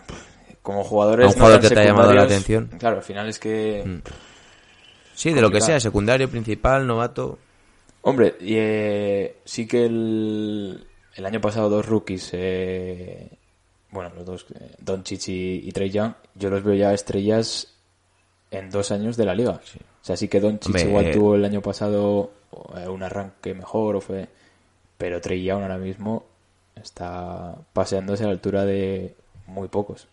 como 0.62 0.84
jugadores. 0.84 1.26
¿Un 1.26 1.32
jugador 1.32 1.60
que 1.60 1.68
te 1.68 1.80
ha 1.80 1.84
llamado 1.84 2.12
la 2.12 2.22
atención? 2.22 2.66
Claro, 2.78 2.96
al 2.96 3.02
final 3.02 3.28
es 3.28 3.38
que. 3.38 3.82
Mm. 3.84 4.02
Sí, 5.14 5.32
de 5.32 5.40
lo 5.40 5.50
que 5.50 5.60
sea, 5.60 5.80
secundario, 5.80 6.30
principal, 6.30 6.86
novato. 6.86 7.38
Hombre, 8.02 8.36
y, 8.40 8.54
eh, 8.56 9.36
sí 9.44 9.66
que 9.66 9.86
el, 9.86 10.86
el 11.14 11.26
año 11.26 11.40
pasado 11.40 11.68
dos 11.68 11.86
rookies, 11.86 12.30
eh, 12.32 13.28
bueno, 13.90 14.12
los 14.14 14.24
dos, 14.24 14.46
eh, 14.54 14.76
Don 14.78 15.02
Chichi 15.02 15.62
y 15.64 15.72
Trey 15.72 15.90
Young, 15.90 16.12
yo 16.34 16.50
los 16.50 16.62
veo 16.62 16.74
ya 16.74 16.94
estrellas 16.94 17.74
en 18.50 18.70
dos 18.70 18.92
años 18.92 19.16
de 19.16 19.24
la 19.24 19.34
liga. 19.34 19.52
O 19.52 20.04
sea, 20.04 20.16
sí 20.16 20.28
que 20.28 20.38
Don 20.38 20.60
Chichi 20.60 20.68
Hombre, 20.68 20.88
igual 20.88 21.10
tuvo 21.10 21.34
el 21.34 21.44
año 21.44 21.60
pasado 21.60 22.30
eh, 22.76 22.88
un 22.88 23.02
arranque 23.02 23.52
mejor 23.54 23.96
o 23.96 24.00
fue, 24.00 24.28
pero 24.96 25.20
Trey 25.20 25.42
Young 25.42 25.62
ahora 25.62 25.78
mismo 25.78 26.24
está 26.82 27.56
paseándose 27.72 28.24
a 28.24 28.26
la 28.26 28.32
altura 28.32 28.64
de 28.64 29.14
muy 29.46 29.68
pocos. 29.68 30.08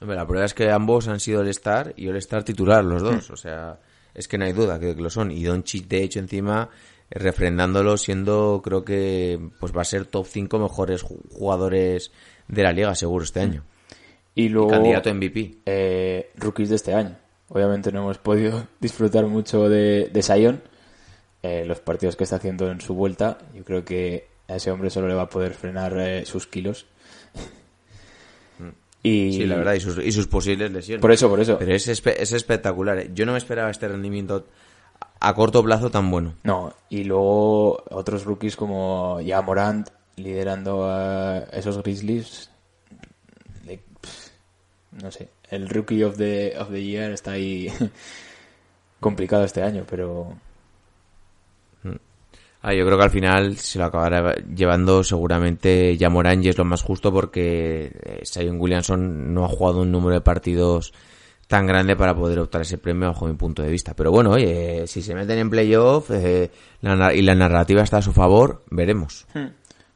Hombre, 0.00 0.16
la 0.16 0.26
prueba 0.26 0.44
es 0.44 0.54
que 0.54 0.70
ambos 0.70 1.08
han 1.08 1.20
sido 1.20 1.40
el 1.42 1.48
star 1.48 1.94
y 1.96 2.08
el 2.08 2.16
star 2.16 2.42
titular, 2.44 2.84
los 2.84 3.02
dos. 3.02 3.30
O 3.30 3.36
sea, 3.36 3.78
es 4.14 4.28
que 4.28 4.36
no 4.38 4.44
hay 4.44 4.52
duda 4.52 4.78
que 4.78 4.94
lo 4.94 5.08
son. 5.10 5.30
Y 5.30 5.44
Doncic, 5.44 5.86
de 5.86 6.02
hecho, 6.02 6.18
encima, 6.18 6.68
eh, 7.10 7.18
refrendándolo, 7.18 7.96
siendo, 7.96 8.60
creo 8.62 8.84
que 8.84 9.38
pues 9.60 9.74
va 9.74 9.82
a 9.82 9.86
ser 9.86 10.04
top 10.06 10.26
5 10.26 10.58
mejores 10.58 11.04
ju- 11.04 11.20
jugadores 11.32 12.10
de 12.48 12.62
la 12.62 12.72
liga, 12.72 12.94
seguro, 12.94 13.24
este 13.24 13.40
año. 13.40 13.62
Y 14.34 14.48
luego 14.48 14.68
Candidato 14.70 15.08
a 15.10 15.14
MVP. 15.14 15.58
eh, 15.64 16.30
rookies 16.36 16.68
de 16.70 16.76
este 16.76 16.92
año. 16.92 17.16
Obviamente 17.48 17.92
no 17.92 18.00
hemos 18.00 18.18
podido 18.18 18.66
disfrutar 18.80 19.26
mucho 19.26 19.68
de, 19.68 20.10
de 20.12 20.22
Sion. 20.22 20.60
Eh, 21.42 21.64
los 21.66 21.78
partidos 21.80 22.16
que 22.16 22.24
está 22.24 22.36
haciendo 22.36 22.70
en 22.70 22.80
su 22.80 22.94
vuelta, 22.94 23.38
yo 23.54 23.64
creo 23.64 23.84
que 23.84 24.26
a 24.48 24.56
ese 24.56 24.70
hombre 24.70 24.90
solo 24.90 25.08
le 25.08 25.14
va 25.14 25.22
a 25.22 25.28
poder 25.28 25.54
frenar 25.54 25.96
eh, 25.98 26.24
sus 26.26 26.46
kilos. 26.46 26.86
y 29.02 29.28
Mm. 29.28 29.32
Sí, 29.32 29.46
la 29.46 29.56
verdad, 29.56 29.74
y 29.74 29.80
sus, 29.80 29.98
y 29.98 30.12
sus 30.12 30.26
posibles 30.26 30.70
lesiones. 30.72 31.00
Por 31.02 31.12
eso, 31.12 31.28
por 31.28 31.40
eso. 31.40 31.58
Pero 31.58 31.74
es, 31.74 31.88
espe- 31.88 32.14
es 32.18 32.32
espectacular. 32.32 32.98
¿eh? 32.98 33.10
Yo 33.14 33.26
no 33.26 33.32
me 33.32 33.38
esperaba 33.38 33.70
este 33.70 33.88
rendimiento 33.88 34.46
a 34.48 34.64
a 35.28 35.34
corto 35.34 35.62
plazo 35.62 35.90
tan 35.90 36.10
bueno. 36.10 36.34
No, 36.44 36.74
y 36.90 37.04
luego 37.04 37.82
otros 37.90 38.24
rookies 38.24 38.56
como 38.56 39.20
ya 39.22 39.40
Morant 39.42 39.88
liderando 40.16 40.84
a 40.88 41.38
esos 41.52 41.82
Grizzlies. 41.82 42.50
de- 43.64 43.78
pff, 44.00 44.28
no 45.02 45.10
sé, 45.10 45.28
el 45.50 45.68
rookie 45.68 46.02
of 46.04 46.16
the, 46.18 46.54
of 46.58 46.70
the 46.70 46.82
year 46.82 47.10
está 47.12 47.32
ahí 47.32 47.68
complicado 49.00 49.44
este 49.44 49.62
año, 49.62 49.84
pero 49.88 50.36
Ah, 52.66 52.72
yo 52.72 52.86
creo 52.86 52.96
que 52.96 53.04
al 53.04 53.10
final 53.10 53.58
se 53.58 53.78
lo 53.78 53.84
acabará 53.84 54.36
llevando 54.36 55.04
seguramente 55.04 55.98
ya 55.98 56.08
Morán 56.08 56.42
y 56.42 56.48
es 56.48 56.56
lo 56.56 56.64
más 56.64 56.80
justo 56.80 57.12
porque 57.12 57.92
eh, 58.02 58.22
Zion 58.24 58.58
Williamson 58.58 59.34
no 59.34 59.44
ha 59.44 59.48
jugado 59.48 59.82
un 59.82 59.92
número 59.92 60.14
de 60.14 60.22
partidos 60.22 60.94
tan 61.46 61.66
grande 61.66 61.94
para 61.94 62.16
poder 62.16 62.38
optar 62.38 62.62
ese 62.62 62.78
premio 62.78 63.08
bajo 63.08 63.26
mi 63.26 63.34
punto 63.34 63.60
de 63.60 63.68
vista. 63.68 63.92
Pero 63.92 64.10
bueno, 64.10 64.30
oye, 64.30 64.86
si 64.86 65.02
se 65.02 65.14
meten 65.14 65.40
en 65.40 65.50
playoff 65.50 66.10
eh, 66.10 66.50
y 67.14 67.20
la 67.20 67.34
narrativa 67.34 67.82
está 67.82 67.98
a 67.98 68.02
su 68.02 68.14
favor, 68.14 68.64
veremos. 68.70 69.26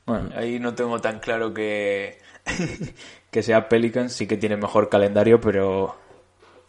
Bueno, 0.04 0.28
ahí 0.36 0.58
no 0.58 0.74
tengo 0.74 1.00
tan 1.00 1.20
claro 1.20 1.54
que, 1.54 2.18
que 3.30 3.42
sea 3.42 3.70
Pelicans, 3.70 4.12
sí 4.12 4.26
que 4.26 4.36
tiene 4.36 4.58
mejor 4.58 4.90
calendario, 4.90 5.40
pero 5.40 5.96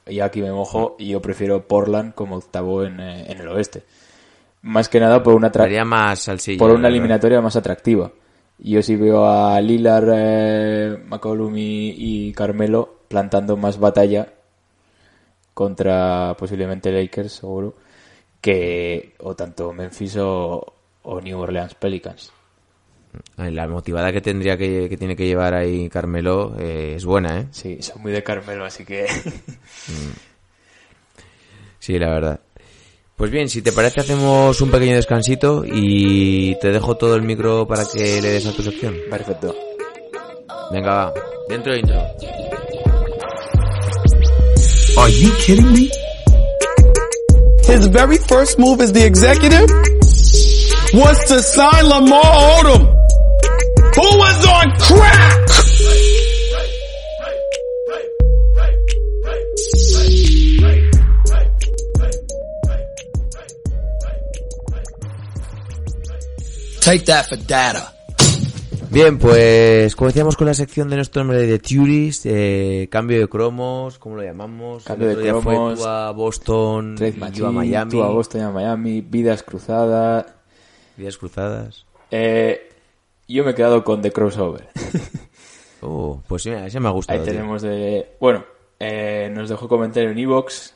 ya 0.06 0.24
aquí 0.24 0.42
me 0.42 0.54
mojo 0.54 0.96
y 0.98 1.10
yo 1.10 1.22
prefiero 1.22 1.68
Portland 1.68 2.14
como 2.14 2.38
octavo 2.38 2.86
en, 2.86 3.02
eh, 3.02 3.30
en 3.30 3.42
el 3.42 3.50
oeste. 3.50 3.84
Más 4.62 4.90
que 4.90 5.00
nada 5.00 5.24
por 5.24 5.34
una, 5.36 5.52
tra- 5.52 5.86
más 5.86 6.20
salsilla. 6.20 6.60
por 6.60 6.72
una 6.72 6.88
eliminatoria 6.90 7.40
más 7.42 7.56
atractiva. 7.56 8.12
Yo 8.60 8.82
sí 8.82 8.96
veo 8.98 9.26
a 9.26 9.60
Lillard, 9.62 10.10
eh, 10.14 10.98
McCollum 11.08 11.56
y, 11.58 11.94
y 11.98 12.34
Carmelo 12.34 12.98
plantando 13.08 13.56
más 13.56 13.80
batalla 13.80 14.28
contra 15.54 16.36
posiblemente 16.38 16.92
Lakers, 16.92 17.32
seguro, 17.34 17.74
que 18.42 19.16
o 19.20 19.36
tanto 19.36 19.72
Memphis 19.74 20.18
o, 20.18 20.74
o 21.04 21.22
New 21.22 21.40
Orleans 21.40 21.74
Pelicans. 21.76 22.32
La 23.38 23.68
motivada 23.68 24.12
que 24.12 24.22
tendría 24.22 24.56
que, 24.58 24.88
que 24.90 24.98
tiene 24.98 25.16
que 25.16 25.26
llevar 25.26 25.54
ahí 25.56 25.90
Carmelo 25.90 26.54
eh, 26.60 26.94
es 26.96 27.06
buena, 27.06 27.40
¿eh? 27.40 27.48
Sí, 27.52 27.82
son 27.82 28.02
muy 28.02 28.12
de 28.12 28.24
Carmelo, 28.24 28.66
así 28.66 28.84
que... 28.86 29.06
Sí, 31.80 31.98
la 31.98 32.10
verdad. 32.10 32.40
Pues 33.20 33.32
bien, 33.32 33.50
si 33.50 33.62
te 33.62 33.74
parece 33.74 34.00
hacemos 34.00 34.62
un 34.62 34.72
pequeño 34.72 34.96
descansito 34.96 35.66
y 35.66 36.58
te 36.62 36.70
dejo 36.72 36.96
todo 36.96 37.16
el 37.16 37.22
micro 37.22 37.68
para 37.68 37.84
que 37.84 38.22
le 38.22 38.30
des 38.30 38.46
a 38.46 38.54
tu 38.54 38.64
sección. 38.64 38.96
Perfecto. 39.10 39.54
Venga, 40.72 40.94
va. 40.94 41.14
Dentro 41.50 41.74
de 41.74 41.80
intro. 41.80 41.98
Are 44.98 45.12
you 45.12 45.32
kidding 45.46 45.70
me? 45.74 45.90
His 47.68 47.88
very 47.88 48.18
first 48.20 48.58
move 48.58 48.82
as 48.82 48.94
the 48.94 49.06
executive 49.06 49.70
was 50.94 51.20
to 51.26 51.42
sign 51.42 51.90
Lamar 51.90 52.24
Odom, 52.24 52.88
who 53.96 54.18
was 54.18 54.46
on 54.46 54.72
crack. 54.80 55.59
Take 66.90 67.06
that 67.06 67.28
for 67.28 67.38
data. 67.46 67.94
Bien, 68.90 69.20
pues 69.20 69.96
como 69.96 70.08
decíamos 70.08 70.36
con 70.36 70.48
la 70.48 70.56
sección 70.56 70.90
de 70.90 70.96
nuestro 70.96 71.22
nombre 71.24 71.46
de 71.46 71.60
Turis, 71.60 72.26
eh, 72.26 72.88
cambio 72.90 73.20
de 73.20 73.28
cromos, 73.28 74.00
¿cómo 74.00 74.16
lo 74.16 74.24
llamamos? 74.24 74.86
Cambio 74.86 75.12
El 75.12 75.18
de 75.18 75.22
día 75.22 75.34
fue 75.36 75.54
cromos, 75.54 75.78
tú 75.78 75.86
a 75.86 76.10
Boston, 76.10 76.96
Trade 76.96 77.14
y 77.30 77.32
yo 77.34 77.46
a 77.46 77.52
Miami, 77.52 77.92
tú 77.92 78.02
a 78.02 78.10
Boston 78.10 78.42
y 78.42 78.44
a 78.44 78.50
Miami, 78.50 79.02
Vidas 79.02 79.44
Cruzadas... 79.44 80.34
vidas 80.98 81.16
cruzadas. 81.20 81.86
Eh, 82.10 82.72
yo 83.28 83.44
me 83.44 83.52
he 83.52 83.54
quedado 83.54 83.84
con 83.84 84.02
The 84.02 84.12
Crossover. 84.12 84.70
Oh, 85.82 86.24
pues 86.28 86.42
sí, 86.42 86.50
ese 86.50 86.80
me 86.80 86.88
ha 86.88 86.92
gustado. 86.92 87.20
Ahí 87.20 87.24
tío. 87.24 87.34
tenemos 87.36 87.62
de... 87.62 88.16
Bueno, 88.20 88.44
eh, 88.80 89.32
nos 89.32 89.48
dejó 89.48 89.70
comentario 89.70 90.10
en 90.10 90.18
Evox. 90.18 90.74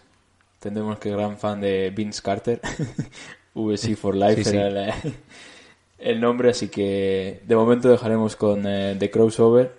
Tendremos 0.60 1.00
que 1.00 1.10
gran 1.10 1.40
fan 1.40 1.60
de 1.60 1.90
Vince 1.90 2.22
Carter. 2.22 2.62
VC 3.56 3.96
for 3.96 4.16
Life 4.16 4.44
Sí, 4.44 4.52
sí. 4.52 4.56
era 4.56 4.96
el, 6.04 6.20
nombre, 6.22 6.50
así 6.50 6.68
que 6.68 7.42
de 7.46 7.56
momento 7.56 7.90
dejaremos 7.90 8.36
con 8.36 8.66
eh, 8.66 8.96
The 8.98 9.10
Crossover. 9.10 9.74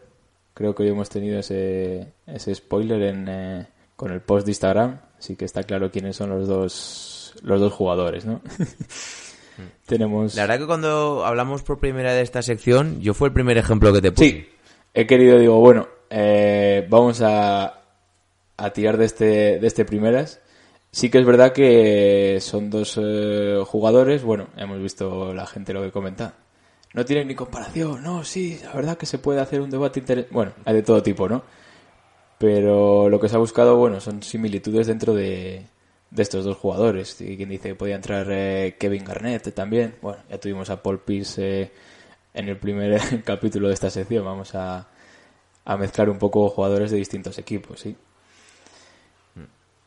Creo 0.54 0.74
que 0.74 0.84
hoy 0.84 0.90
hemos 0.90 1.08
tenido 1.08 1.38
ese, 1.38 2.12
ese 2.26 2.54
spoiler 2.54 3.02
en, 3.02 3.28
eh, 3.28 3.66
con 3.96 4.12
el 4.12 4.20
post 4.20 4.46
de 4.46 4.52
Instagram, 4.52 5.00
así 5.18 5.36
que 5.36 5.44
está 5.44 5.62
claro 5.64 5.90
quiénes 5.90 6.16
son 6.16 6.30
los 6.30 6.46
dos, 6.46 7.34
los 7.42 7.60
dos 7.60 7.72
jugadores, 7.72 8.24
¿no? 8.24 8.40
Tenemos... 9.86 10.34
La 10.34 10.42
verdad 10.42 10.58
que 10.58 10.66
cuando 10.66 11.24
hablamos 11.24 11.62
por 11.62 11.78
primera 11.78 12.12
de 12.12 12.22
esta 12.22 12.42
sección, 12.42 13.00
yo 13.00 13.14
fue 13.14 13.28
el 13.28 13.34
primer 13.34 13.58
ejemplo 13.58 13.92
que 13.92 14.00
te 14.00 14.12
puse. 14.12 14.30
Sí, 14.30 14.48
he 14.94 15.06
querido, 15.06 15.38
digo, 15.38 15.58
bueno, 15.58 15.88
eh, 16.10 16.86
vamos 16.88 17.20
a, 17.22 17.82
a 18.56 18.70
tirar 18.70 18.96
de 18.96 19.04
este, 19.04 19.58
de 19.58 19.66
este 19.66 19.84
primeras. 19.84 20.40
Sí 20.94 21.10
que 21.10 21.18
es 21.18 21.26
verdad 21.26 21.52
que 21.52 22.38
son 22.40 22.70
dos 22.70 23.00
eh, 23.02 23.60
jugadores, 23.66 24.22
bueno, 24.22 24.46
hemos 24.56 24.80
visto 24.80 25.34
la 25.34 25.44
gente 25.44 25.72
lo 25.72 25.82
que 25.82 25.90
comenta. 25.90 26.34
No 26.92 27.04
tienen 27.04 27.26
ni 27.26 27.34
comparación, 27.34 28.00
no, 28.04 28.22
sí, 28.22 28.60
la 28.62 28.72
verdad 28.74 28.96
que 28.96 29.04
se 29.04 29.18
puede 29.18 29.40
hacer 29.40 29.60
un 29.60 29.70
debate 29.70 29.98
interesante. 29.98 30.32
Bueno, 30.32 30.52
hay 30.64 30.74
de 30.74 30.82
todo 30.84 31.02
tipo, 31.02 31.28
¿no? 31.28 31.42
Pero 32.38 33.08
lo 33.08 33.18
que 33.18 33.28
se 33.28 33.34
ha 33.34 33.40
buscado, 33.40 33.76
bueno, 33.76 34.00
son 34.00 34.22
similitudes 34.22 34.86
dentro 34.86 35.14
de, 35.14 35.66
de 36.12 36.22
estos 36.22 36.44
dos 36.44 36.58
jugadores. 36.58 37.20
Y 37.20 37.36
quien 37.36 37.48
dice 37.48 37.70
que 37.70 37.74
podía 37.74 37.96
entrar 37.96 38.28
eh, 38.30 38.76
Kevin 38.78 39.04
Garnett 39.04 39.52
también. 39.52 39.96
Bueno, 40.00 40.22
ya 40.30 40.38
tuvimos 40.38 40.70
a 40.70 40.80
Paul 40.80 41.00
Pierce 41.00 41.62
eh, 41.62 41.72
en 42.34 42.48
el 42.48 42.56
primer 42.56 43.00
capítulo 43.24 43.66
de 43.66 43.74
esta 43.74 43.90
sección. 43.90 44.24
Vamos 44.24 44.54
a, 44.54 44.86
a 45.64 45.76
mezclar 45.76 46.08
un 46.08 46.18
poco 46.18 46.48
jugadores 46.50 46.92
de 46.92 46.98
distintos 46.98 47.36
equipos, 47.38 47.80
¿sí? 47.80 47.96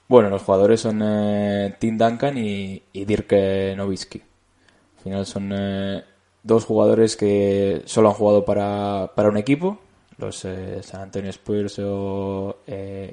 Bueno, 0.07 0.29
los 0.29 0.43
jugadores 0.43 0.79
son 0.81 1.01
eh, 1.03 1.75
Tim 1.79 1.97
Duncan 1.97 2.37
y, 2.37 2.81
Dirk 2.93 3.27
eh, 3.31 3.73
Nowitzki. 3.75 4.19
Al 4.19 5.03
final 5.03 5.25
son 5.25 5.51
eh, 5.53 6.03
dos 6.43 6.63
jugadores 6.65 7.17
que 7.17 7.81
solo 7.85 8.09
han 8.09 8.15
jugado 8.15 8.45
para, 8.45 9.11
para 9.15 9.29
un 9.29 9.37
equipo, 9.37 9.79
los 10.17 10.37
San 10.81 11.01
Antonio 11.01 11.29
Spurs 11.31 11.79
o 11.79 12.57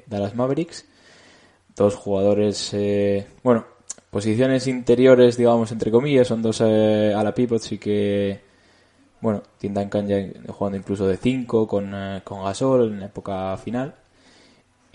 Dallas 0.07 0.35
Mavericks. 0.35 0.85
Dos 1.75 1.95
jugadores, 1.95 2.73
bueno, 3.43 3.65
posiciones 4.09 4.65
interiores, 4.67 5.35
digamos, 5.35 5.73
entre 5.73 5.91
comillas, 5.91 6.27
son 6.27 6.41
dos 6.41 6.61
a 6.61 7.21
la 7.23 7.33
pivot, 7.35 7.61
sí 7.61 7.77
que, 7.77 8.39
bueno, 9.19 9.43
Tim 9.57 9.73
Duncan 9.73 10.07
ya 10.07 10.25
jugando 10.53 10.77
incluso 10.77 11.05
de 11.05 11.17
5 11.17 11.67
con, 11.67 11.93
con 12.23 12.43
Gasol 12.45 12.93
en 12.93 12.99
la 13.01 13.05
época 13.07 13.57
final. 13.57 13.95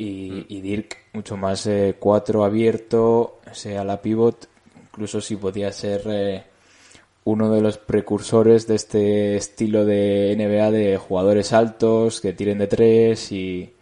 Y, 0.03 0.47
y 0.49 0.61
Dirk 0.63 0.97
mucho 1.13 1.37
más 1.37 1.69
4 1.99 2.45
abierto, 2.45 3.39
sea 3.53 3.85
la 3.85 4.01
pivot, 4.01 4.49
incluso 4.83 5.21
si 5.21 5.37
podía 5.37 5.71
ser 5.73 6.03
eh, 6.07 6.45
uno 7.25 7.51
de 7.53 7.61
los 7.61 7.77
precursores 7.77 8.67
de 8.67 8.77
este 8.77 9.37
estilo 9.37 9.85
de 9.85 10.35
NBA 10.39 10.71
de 10.71 10.97
jugadores 10.97 11.53
altos 11.53 12.21
que 12.21 12.33
tiren 12.33 12.59
de 12.59 12.67
tres 12.67 13.31
y 13.33 13.73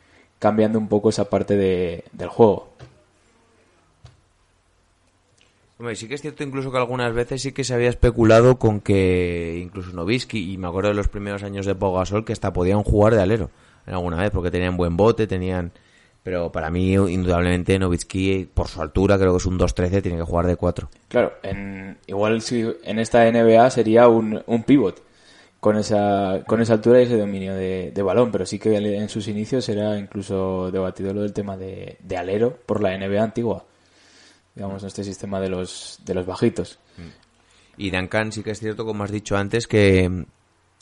cambiando 0.40 0.78
un 0.78 0.88
poco 0.88 1.10
esa 1.10 1.28
parte 1.30 1.56
de- 1.56 2.04
del 2.12 2.28
juego. 2.28 2.68
Hombre, 5.78 5.94
sí 5.94 6.08
que 6.08 6.14
es 6.16 6.20
cierto 6.22 6.42
incluso 6.42 6.72
que 6.72 6.78
algunas 6.78 7.14
veces 7.14 7.40
sí 7.42 7.52
que 7.52 7.62
se 7.62 7.74
había 7.74 7.88
especulado 7.88 8.58
con 8.58 8.80
que 8.80 9.60
incluso 9.62 9.92
Novisky, 9.92 10.52
y 10.52 10.58
me 10.58 10.66
acuerdo 10.66 10.88
de 10.88 10.96
los 10.96 11.06
primeros 11.06 11.44
años 11.44 11.66
de 11.66 11.76
Pau 11.76 11.94
Gasol, 11.94 12.24
que 12.24 12.32
hasta 12.32 12.52
podían 12.52 12.82
jugar 12.82 13.14
de 13.14 13.22
alero 13.22 13.50
en 13.86 13.94
alguna 13.94 14.16
vez, 14.16 14.30
porque 14.32 14.50
tenían 14.50 14.76
buen 14.76 14.96
bote, 14.96 15.26
tenían... 15.28 15.70
Pero 16.28 16.52
para 16.52 16.68
mí, 16.68 16.92
indudablemente, 16.92 17.78
Nowitzki, 17.78 18.50
por 18.52 18.68
su 18.68 18.82
altura, 18.82 19.16
creo 19.16 19.32
que 19.32 19.38
es 19.38 19.46
un 19.46 19.58
2-13, 19.58 20.02
tiene 20.02 20.18
que 20.18 20.24
jugar 20.24 20.44
de 20.44 20.56
4. 20.56 20.90
Claro, 21.08 21.32
en, 21.42 21.96
igual 22.06 22.42
si 22.42 22.70
en 22.84 22.98
esta 22.98 23.24
NBA 23.32 23.70
sería 23.70 24.08
un, 24.08 24.42
un 24.44 24.62
pivot 24.62 25.02
con 25.58 25.78
esa, 25.78 26.42
con 26.46 26.60
esa 26.60 26.74
altura 26.74 27.00
y 27.00 27.04
ese 27.04 27.16
dominio 27.16 27.54
de, 27.54 27.92
de 27.94 28.02
balón, 28.02 28.30
pero 28.30 28.44
sí 28.44 28.58
que 28.58 28.76
en 28.76 29.08
sus 29.08 29.26
inicios 29.26 29.70
era 29.70 29.98
incluso 29.98 30.70
debatido 30.70 31.14
lo 31.14 31.22
del 31.22 31.32
tema 31.32 31.56
de, 31.56 31.96
de 31.98 32.16
alero 32.18 32.58
por 32.66 32.82
la 32.82 32.94
NBA 32.98 33.22
antigua, 33.22 33.64
digamos, 34.54 34.82
este 34.82 35.04
sistema 35.04 35.40
de 35.40 35.48
los, 35.48 35.98
de 36.04 36.12
los 36.12 36.26
bajitos. 36.26 36.78
Y 37.78 37.90
Duncan 37.90 38.32
sí 38.32 38.42
que 38.42 38.50
es 38.50 38.60
cierto, 38.60 38.84
como 38.84 39.02
has 39.02 39.10
dicho 39.10 39.34
antes, 39.34 39.66
que 39.66 40.06
mm, 40.06 40.24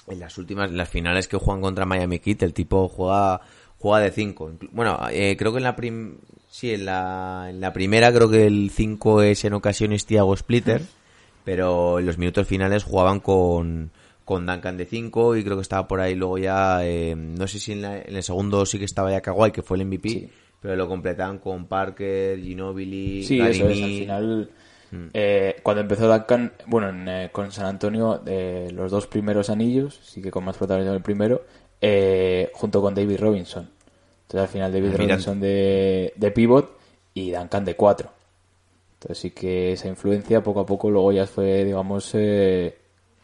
en 0.08 0.18
las 0.18 0.38
últimas, 0.38 0.70
en 0.70 0.76
las 0.76 0.88
finales 0.88 1.28
que 1.28 1.36
juegan 1.36 1.62
contra 1.62 1.86
Miami 1.86 2.18
Heat, 2.18 2.42
el 2.42 2.52
tipo 2.52 2.88
juega, 2.88 3.42
juega 3.78 4.00
de 4.04 4.10
5. 4.10 4.52
Bueno, 4.72 4.98
eh, 5.10 5.36
creo 5.38 5.52
que 5.52 5.58
en 5.58 5.64
la 5.64 5.76
prim 5.76 6.16
sí, 6.48 6.72
en 6.72 6.84
la, 6.86 7.46
en 7.50 7.60
la 7.60 7.72
primera 7.72 8.12
creo 8.12 8.28
que 8.30 8.46
el 8.46 8.70
5 8.70 9.22
es 9.22 9.44
en 9.44 9.52
ocasiones 9.54 10.06
Thiago 10.06 10.36
Splitter, 10.36 10.82
pero 11.44 11.98
en 11.98 12.06
los 12.06 12.18
minutos 12.18 12.46
finales 12.46 12.84
jugaban 12.84 13.20
con, 13.20 13.90
con 14.24 14.46
Duncan 14.46 14.76
de 14.76 14.86
5 14.86 15.36
y 15.36 15.44
creo 15.44 15.56
que 15.56 15.62
estaba 15.62 15.86
por 15.86 16.00
ahí 16.00 16.14
luego 16.14 16.38
ya, 16.38 16.84
eh, 16.84 17.14
no 17.16 17.46
sé 17.46 17.58
si 17.58 17.72
en, 17.72 17.82
la- 17.82 17.98
en 18.00 18.16
el 18.16 18.22
segundo 18.22 18.64
sí 18.66 18.78
que 18.78 18.84
estaba 18.84 19.10
ya 19.10 19.20
Kawhi, 19.20 19.52
que 19.52 19.62
fue 19.62 19.76
el 19.76 19.82
MVP, 19.86 20.08
Sí. 20.08 20.28
pero 20.60 20.74
lo 20.76 20.88
completaban 20.88 21.38
con 21.38 21.66
Parker, 21.66 22.40
Ginobili, 22.40 23.22
Sí, 23.22 23.38
eso 23.40 23.68
es, 23.68 23.82
al 23.82 23.90
final, 23.90 24.50
eh, 25.12 25.56
cuando 25.62 25.82
empezó 25.82 26.08
Duncan, 26.08 26.52
bueno, 26.66 26.88
en, 26.88 27.08
eh, 27.08 27.28
con 27.32 27.52
San 27.52 27.66
Antonio, 27.66 28.22
eh, 28.26 28.68
los 28.72 28.90
dos 28.90 29.06
primeros 29.06 29.50
anillos, 29.50 30.00
sí 30.02 30.22
que 30.22 30.30
con 30.30 30.44
más 30.44 30.56
protagonismo 30.56 30.94
el 30.94 31.02
primero, 31.02 31.44
eh, 31.80 32.50
junto 32.54 32.80
con 32.80 32.94
David 32.94 33.18
Robinson. 33.18 33.68
Entonces 34.22 34.40
al 34.40 34.48
final 34.48 34.72
David 34.72 34.86
Almirante. 34.86 35.12
Robinson 35.12 35.40
de, 35.40 36.12
de 36.16 36.30
pivot 36.30 36.78
y 37.14 37.30
Duncan 37.30 37.64
de 37.64 37.76
cuatro. 37.76 38.10
Entonces 38.94 39.18
sí 39.18 39.30
que 39.30 39.72
esa 39.72 39.88
influencia 39.88 40.42
poco 40.42 40.60
a 40.60 40.66
poco 40.66 40.90
luego 40.90 41.12
ya 41.12 41.26
fue, 41.26 41.64
digamos, 41.64 42.10
eh, 42.14 42.76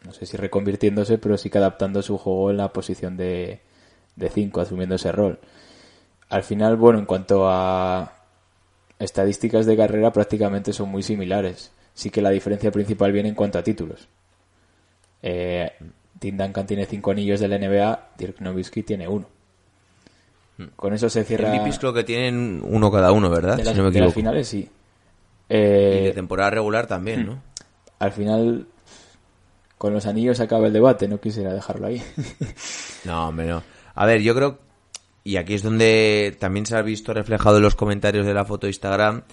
no 0.05 0.13
sé 0.13 0.25
si 0.25 0.37
reconvirtiéndose, 0.37 1.17
pero 1.17 1.37
sí 1.37 1.49
que 1.49 1.57
adaptando 1.57 2.01
su 2.01 2.17
juego 2.17 2.51
en 2.51 2.57
la 2.57 2.71
posición 2.71 3.17
de, 3.17 3.59
de 4.15 4.29
cinco, 4.29 4.61
asumiendo 4.61 4.95
ese 4.95 5.11
rol. 5.11 5.39
Al 6.29 6.43
final, 6.43 6.77
bueno, 6.77 6.99
en 6.99 7.05
cuanto 7.05 7.47
a 7.49 8.13
estadísticas 8.99 9.65
de 9.65 9.75
carrera 9.75 10.13
prácticamente 10.13 10.73
son 10.73 10.89
muy 10.89 11.03
similares. 11.03 11.71
Sí 11.93 12.09
que 12.09 12.21
la 12.21 12.29
diferencia 12.29 12.71
principal 12.71 13.11
viene 13.11 13.29
en 13.29 13.35
cuanto 13.35 13.59
a 13.59 13.63
títulos. 13.63 14.07
Eh, 15.21 15.71
Tim 16.23 16.37
Duncan 16.37 16.65
tiene 16.65 16.85
cinco 16.85 17.11
anillos 17.11 17.41
de 17.41 17.49
la 17.49 17.57
NBA, 17.57 18.11
Dirk 18.17 18.39
Nowitzki 18.39 18.83
tiene 18.83 19.09
uno. 19.09 19.27
Con 20.77 20.93
eso 20.93 21.09
se 21.09 21.25
cierra 21.25 21.53
MVPs 21.53 21.79
creo 21.79 21.91
que 21.91 22.05
tienen 22.05 22.61
uno 22.63 22.89
cada 22.89 23.11
uno, 23.11 23.29
¿verdad? 23.29 23.57
de 23.57 23.63
si 23.63 23.67
las, 23.67 23.77
no 23.77 23.83
me 23.83 23.91
de 23.91 23.99
las 23.99 24.13
finales, 24.13 24.47
sí. 24.47 24.59
Y 24.59 24.69
Eh, 25.49 26.01
de 26.05 26.11
temporada 26.13 26.51
regular 26.51 26.87
también, 26.87 27.25
¿no? 27.25 27.41
al 27.99 28.13
final, 28.13 28.67
con 29.77 29.93
los 29.93 30.05
anillos 30.05 30.39
acaba 30.39 30.67
el 30.67 30.71
debate, 30.71 31.09
no 31.09 31.19
quisiera 31.19 31.53
dejarlo 31.53 31.87
ahí. 31.87 32.01
No, 33.03 33.27
hombre, 33.27 33.45
no. 33.47 33.61
A 33.93 34.05
ver, 34.05 34.21
yo 34.21 34.33
creo, 34.33 34.59
y 35.25 35.35
aquí 35.35 35.55
es 35.55 35.61
donde 35.61 36.37
también 36.39 36.65
se 36.65 36.77
ha 36.77 36.81
visto 36.81 37.13
reflejado 37.13 37.57
en 37.57 37.63
los 37.63 37.75
comentarios 37.75 38.25
de 38.25 38.33
la 38.33 38.45
foto 38.45 38.65
de 38.65 38.71
Instagram, 38.71 39.23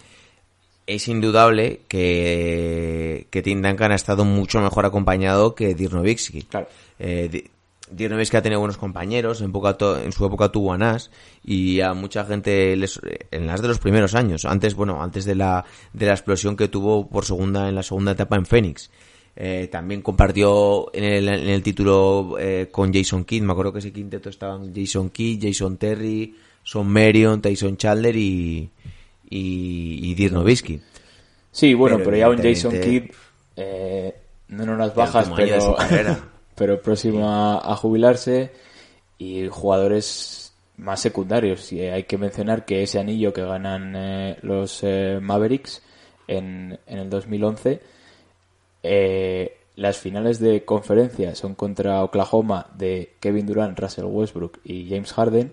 es 0.94 1.09
indudable 1.09 1.83
que, 1.88 3.26
que 3.31 3.42
Tim 3.42 3.62
Duncan 3.62 3.92
ha 3.92 3.96
estado 3.96 4.24
mucho 4.24 4.61
mejor 4.61 4.87
acompañado 4.87 5.55
que 5.55 5.74
Dirk 5.74 5.92
Nowitzki. 5.92 6.42
Claro. 6.42 6.68
Eh, 6.98 7.50
ha 7.92 8.42
tenido 8.42 8.61
buenos 8.61 8.76
compañeros, 8.76 9.40
en, 9.40 9.50
poca 9.50 9.76
en 10.05 10.12
su 10.12 10.24
época 10.24 10.50
tuvo 10.50 10.72
a 10.72 10.79
Nas 10.79 11.11
y 11.44 11.81
a 11.81 11.92
mucha 11.92 12.24
gente 12.24 12.76
les- 12.76 13.00
en 13.31 13.46
las 13.46 13.62
de 13.62 13.68
los 13.68 13.79
primeros 13.79 14.14
años, 14.14 14.44
antes, 14.44 14.74
bueno, 14.74 15.03
antes 15.03 15.24
de 15.24 15.35
la, 15.35 15.64
de 15.92 16.07
la 16.07 16.12
explosión 16.12 16.57
que 16.57 16.68
tuvo 16.68 17.09
por 17.09 17.24
segunda, 17.24 17.68
en 17.68 17.74
la 17.74 17.83
segunda 17.83 18.12
etapa 18.12 18.37
en 18.37 18.46
Phoenix. 18.46 18.90
Eh, 19.35 19.68
también 19.70 20.03
compartió 20.03 20.92
en 20.94 21.05
el, 21.05 21.29
en 21.29 21.48
el 21.48 21.62
título 21.62 22.37
eh, 22.38 22.68
con 22.70 22.92
Jason 22.92 23.24
Kidd, 23.24 23.42
me 23.42 23.53
acuerdo 23.53 23.72
que 23.72 23.79
ese 23.79 23.92
quinteto 23.92 24.29
estaban 24.29 24.72
Jason 24.74 25.11
Kidd, 25.11 25.42
Jason 25.42 25.76
Terry, 25.76 26.35
Son 26.62 26.87
Marion, 26.87 27.40
Tyson 27.40 27.76
Chandler 27.76 28.14
y, 28.16 28.70
y, 29.30 30.10
y 30.10 30.14
Dirk 30.14 30.34
Nowitzki. 30.34 30.80
Sí, 31.52 31.74
bueno, 31.74 31.96
Pero 31.96 32.10
pero, 32.10 32.16
ya 32.18 32.28
un 32.28 32.38
Jason 32.42 32.80
Kidd, 32.80 33.10
eh, 33.56 34.14
no 34.48 34.64
en 34.64 34.68
unas 34.68 34.94
bajas, 34.94 35.30
pero, 35.34 35.76
pero 36.54 36.82
próximo 36.82 37.28
a, 37.28 37.72
a 37.72 37.76
jubilarse 37.76 38.52
y 39.18 39.48
jugadores 39.48 40.40
más 40.80 41.00
secundarios. 41.00 41.72
Y 41.72 41.82
hay 41.82 42.04
que 42.04 42.18
mencionar 42.18 42.64
que 42.64 42.82
ese 42.82 42.98
anillo 42.98 43.32
que 43.32 43.44
ganan 43.44 43.94
eh, 43.96 44.38
los 44.42 44.80
eh, 44.82 45.18
Mavericks 45.20 45.82
en, 46.26 46.78
en 46.86 46.98
el 46.98 47.10
2011, 47.10 47.80
eh, 48.82 49.56
las 49.76 49.98
finales 49.98 50.40
de 50.40 50.64
conferencia 50.64 51.34
son 51.34 51.54
contra 51.54 52.02
Oklahoma 52.02 52.66
de 52.76 53.14
Kevin 53.20 53.46
Durant, 53.46 53.78
Russell 53.78 54.04
Westbrook 54.06 54.58
y 54.64 54.88
James 54.88 55.12
Harden. 55.12 55.52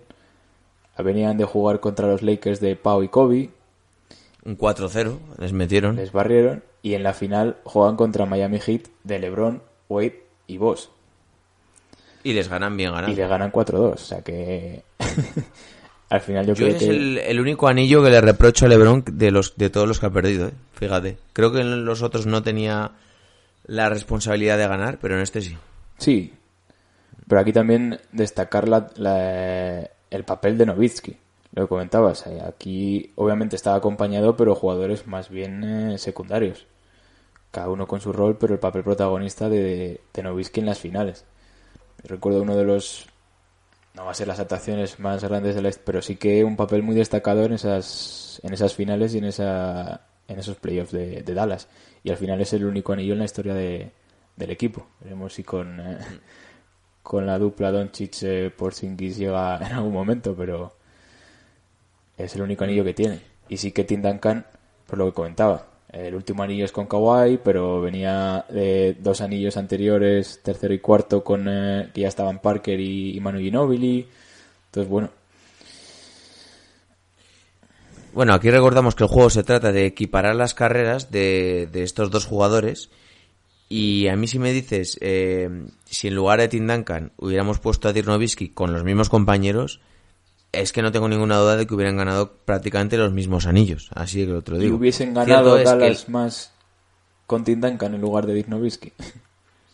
Venían 0.98 1.38
de 1.38 1.46
jugar 1.46 1.80
contra 1.80 2.08
los 2.08 2.24
Lakers 2.24 2.60
de 2.60 2.76
Pau 2.76 3.04
y 3.04 3.08
Kobe, 3.08 3.52
Un 4.48 4.58
4-0, 4.58 5.18
les 5.40 5.52
metieron. 5.54 5.96
les 5.98 6.12
barrieron 6.12 6.64
y 6.82 6.94
en 6.96 7.04
la 7.04 7.14
final 7.14 7.58
juegan 7.66 7.96
contra 7.98 8.26
Miami 8.26 8.60
Heat 8.60 8.84
de 9.04 9.20
LeBron, 9.20 9.62
Wade 9.90 10.24
y 10.48 10.58
Boss 10.58 10.90
Y 12.24 12.34
les 12.34 12.48
ganan 12.48 12.76
bien 12.78 12.90
y 12.92 12.94
ganando. 12.94 13.16
le 13.18 13.28
ganan 13.28 13.52
4-2, 13.52 13.76
o 13.94 13.98
sea 13.98 14.22
que 14.22 14.84
al 16.10 16.22
final 16.22 16.46
yo, 16.48 16.54
Yo 16.54 16.66
creo 16.66 16.70
ese 16.70 16.78
que 16.80 16.86
es 16.86 16.90
el, 16.92 17.18
el 17.18 17.40
único 17.42 17.68
anillo 17.68 18.02
que 18.02 18.10
le 18.10 18.22
reprocho 18.22 18.66
a 18.66 18.70
LeBron 18.70 19.04
de 19.06 19.32
los 19.32 19.58
de 19.58 19.70
todos 19.70 19.88
los 19.88 20.00
que 20.00 20.06
ha 20.06 20.12
perdido, 20.12 20.48
¿eh? 20.48 20.54
fíjate. 20.74 21.18
Creo 21.34 21.52
que 21.52 21.60
en 21.60 21.84
los 21.84 22.02
otros 22.02 22.26
no 22.26 22.42
tenía 22.42 22.92
la 23.66 23.90
responsabilidad 23.90 24.58
de 24.58 24.68
ganar, 24.68 24.98
pero 25.02 25.16
en 25.16 25.22
este 25.22 25.42
sí. 25.42 25.58
sí. 25.98 26.34
Pero 27.28 27.42
aquí 27.42 27.52
también 27.52 28.00
destacar 28.14 28.70
la, 28.70 28.88
la- 28.96 29.90
el 30.10 30.24
papel 30.24 30.58
de 30.58 30.66
Novitsky, 30.68 31.18
lo 31.54 31.64
que 31.64 31.70
comentabas. 31.70 32.28
eh, 32.28 32.42
Aquí 32.42 33.12
obviamente 33.16 33.56
estaba 33.56 33.78
acompañado, 33.78 34.36
pero 34.36 34.56
jugadores 34.56 35.08
más 35.08 35.30
bien 35.30 35.64
eh, 35.64 35.98
secundarios. 35.98 36.68
Cada 37.52 37.70
uno 37.70 37.88
con 37.88 38.02
su 38.02 38.14
rol, 38.14 38.38
pero 38.38 38.54
el 38.54 38.60
papel 38.60 38.84
protagonista 38.84 39.50
de, 39.50 40.02
de 40.14 40.24
Nowitzki 40.24 40.60
en 40.60 40.66
las 40.68 40.80
finales. 40.80 41.26
Recuerdo 42.04 42.42
uno 42.42 42.56
de 42.56 42.66
los 42.66 43.08
no 43.98 44.06
va 44.06 44.12
a 44.12 44.14
ser 44.14 44.28
las 44.28 44.40
actuaciones 44.40 45.00
más 45.00 45.24
grandes 45.24 45.56
del 45.56 45.66
este, 45.66 45.82
pero 45.84 46.02
sí 46.02 46.16
que 46.18 46.44
un 46.44 46.56
papel 46.56 46.84
muy 46.84 46.96
destacado 46.96 47.44
en 47.46 47.54
esas 47.54 48.40
en 48.44 48.54
esas 48.54 48.76
finales 48.76 49.16
y 49.16 49.18
en 49.18 49.26
esa 49.26 50.02
en 50.28 50.40
esos 50.40 50.58
playoffs 50.58 50.92
de, 50.92 51.24
de 51.24 51.34
Dallas 51.34 51.68
y 52.04 52.12
al 52.12 52.18
final 52.18 52.40
es 52.40 52.54
el 52.54 52.66
único 52.66 52.94
anillo 52.94 53.14
en 53.14 53.20
la 53.20 53.26
historia 53.26 53.56
de, 53.56 53.92
del 54.36 54.52
equipo 54.52 54.88
veremos 55.02 55.34
si 55.34 55.44
con 55.44 55.80
eh, 55.80 55.98
con 57.02 57.26
la 57.26 57.40
dupla 57.40 57.72
Doncic 57.72 58.22
eh, 58.22 58.52
Porzingis 58.56 59.18
llega 59.18 59.58
en 59.58 59.74
algún 59.74 59.94
momento 59.94 60.36
pero 60.36 60.77
es 62.18 62.36
el 62.36 62.42
único 62.42 62.64
anillo 62.64 62.84
que 62.84 62.94
tiene. 62.94 63.22
Y 63.50 63.58
sí 63.58 63.72
que 63.72 63.84
Tim 63.84 64.02
Duncan 64.02 64.46
por 64.86 64.98
lo 64.98 65.06
que 65.06 65.14
comentaba. 65.14 65.68
El 65.90 66.16
último 66.16 66.44
anillo 66.44 66.66
es 66.66 66.72
con 66.72 66.86
Kawhi, 66.88 67.40
pero 67.44 67.80
venía 67.80 68.46
de 68.50 68.98
dos 69.00 69.22
anillos 69.22 69.56
anteriores, 69.56 70.42
tercero 70.44 70.74
y 70.74 70.80
cuarto, 70.80 71.24
con 71.24 71.48
eh, 71.48 71.90
que 71.94 72.02
ya 72.02 72.10
estaban 72.10 72.40
Parker 72.40 72.80
y, 72.80 73.20
Manu 73.22 73.40
Ginobili. 73.40 74.08
Entonces, 74.66 74.90
bueno, 74.90 75.10
Bueno, 78.14 78.34
aquí 78.34 78.50
recordamos 78.50 78.96
que 78.96 79.04
el 79.04 79.10
juego 79.10 79.30
se 79.30 79.44
trata 79.44 79.72
de 79.72 79.86
equiparar 79.86 80.36
las 80.36 80.56
carreras 80.56 81.12
de, 81.12 81.70
de 81.72 81.84
estos 81.84 82.10
dos 82.10 82.26
jugadores. 82.26 82.90
Y 83.70 84.08
a 84.08 84.16
mí 84.16 84.28
si 84.28 84.40
me 84.40 84.54
dices, 84.54 84.98
eh, 85.02 85.50
si 85.86 86.08
en 86.08 86.16
lugar 86.16 86.40
de 86.40 86.48
Tim 86.48 86.68
Duncan 86.68 87.12
hubiéramos 87.18 87.60
puesto 87.60 87.88
a 87.88 87.94
Dirk 87.94 88.08
con 88.54 88.74
los 88.74 88.84
mismos 88.84 89.10
compañeros, 89.10 89.82
es 90.52 90.72
que 90.72 90.82
no 90.82 90.92
tengo 90.92 91.08
ninguna 91.08 91.38
duda 91.38 91.58
de 91.58 91.68
que 91.68 91.74
hubieran 91.74 91.98
ganado 91.98 92.34
prácticamente 92.46 92.98
los 92.98 93.14
mismos 93.14 93.46
anillos. 93.46 93.90
Así 93.94 94.26
que 94.26 94.32
lo 94.32 94.40
otro 94.40 94.58
digo. 94.58 94.76
Y 94.76 94.78
hubiesen 94.78 95.14
ganado 95.14 95.58
que 95.58 95.64
Dallas 95.64 96.10
más 96.10 96.52
con 97.26 97.44
Tim 97.44 97.62
Duncan 97.62 97.94
en 97.94 98.02
lugar 98.02 98.26
de 98.26 98.34
Dirk 98.34 98.48
Nowitzki. 98.50 98.94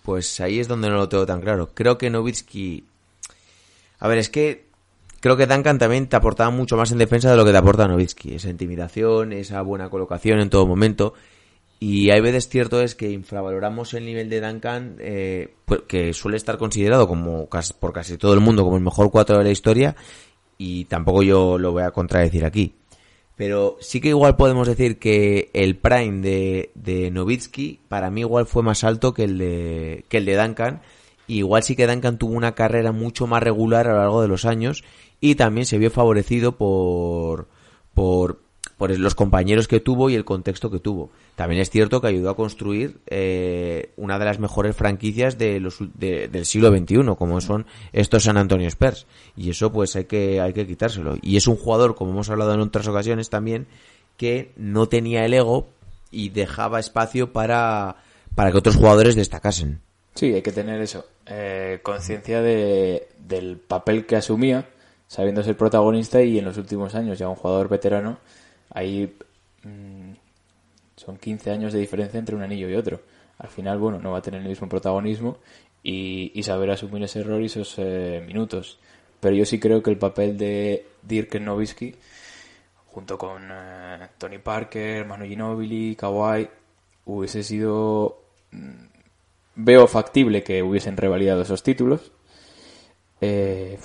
Pues 0.04 0.42
ahí 0.42 0.60
es 0.60 0.68
donde 0.68 0.90
no 0.90 0.98
lo 0.98 1.08
tengo 1.08 1.26
tan 1.26 1.40
claro. 1.40 1.70
Creo 1.74 1.98
que 1.98 2.10
Nowitzki... 2.10 2.84
A 4.00 4.10
ver, 4.10 4.18
es 4.18 4.30
que 4.30 4.66
creo 5.22 5.38
que 5.38 5.48
Duncan 5.48 5.80
también 5.80 6.10
te 6.10 6.18
aportaba 6.18 6.50
mucho 6.50 6.76
más 6.76 6.92
en 6.92 6.98
defensa 6.98 7.32
de 7.32 7.38
lo 7.38 7.46
que 7.46 7.54
te 7.54 7.58
aporta 7.58 7.88
Nowitzki. 7.88 8.36
Esa 8.36 8.50
intimidación, 8.50 9.32
esa 9.32 9.62
buena 9.62 9.90
colocación 9.90 10.42
en 10.42 10.50
todo 10.50 10.68
momento. 10.68 11.14
Y 11.80 12.10
hay 12.10 12.20
veces 12.20 12.50
cierto 12.50 12.82
es 12.82 12.96
que 12.96 13.12
infravaloramos 13.12 13.94
el 13.94 14.04
nivel 14.04 14.30
de 14.30 14.42
Duncan, 14.42 14.98
eh, 15.00 15.54
pues, 15.64 15.84
que 15.88 16.14
suele 16.14 16.36
estar 16.36 16.58
considerado 16.58 17.08
como 17.08 17.48
por 17.80 17.94
casi 17.94 18.18
todo 18.18 18.34
el 18.34 18.42
mundo 18.42 18.64
como 18.66 18.76
el 18.76 18.84
mejor 18.84 19.10
cuatro 19.10 19.38
de 19.38 19.46
la 19.46 19.52
historia. 19.52 19.96
Y 20.58 20.86
tampoco 20.86 21.24
yo 21.24 21.58
lo 21.58 21.72
voy 21.72 21.84
a 21.84 21.92
contradecir 21.92 22.46
aquí. 22.46 22.74
Pero 23.36 23.78
sí 23.82 24.00
que 24.00 24.10
igual 24.10 24.36
podemos 24.36 24.68
decir 24.68 25.00
que 25.00 25.50
el 25.54 25.76
prime 25.76 26.22
de, 26.22 26.72
de 26.76 27.10
Nowitzki 27.10 27.80
para 27.88 28.12
mí 28.12 28.22
igual 28.22 28.46
fue 28.46 28.62
más 28.62 28.84
alto 28.84 29.14
que 29.14 29.24
el 29.24 29.38
de, 29.38 30.06
que 30.08 30.18
el 30.18 30.26
de 30.26 30.38
Duncan. 30.38 30.82
Y 31.26 31.38
igual 31.38 31.64
sí 31.64 31.76
que 31.76 31.88
Duncan 31.88 32.18
tuvo 32.18 32.34
una 32.34 32.54
carrera 32.54 32.92
mucho 32.92 33.28
más 33.28 33.42
regular 33.42 33.88
a 33.88 33.94
lo 33.94 34.00
largo 34.00 34.22
de 34.22 34.28
los 34.28 34.46
años 34.46 34.84
y 35.20 35.36
también 35.36 35.66
se 35.66 35.78
vio 35.78 35.90
favorecido 35.90 36.58
por, 36.58 37.48
por, 37.94 38.42
por 38.78 38.98
los 38.98 39.16
compañeros 39.16 39.68
que 39.68 39.80
tuvo 39.80 40.10
y 40.10 40.16
el 40.16 40.26
contexto 40.26 40.70
que 40.72 40.80
tuvo. 40.80 41.10
También 41.36 41.62
es 41.62 41.70
cierto 41.70 42.02
que 42.02 42.08
ayudó 42.08 42.30
a 42.32 42.36
construir 42.36 42.98
eh, 43.08 43.92
una 43.98 44.20
de 44.20 44.26
las 44.26 44.40
mejores 44.40 44.76
franquicias 44.76 45.38
de 45.38 45.60
los, 45.60 45.78
de- 45.96 46.28
del 46.28 46.46
siglo 46.46 46.70
XXI, 46.76 47.16
como 47.18 47.40
son 47.42 47.66
estos 47.92 48.24
San 48.24 48.38
Antonio 48.38 48.68
Spurs. 48.68 49.06
Y 49.38 49.50
eso 49.52 49.72
pues 49.72 49.96
hay 49.96 50.06
que, 50.06 50.42
hay 50.42 50.54
que 50.54 50.68
quitárselo. 50.68 51.18
Y 51.22 51.38
es 51.38 51.48
un 51.48 51.56
jugador, 51.56 51.96
como 51.96 52.12
hemos 52.12 52.30
hablado 52.30 52.54
en 52.54 52.60
otras 52.62 52.88
ocasiones 52.88 53.30
también, 53.30 53.68
que 54.18 54.52
no 54.58 54.88
tenía 54.90 55.26
el 55.26 55.34
ego 55.34 55.68
y 56.12 56.30
dejaba 56.30 56.80
espacio 56.80 57.32
para, 57.34 57.96
para 58.36 58.52
que 58.52 58.58
otros 58.58 58.76
jugadores 58.76 59.16
destacasen. 59.16 59.80
Sí, 60.16 60.32
hay 60.34 60.44
que 60.44 60.52
tener 60.52 60.80
eso, 60.80 61.06
eh, 61.26 61.80
conciencia 61.82 62.40
de, 62.44 63.08
del 63.18 63.58
papel 63.58 64.06
que 64.06 64.16
asumía, 64.16 64.70
sabiendo 65.08 65.42
ser 65.42 65.58
protagonista 65.58 66.22
y 66.22 66.38
en 66.38 66.46
los 66.46 66.58
últimos 66.58 66.94
años 66.94 67.18
ya 67.18 67.28
un 67.28 67.36
jugador 67.36 67.68
veterano, 67.68 68.20
ahí 68.74 69.16
mm, 69.64 70.12
son 70.96 71.18
15 71.18 71.52
años 71.52 71.74
de 71.74 71.80
diferencia 71.80 72.20
entre 72.20 72.36
un 72.36 72.42
anillo 72.42 72.70
y 72.70 72.76
otro. 72.76 73.02
Al 73.40 73.50
final, 73.50 73.80
bueno, 73.80 74.00
no 74.00 74.12
va 74.12 74.20
a 74.20 74.22
tener 74.22 74.42
el 74.42 74.50
mismo 74.50 74.70
protagonismo 74.70 75.38
y, 75.82 76.32
y 76.34 76.44
saber 76.44 76.72
asumir 76.72 77.04
ese 77.04 77.22
error 77.22 77.42
y 77.42 77.46
esos 77.46 77.76
eh, 77.78 78.24
minutos. 78.26 78.80
Pero 79.20 79.36
yo 79.36 79.46
sí 79.46 79.60
creo 79.60 79.82
que 79.82 79.92
el 79.92 79.98
papel 79.98 80.38
de 80.38 80.86
Dirk 81.02 81.40
Nowitzki, 81.40 81.96
junto 82.88 83.18
con 83.18 83.50
eh, 83.52 84.08
Tony 84.18 84.38
Parker, 84.38 85.06
Manu 85.06 85.26
Ginobili, 85.26 85.96
Kawhi, 85.96 86.48
hubiese 87.06 87.44
sido 87.44 88.20
veo 89.56 89.88
factible 89.88 90.44
que 90.44 90.64
hubiesen 90.64 90.98
revalidado 90.98 91.42
esos 91.42 91.64
títulos. 91.64 92.12
Eh, 93.22 93.78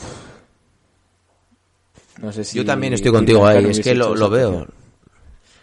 no 2.20 2.32
sé 2.32 2.44
si 2.44 2.58
Yo 2.58 2.64
también 2.64 2.94
estoy 2.94 3.12
contigo 3.12 3.46
ahí, 3.46 3.64
es 3.66 3.80
que 3.80 3.94
lo, 3.94 4.28
veo. 4.28 4.66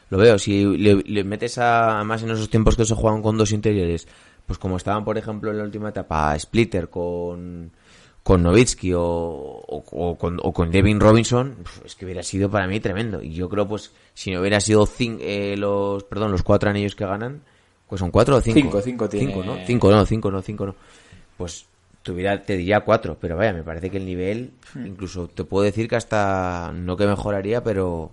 Lo 0.09 0.17
veo, 0.17 0.37
si 0.37 0.63
le, 0.77 0.95
le 1.05 1.23
metes 1.23 1.57
a, 1.57 2.03
más 2.05 2.21
en 2.23 2.29
esos 2.31 2.49
tiempos 2.49 2.75
que 2.75 2.85
se 2.85 2.93
juegan 2.95 3.21
con 3.21 3.37
dos 3.37 3.51
interiores, 3.51 4.07
pues 4.45 4.59
como 4.59 4.77
estaban, 4.77 5.03
por 5.03 5.17
ejemplo, 5.17 5.51
en 5.51 5.57
la 5.57 5.63
última 5.63 5.89
etapa, 5.89 6.37
Splitter 6.37 6.89
con, 6.89 7.71
con 8.21 8.43
Nowitzki 8.43 8.93
o, 8.93 9.01
o, 9.01 9.83
o 9.91 10.17
con, 10.17 10.39
o 10.43 10.53
con 10.53 10.69
Devin 10.71 10.99
Robinson, 10.99 11.55
es 11.83 11.95
que 11.95 12.05
hubiera 12.05 12.21
sido 12.21 12.49
para 12.51 12.67
mí 12.67 12.79
tremendo. 12.79 13.21
Y 13.23 13.33
yo 13.33 13.49
creo, 13.49 13.67
pues, 13.67 13.91
si 14.13 14.31
no 14.31 14.41
hubiera 14.41 14.59
sido 14.59 14.85
cin- 14.85 15.17
eh, 15.21 15.55
los, 15.57 16.03
perdón, 16.03 16.31
los 16.31 16.43
cuatro 16.43 16.69
anillos 16.69 16.95
que 16.95 17.05
ganan, 17.05 17.41
pues 17.89 17.99
son 17.99 18.11
cuatro 18.11 18.35
o 18.35 18.41
cinco. 18.41 18.59
Cinco, 18.59 18.81
cinco 18.81 19.09
tiene- 19.09 19.27
Cinco, 19.33 19.43
¿no? 19.43 19.57
Cinco, 19.65 19.91
no, 19.91 20.05
cinco, 20.05 20.31
no, 20.31 20.41
cinco, 20.43 20.65
no. 20.67 20.75
Pues 21.37 21.65
tuviera, 22.03 22.39
te 22.41 22.55
diría 22.57 22.81
cuatro, 22.81 23.17
pero 23.19 23.35
vaya, 23.35 23.53
me 23.53 23.63
parece 23.63 23.89
que 23.89 23.97
el 23.97 24.05
nivel, 24.05 24.51
Hmm. 24.75 24.85
incluso 24.85 25.27
te 25.27 25.43
puedo 25.43 25.63
decir 25.63 25.87
que 25.87 25.95
hasta, 25.95 26.71
no 26.75 26.95
que 26.95 27.07
mejoraría, 27.07 27.63
pero 27.63 28.11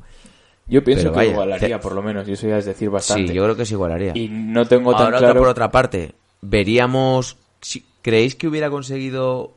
Yo 0.72 0.82
pienso 0.82 1.02
Pero 1.04 1.12
que 1.12 1.16
vaya, 1.18 1.30
igualaría, 1.32 1.76
te- 1.76 1.82
por 1.82 1.94
lo 1.94 2.02
menos, 2.02 2.26
y 2.26 2.32
eso 2.32 2.48
ya 2.48 2.56
es 2.58 2.64
decir 2.64 2.88
bastante. 2.88 3.28
sí, 3.28 3.34
yo 3.34 3.42
creo 3.44 3.54
que 3.56 3.66
se 3.66 3.74
igualaría. 3.74 4.12
Y 4.16 4.28
no 4.28 4.66
tengo 4.66 4.96
Ahora 4.96 5.18
claro... 5.18 5.38
por 5.40 5.48
otra 5.48 5.70
parte, 5.70 6.14
veríamos, 6.40 7.36
si, 7.60 7.84
¿creéis 8.00 8.34
que 8.34 8.48
hubiera 8.48 8.70
conseguido 8.70 9.52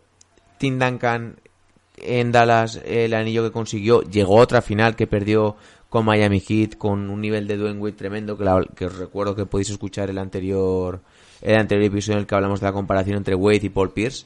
Tim 0.57 0.77
Duncan 0.77 1.37
en 1.97 2.31
Dallas 2.33 2.81
el 2.85 3.13
anillo 3.13 3.43
que 3.43 3.51
consiguió? 3.51 4.01
Llegó 4.01 4.39
a 4.39 4.43
otra 4.43 4.61
final 4.61 4.97
que 4.97 5.07
perdió 5.07 5.55
con 5.89 6.03
Miami 6.03 6.41
Heat 6.41 6.75
con 6.77 7.09
un 7.09 7.21
nivel 7.21 7.47
de 7.47 7.55
Dwayne 7.55 7.79
Wade 7.79 7.93
tremendo 7.95 8.37
que, 8.37 8.43
la- 8.43 8.65
que 8.75 8.87
os 8.87 8.97
recuerdo 8.97 9.35
que 9.37 9.45
podéis 9.45 9.69
escuchar 9.69 10.09
el 10.09 10.17
anterior 10.17 10.99
el 11.41 11.55
anterior 11.55 11.85
episodio 11.85 12.15
en 12.17 12.19
el 12.21 12.27
que 12.27 12.35
hablamos 12.35 12.59
de 12.59 12.65
la 12.65 12.73
comparación 12.73 13.15
entre 13.17 13.35
Wade 13.35 13.61
y 13.63 13.69
Paul 13.69 13.91
Pierce. 13.93 14.25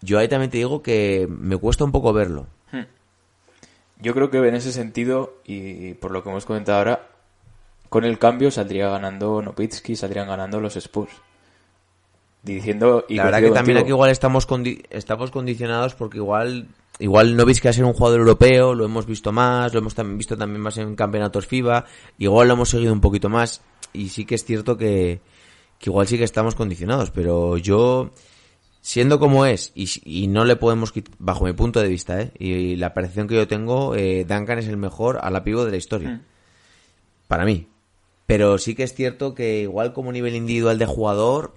Yo 0.00 0.18
ahí 0.18 0.28
también 0.28 0.50
te 0.50 0.58
digo 0.58 0.82
que 0.82 1.26
me 1.28 1.56
cuesta 1.56 1.84
un 1.84 1.90
poco 1.92 2.12
verlo. 2.12 2.46
Yo 4.02 4.14
creo 4.14 4.30
que 4.30 4.38
en 4.38 4.54
ese 4.54 4.72
sentido, 4.72 5.34
y 5.46 5.94
por 5.94 6.10
lo 6.10 6.22
que 6.22 6.30
hemos 6.30 6.44
comentado 6.44 6.78
ahora, 6.78 7.08
con 7.88 8.04
el 8.04 8.18
cambio 8.18 8.50
saldría 8.50 8.88
ganando 8.88 9.40
Nowitzki, 9.42 9.96
saldrían 9.96 10.26
ganando 10.28 10.60
los 10.60 10.76
Spurs. 10.76 11.12
Diciendo, 12.42 13.04
y 13.08 13.14
la 13.14 13.24
verdad 13.26 13.38
que 13.38 13.50
también 13.54 13.78
aquí 13.78 13.88
igual 13.90 14.10
estamos 14.10 14.48
condi- 14.48 14.84
estamos 14.90 15.30
condicionados 15.30 15.94
porque 15.94 16.16
igual 16.18 16.66
igual 16.98 17.36
no 17.36 17.44
veis 17.44 17.60
que 17.60 17.68
a 17.68 17.72
ser 17.72 17.84
un 17.84 17.92
jugador 17.92 18.18
europeo, 18.18 18.74
lo 18.74 18.84
hemos 18.84 19.06
visto 19.06 19.30
más, 19.30 19.72
lo 19.72 19.78
hemos 19.78 19.94
también 19.94 20.18
visto 20.18 20.36
también 20.36 20.60
más 20.60 20.76
en 20.78 20.96
campeonatos 20.96 21.46
FIBA, 21.46 21.84
igual 22.18 22.48
lo 22.48 22.54
hemos 22.54 22.70
seguido 22.70 22.92
un 22.92 23.00
poquito 23.00 23.28
más 23.28 23.62
y 23.92 24.08
sí 24.08 24.24
que 24.24 24.34
es 24.34 24.44
cierto 24.44 24.76
que, 24.76 25.20
que 25.78 25.90
igual 25.90 26.08
sí 26.08 26.18
que 26.18 26.24
estamos 26.24 26.56
condicionados, 26.56 27.12
pero 27.12 27.58
yo 27.58 28.10
siendo 28.82 29.18
como 29.18 29.46
es 29.46 29.72
y, 29.74 29.88
y 30.04 30.26
no 30.26 30.44
le 30.44 30.56
podemos 30.56 30.92
quit- 30.94 31.08
bajo 31.18 31.44
mi 31.46 31.54
punto 31.54 31.80
de 31.80 31.88
vista, 31.88 32.20
¿eh? 32.20 32.32
y, 32.38 32.76
la 32.76 32.92
percepción 32.92 33.28
que 33.28 33.36
yo 33.36 33.48
tengo, 33.48 33.94
eh, 33.94 34.26
Duncan 34.28 34.58
es 34.58 34.66
el 34.68 34.76
mejor 34.76 35.18
a 35.22 35.30
la 35.30 35.42
pivo 35.44 35.64
de 35.64 35.70
la 35.70 35.76
historia. 35.78 36.10
Mm. 36.10 36.20
Para 37.28 37.44
mí. 37.46 37.68
Pero 38.26 38.58
sí 38.58 38.74
que 38.74 38.82
es 38.82 38.92
cierto 38.94 39.34
que 39.34 39.60
igual 39.62 39.92
como 39.94 40.12
nivel 40.12 40.34
individual 40.34 40.78
de 40.78 40.86
jugador 40.86 41.54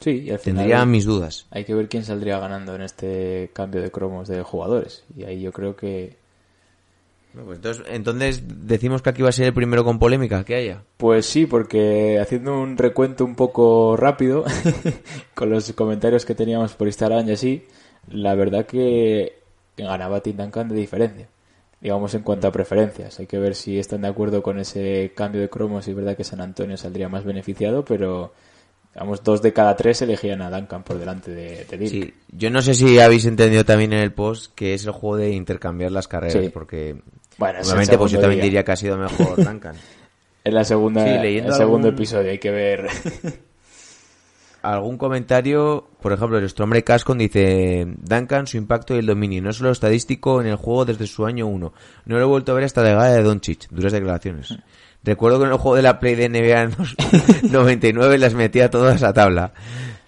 Sí, 0.00 0.10
y 0.26 0.30
al 0.30 0.38
final 0.38 0.58
tendría 0.58 0.84
mis 0.84 1.04
dudas. 1.04 1.46
hay 1.50 1.64
que 1.64 1.74
ver 1.74 1.88
quién 1.88 2.04
saldría 2.04 2.38
ganando 2.38 2.74
en 2.74 2.82
este 2.82 3.50
cambio 3.54 3.80
de 3.80 3.90
cromos 3.90 4.28
de 4.28 4.42
jugadores. 4.42 5.04
Y 5.16 5.24
ahí 5.24 5.40
yo 5.40 5.52
creo 5.52 5.74
que 5.74 6.16
pues 7.44 7.56
entonces, 7.58 7.84
entonces 7.90 8.42
decimos 8.66 9.02
que 9.02 9.10
aquí 9.10 9.22
va 9.22 9.28
a 9.28 9.32
ser 9.32 9.46
el 9.46 9.54
primero 9.54 9.84
con 9.84 9.98
polémica 9.98 10.44
que 10.44 10.54
haya. 10.54 10.82
Pues 10.96 11.26
sí, 11.26 11.46
porque 11.46 12.18
haciendo 12.20 12.58
un 12.60 12.76
recuento 12.78 13.24
un 13.24 13.34
poco 13.34 13.96
rápido 13.96 14.44
con 15.34 15.50
los 15.50 15.72
comentarios 15.72 16.24
que 16.24 16.34
teníamos 16.34 16.74
por 16.74 16.86
Instagram 16.88 17.28
y 17.28 17.32
así, 17.32 17.64
la 18.08 18.34
verdad 18.34 18.66
que 18.66 19.34
ganaba 19.76 20.20
Tim 20.20 20.36
Duncan 20.36 20.68
de 20.68 20.76
diferencia. 20.76 21.28
Digamos 21.80 22.14
en 22.14 22.22
cuanto 22.22 22.48
a 22.48 22.52
preferencias. 22.52 23.20
Hay 23.20 23.26
que 23.26 23.38
ver 23.38 23.54
si 23.54 23.78
están 23.78 24.00
de 24.00 24.08
acuerdo 24.08 24.42
con 24.42 24.58
ese 24.58 25.12
cambio 25.14 25.42
de 25.42 25.50
cromos 25.50 25.86
y 25.86 25.90
es 25.90 25.96
verdad 25.96 26.16
que 26.16 26.24
San 26.24 26.40
Antonio 26.40 26.76
saldría 26.78 27.08
más 27.10 27.24
beneficiado, 27.24 27.84
pero 27.84 28.32
digamos 28.94 29.22
dos 29.22 29.42
de 29.42 29.52
cada 29.52 29.76
tres 29.76 30.00
elegían 30.00 30.40
a 30.40 30.50
Duncan 30.50 30.82
por 30.82 30.98
delante 30.98 31.30
de, 31.30 31.66
de 31.66 31.76
Dirk. 31.76 31.90
Sí, 31.90 32.14
yo 32.32 32.48
no 32.50 32.62
sé 32.62 32.72
si 32.74 32.98
habéis 32.98 33.26
entendido 33.26 33.64
también 33.66 33.92
en 33.92 33.98
el 34.00 34.12
post 34.12 34.54
que 34.54 34.72
es 34.72 34.86
el 34.86 34.92
juego 34.92 35.18
de 35.18 35.32
intercambiar 35.32 35.92
las 35.92 36.08
carreras, 36.08 36.42
Sí. 36.42 36.48
porque 36.48 36.96
Bueno, 37.38 37.58
el 37.60 37.64
obviamente 37.66 37.98
pues 37.98 38.12
yo 38.12 38.16
segundo 38.16 38.20
también 38.22 38.36
día. 38.40 38.44
diría 38.44 38.64
que 38.64 38.72
ha 38.72 38.76
sido 38.76 38.96
mejor 38.96 39.36
Duncan. 39.44 39.76
En 40.44 40.54
la 40.54 40.64
segunda, 40.64 41.04
Sí, 41.04 41.10
leyendo 41.22 41.50
el 41.52 41.56
segundo 41.58 41.88
algún- 41.88 41.98
episodio 41.98 42.30
hay 42.30 42.38
que 42.38 42.50
ver. 42.50 42.86
Algún 44.62 44.98
comentario, 44.98 45.86
por 46.02 46.12
ejemplo, 46.12 46.40
nuestro 46.40 46.64
hombre 46.64 46.82
Cascon 46.82 47.18
dice 47.18 47.86
Duncan, 47.98 48.48
su 48.48 48.56
impacto 48.56 48.96
y 48.96 48.98
el 48.98 49.06
dominio, 49.06 49.40
no 49.40 49.52
solo 49.52 49.70
estadístico 49.70 50.40
en 50.40 50.48
el 50.48 50.56
juego 50.56 50.84
desde 50.84 51.06
su 51.06 51.24
año 51.24 51.46
1. 51.46 51.72
No 52.06 52.16
lo 52.16 52.20
he 52.20 52.24
vuelto 52.26 52.50
a 52.50 52.56
ver 52.56 52.64
hasta 52.64 52.82
la 52.82 52.88
llegada 52.88 53.12
de 53.14 53.22
Doncic, 53.22 53.68
duras 53.70 53.92
declaraciones. 53.92 54.56
Recuerdo 55.04 55.38
que 55.38 55.44
en 55.44 55.52
el 55.52 55.58
juego 55.58 55.76
de 55.76 55.82
la 55.82 56.00
Play 56.00 56.16
de 56.16 56.28
NBA 56.28 56.62
en 56.62 56.74
los 56.76 56.96
99 57.48 58.18
las 58.18 58.34
metía 58.34 58.68
todas 58.68 59.04
a 59.04 59.12
tabla. 59.12 59.52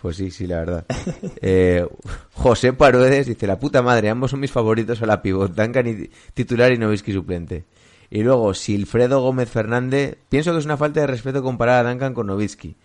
Pues 0.00 0.16
sí, 0.16 0.30
sí, 0.30 0.46
la 0.46 0.58
verdad. 0.58 0.84
Eh, 1.40 1.86
José 2.34 2.72
Paruedes 2.72 3.26
dice, 3.26 3.46
la 3.46 3.58
puta 3.58 3.82
madre, 3.82 4.08
ambos 4.10 4.30
son 4.30 4.40
mis 4.40 4.50
favoritos 4.52 5.02
a 5.02 5.06
la 5.06 5.22
pivot, 5.22 5.54
Duncan 5.54 5.86
y 5.86 6.10
titular 6.34 6.72
y 6.72 6.78
Novisky 6.78 7.12
suplente. 7.12 7.64
Y 8.10 8.22
luego, 8.22 8.54
Silfredo 8.54 9.20
Gómez 9.20 9.50
Fernández, 9.50 10.16
pienso 10.28 10.52
que 10.52 10.58
es 10.58 10.64
una 10.64 10.76
falta 10.76 11.00
de 11.00 11.06
respeto 11.06 11.42
comparar 11.42 11.84
a 11.84 11.90
Duncan 11.90 12.14
con 12.14 12.26
Nowitzki. 12.26 12.76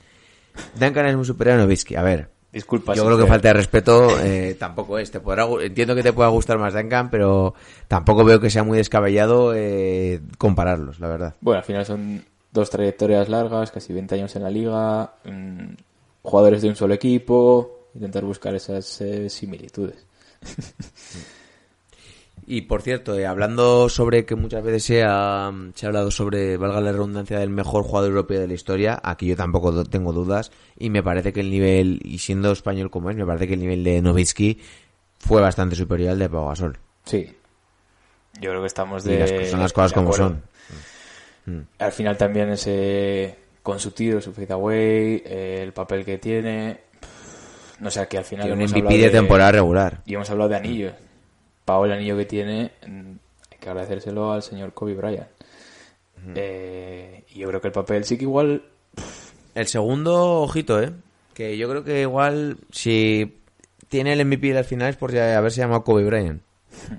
Duncan 0.80 1.05
es 1.05 1.16
muy 1.16 1.26
superior 1.26 1.57
a 1.57 1.64
Nowitzki. 1.64 1.95
A 1.95 2.01
ver, 2.03 2.30
Disculpa. 2.51 2.93
yo 2.93 3.05
creo 3.05 3.18
que 3.18 3.26
falta 3.26 3.47
de 3.47 3.53
respeto 3.53 4.20
eh, 4.20 4.55
tampoco 4.59 4.99
es. 4.99 5.09
Te 5.11 5.20
podrá, 5.20 5.47
entiendo 5.61 5.95
que 5.95 6.03
te 6.03 6.14
pueda 6.14 6.30
gustar 6.30 6.59
más 6.59 6.74
Duncan, 6.74 7.09
pero 7.09 7.53
tampoco 7.88 8.24
veo 8.24 8.39
que 8.39 8.49
sea 8.49 8.64
muy 8.64 8.78
descabellado 8.78 9.53
eh, 9.55 10.22
compararlos, 10.38 10.99
la 10.99 11.07
verdad. 11.07 11.36
Bueno, 11.41 11.59
al 11.59 11.66
final 11.66 11.86
son 11.86 12.26
dos 12.51 12.70
trayectorias 12.70 13.30
largas, 13.30 13.72
casi 13.72 13.93
20 13.93 14.16
años 14.16 14.36
en 14.36 14.43
la 14.43 14.49
liga, 14.51 15.14
mm, 15.24 15.74
jugadores 16.24 16.63
de 16.63 16.69
un 16.69 16.76
solo 16.76 16.95
equipo, 16.95 17.89
intentar 17.93 18.26
buscar 18.26 18.55
esas 18.55 18.99
eh, 19.01 19.30
similitudes. 19.30 20.05
Y 22.45 22.63
por 22.63 22.82
cierto, 22.82 23.17
eh, 23.17 23.26
hablando 23.26 23.88
sobre 23.89 24.26
que 24.26 24.36
muchas 24.36 24.63
veces 24.63 24.84
se 24.84 25.03
ha, 25.03 25.51
se 25.76 25.86
ha 25.86 25.88
hablado 25.88 26.11
sobre, 26.11 26.57
valga 26.57 26.82
la 26.82 26.91
redundancia, 26.91 27.39
del 27.39 27.49
mejor 27.49 27.84
jugador 27.84 28.09
europeo 28.09 28.41
de 28.41 28.47
la 28.47 28.53
historia, 28.53 28.99
aquí 29.01 29.28
yo 29.28 29.36
tampoco 29.36 29.86
tengo 29.86 30.11
dudas 30.11 30.51
y 30.78 30.89
me 30.89 31.01
parece 31.01 31.32
que 31.32 31.39
el 31.39 31.49
nivel, 31.49 31.99
y 32.03 32.17
siendo 32.17 32.51
español 32.51 32.91
como 32.91 33.09
es, 33.09 33.15
me 33.15 33.26
parece 33.26 33.47
que 33.47 33.53
el 33.53 33.61
nivel 33.61 33.84
de 33.84 34.01
Novitsky 34.01 34.59
fue 35.19 35.41
bastante 35.41 35.76
superior 35.76 36.11
al 36.11 36.19
de 36.19 36.30
Pau 36.30 36.49
Gasol. 36.49 36.78
Sí. 37.05 37.34
Yo 38.41 38.49
creo 38.49 38.61
que 38.61 38.67
estamos 38.67 39.05
Y 39.05 39.09
de. 39.09 39.19
las, 39.19 39.49
son 39.49 39.59
las 39.59 39.71
cosas 39.71 39.91
de 39.91 39.95
como 39.95 40.13
son. 40.13 40.43
Al 41.80 41.91
final 41.91 42.17
también 42.17 42.49
ese. 42.49 43.38
Con 43.64 43.80
su 43.80 43.91
tiro, 43.91 44.22
su 44.22 44.34
fadeaway, 44.34 45.24
eh, 45.26 45.61
el 45.64 45.74
papel 45.74 46.05
que 46.05 46.18
tiene. 46.18 46.82
No 47.80 47.89
sé, 47.89 48.01
aquí 48.01 48.18
al 48.18 48.26
final. 48.26 48.45
Tiene 48.45 48.64
un 48.64 48.70
hemos 48.70 48.84
MVP 48.84 48.97
de 48.97 49.09
temporada 49.09 49.53
regular. 49.53 50.01
Y 50.05 50.14
hemos 50.14 50.30
hablado 50.30 50.49
de 50.49 50.57
anillos. 50.57 50.93
Pau, 51.66 51.86
el 51.86 51.93
anillo 51.93 52.18
que 52.18 52.26
tiene, 52.26 52.72
mm, 52.86 53.11
hay 53.51 53.57
que 53.57 53.70
agradecérselo 53.70 54.34
al 54.34 54.43
señor 54.43 54.74
Kobe 54.74 54.95
Bryant. 54.95 55.28
Eh, 56.36 57.24
y 57.34 57.39
yo 57.39 57.47
creo 57.49 57.61
que 57.61 57.68
el 57.68 57.74
papel 57.74 58.03
sí 58.03 58.18
que 58.18 58.24
igual. 58.24 58.64
El 59.55 59.68
segundo, 59.68 60.41
ojito, 60.41 60.82
¿eh? 60.82 60.91
Que 61.34 61.57
yo 61.57 61.70
creo 61.70 61.84
que 61.84 62.01
igual, 62.01 62.57
si 62.72 63.38
tiene 63.89 64.14
el 64.14 64.26
MVP 64.26 64.57
al 64.57 64.66
final 64.66 64.89
es 64.89 64.95
por 64.95 65.11
ya 65.11 65.38
haberse 65.38 65.61
llamado 65.61 65.84
Kobe 65.84 66.03
Bryant. 66.03 66.41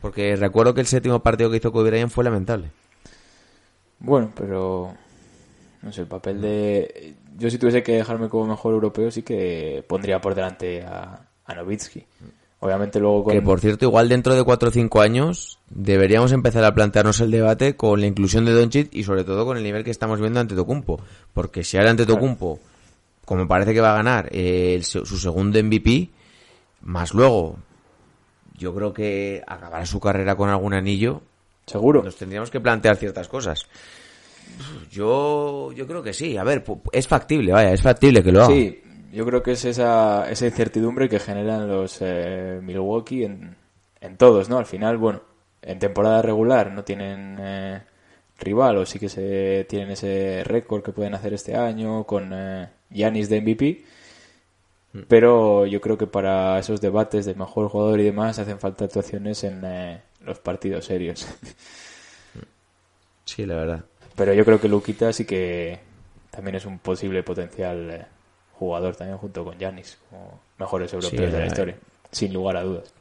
Porque 0.01 0.37
recuerdo 0.37 0.75
que 0.75 0.81
el 0.81 0.87
séptimo 0.87 1.21
partido 1.21 1.51
que 1.51 1.57
hizo 1.57 1.73
Kobe 1.73 1.91
Bryant 1.91 2.11
fue 2.11 2.25
lamentable. 2.25 2.71
Bueno, 3.99 4.33
pero. 4.35 4.95
No 5.85 5.93
sé, 5.93 6.01
el 6.01 6.07
papel 6.07 6.41
de. 6.41 7.15
Yo, 7.37 7.51
si 7.51 7.59
tuviese 7.59 7.83
que 7.83 7.93
dejarme 7.93 8.31
como 8.31 8.47
mejor 8.47 8.73
europeo, 8.73 9.11
sí 9.11 9.23
que 9.23 9.85
pondría 9.87 10.19
por 10.21 10.35
delante 10.35 10.83
a, 10.83 11.29
a 11.45 11.55
Nowitzki. 11.55 12.05
Obviamente, 12.61 12.99
luego 12.99 13.25
con. 13.25 13.35
Que 13.35 13.43
por 13.43 13.61
cierto, 13.61 13.85
igual 13.85 14.09
dentro 14.09 14.35
de 14.35 14.43
4 14.43 14.71
o 14.71 14.73
5 14.73 15.01
años 15.03 15.59
deberíamos 15.69 16.33
empezar 16.33 16.65
a 16.65 16.75
plantearnos 16.75 17.21
el 17.21 17.31
debate 17.31 17.77
con 17.77 18.01
la 18.01 18.07
inclusión 18.07 18.47
de 18.47 18.53
Doncic 18.53 18.95
y 18.95 19.05
sobre 19.05 19.25
todo 19.25 19.45
con 19.45 19.59
el 19.59 19.63
nivel 19.63 19.85
que 19.85 19.91
estamos 19.91 20.21
viendo 20.21 20.41
ante 20.41 20.55
Tocumpo. 20.55 20.99
Porque 21.35 21.63
si 21.63 21.77
ahora 21.77 21.91
ante 21.91 22.07
Tocumpo, 22.07 22.61
como 23.27 23.47
parece 23.47 23.75
que 23.75 23.83
va 23.83 23.93
a 23.93 23.97
ganar 23.97 24.31
eh, 24.33 24.75
el 24.75 24.85
su 24.85 25.05
segundo 25.05 25.63
MVP, 25.63 26.09
más 26.81 27.13
luego, 27.13 27.59
yo 28.57 28.75
creo 28.75 28.95
que 28.95 29.43
acabará 29.47 29.85
su 29.85 30.01
carrera 30.01 30.35
con 30.35 30.49
algún 30.49 30.73
anillo, 30.73 31.21
Seguro. 31.67 32.03
nos 32.03 32.17
tendríamos 32.17 32.51
que 32.51 32.61
plantear 32.61 32.97
ciertas 32.97 33.29
cosas. 33.29 33.67
Yo, 34.91 35.73
yo 35.73 35.87
creo 35.87 36.03
que 36.03 36.13
sí. 36.13 36.37
A 36.37 36.45
ver, 36.45 36.65
es 36.93 37.09
factible, 37.09 37.53
vaya, 37.53 37.73
es 37.73 37.83
factible 37.83 38.23
que 38.23 38.33
lo 38.33 38.45
haga. 38.45 38.55
Sí, 38.55 38.81
yo 39.13 39.25
creo 39.27 39.43
que 39.43 39.53
es 39.53 39.65
esa, 39.65 40.31
esa 40.31 40.47
incertidumbre 40.47 41.09
que 41.09 41.19
generan 41.19 41.69
los 41.69 41.99
eh, 42.01 42.61
Milwaukee 42.63 43.25
en, 43.25 43.57
en 44.01 44.17
todos, 44.17 44.49
¿no? 44.49 44.59
Al 44.59 44.67
final, 44.67 44.97
bueno, 44.99 45.23
en 45.63 45.79
temporada 45.79 46.23
regular 46.23 46.71
no 46.71 46.85
tienen 46.85 47.37
eh, 47.41 47.83
rival 48.39 48.77
o 48.79 48.87
sí 48.87 48.99
que 48.99 49.09
se 49.09 49.67
tienen 49.69 49.91
ese 49.91 50.43
récord 50.45 50.83
que 50.83 50.93
pueden 50.93 51.15
hacer 51.15 51.33
este 51.35 51.57
año 51.57 52.05
con 52.05 52.31
eh, 52.33 52.69
Giannis 52.91 53.29
de 53.29 53.41
MVP. 53.41 53.85
Pero 55.09 55.67
yo 55.67 55.81
creo 55.81 55.99
que 55.99 56.07
para 56.07 56.57
esos 56.61 56.81
debates 56.81 57.25
de 57.27 57.35
mejor 57.35 57.69
jugador 57.69 57.99
y 57.99 58.05
demás 58.05 58.39
hacen 58.39 58.61
falta 58.61 58.85
actuaciones 58.85 59.43
en 59.43 59.61
eh, 59.65 60.01
los 60.25 60.39
partidos 60.39 60.85
serios. 60.85 61.27
Sí, 63.25 63.47
la 63.47 63.57
verdad. 63.57 63.85
Pero 64.17 64.33
yo 64.33 64.45
creo 64.45 64.61
que 64.61 64.69
Luquita 64.69 65.13
sí 65.13 65.25
que 65.25 65.79
también 66.31 66.57
es 66.57 66.67
un 66.67 66.79
posible 66.79 67.23
potencial 67.23 67.91
eh, 67.91 68.07
jugador 68.53 68.95
también 68.97 69.19
junto 69.19 69.45
con 69.45 69.59
Yanis 69.59 69.99
como 70.09 70.41
mejores 70.59 70.93
europeos 70.93 71.33
de 71.33 71.39
la 71.39 71.47
historia, 71.47 71.77
sin 72.11 72.33
lugar 72.33 72.57
a 72.57 72.63
dudas. 72.63 72.93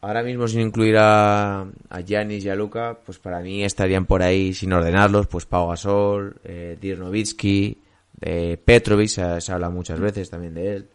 Ahora 0.00 0.22
mismo 0.22 0.46
sin 0.46 0.60
incluir 0.60 0.96
a, 0.98 1.66
Giannis 2.04 2.44
y 2.44 2.48
a 2.48 2.54
Luca, 2.54 2.98
pues 3.04 3.18
para 3.18 3.40
mí 3.40 3.64
estarían 3.64 4.06
por 4.06 4.22
ahí 4.22 4.54
sin 4.54 4.72
ordenarlos, 4.72 5.26
pues 5.26 5.46
Pau 5.46 5.68
Gasol, 5.68 6.36
eh, 6.44 6.76
Dirk 6.80 7.00
Nowitzki, 7.00 7.78
eh, 8.20 8.56
Petrovic, 8.62 9.08
se, 9.08 9.40
se 9.40 9.52
habla 9.52 9.70
muchas 9.70 9.98
veces 9.98 10.30
también 10.30 10.54
de 10.54 10.76
él. 10.76 10.88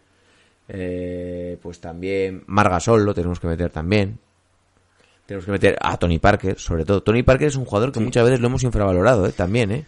Eh, 0.74 1.58
pues 1.62 1.82
también 1.82 2.44
Mar 2.48 2.70
Gasol 2.70 3.04
lo 3.04 3.14
tenemos 3.14 3.40
que 3.40 3.48
meter 3.48 3.72
también. 3.72 4.20
Tenemos 5.32 5.46
que 5.46 5.52
meter 5.52 5.78
a 5.80 5.98
Tony 5.98 6.20
Parker, 6.20 6.60
sobre 6.60 6.84
todo. 6.84 7.02
Tony 7.04 7.24
Parker 7.24 7.48
es 7.48 7.56
un 7.56 7.64
jugador 7.66 7.92
que 7.94 8.00
muchas 8.02 8.26
veces 8.26 8.42
lo 8.42 8.48
hemos 8.48 8.64
infravalorado, 8.64 9.26
eh, 9.28 9.32
también, 9.32 9.72
eh. 9.72 9.86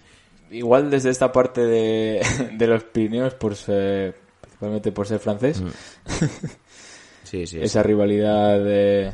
Igual 0.51 0.89
desde 0.89 1.09
esta 1.09 1.31
parte 1.33 1.61
de, 1.65 2.21
de 2.57 2.67
los 2.67 2.83
Pirineos, 2.85 3.33
por 3.33 3.55
ser- 3.55 4.15
principalmente 4.41 4.91
por 4.91 5.05
ser 5.07 5.19
francés, 5.19 5.61
Mm. 5.61 5.67
Sí, 7.23 7.47
sí. 7.47 7.59
esa 7.61 7.81
rivalidad 7.83 8.59
de, 8.59 9.13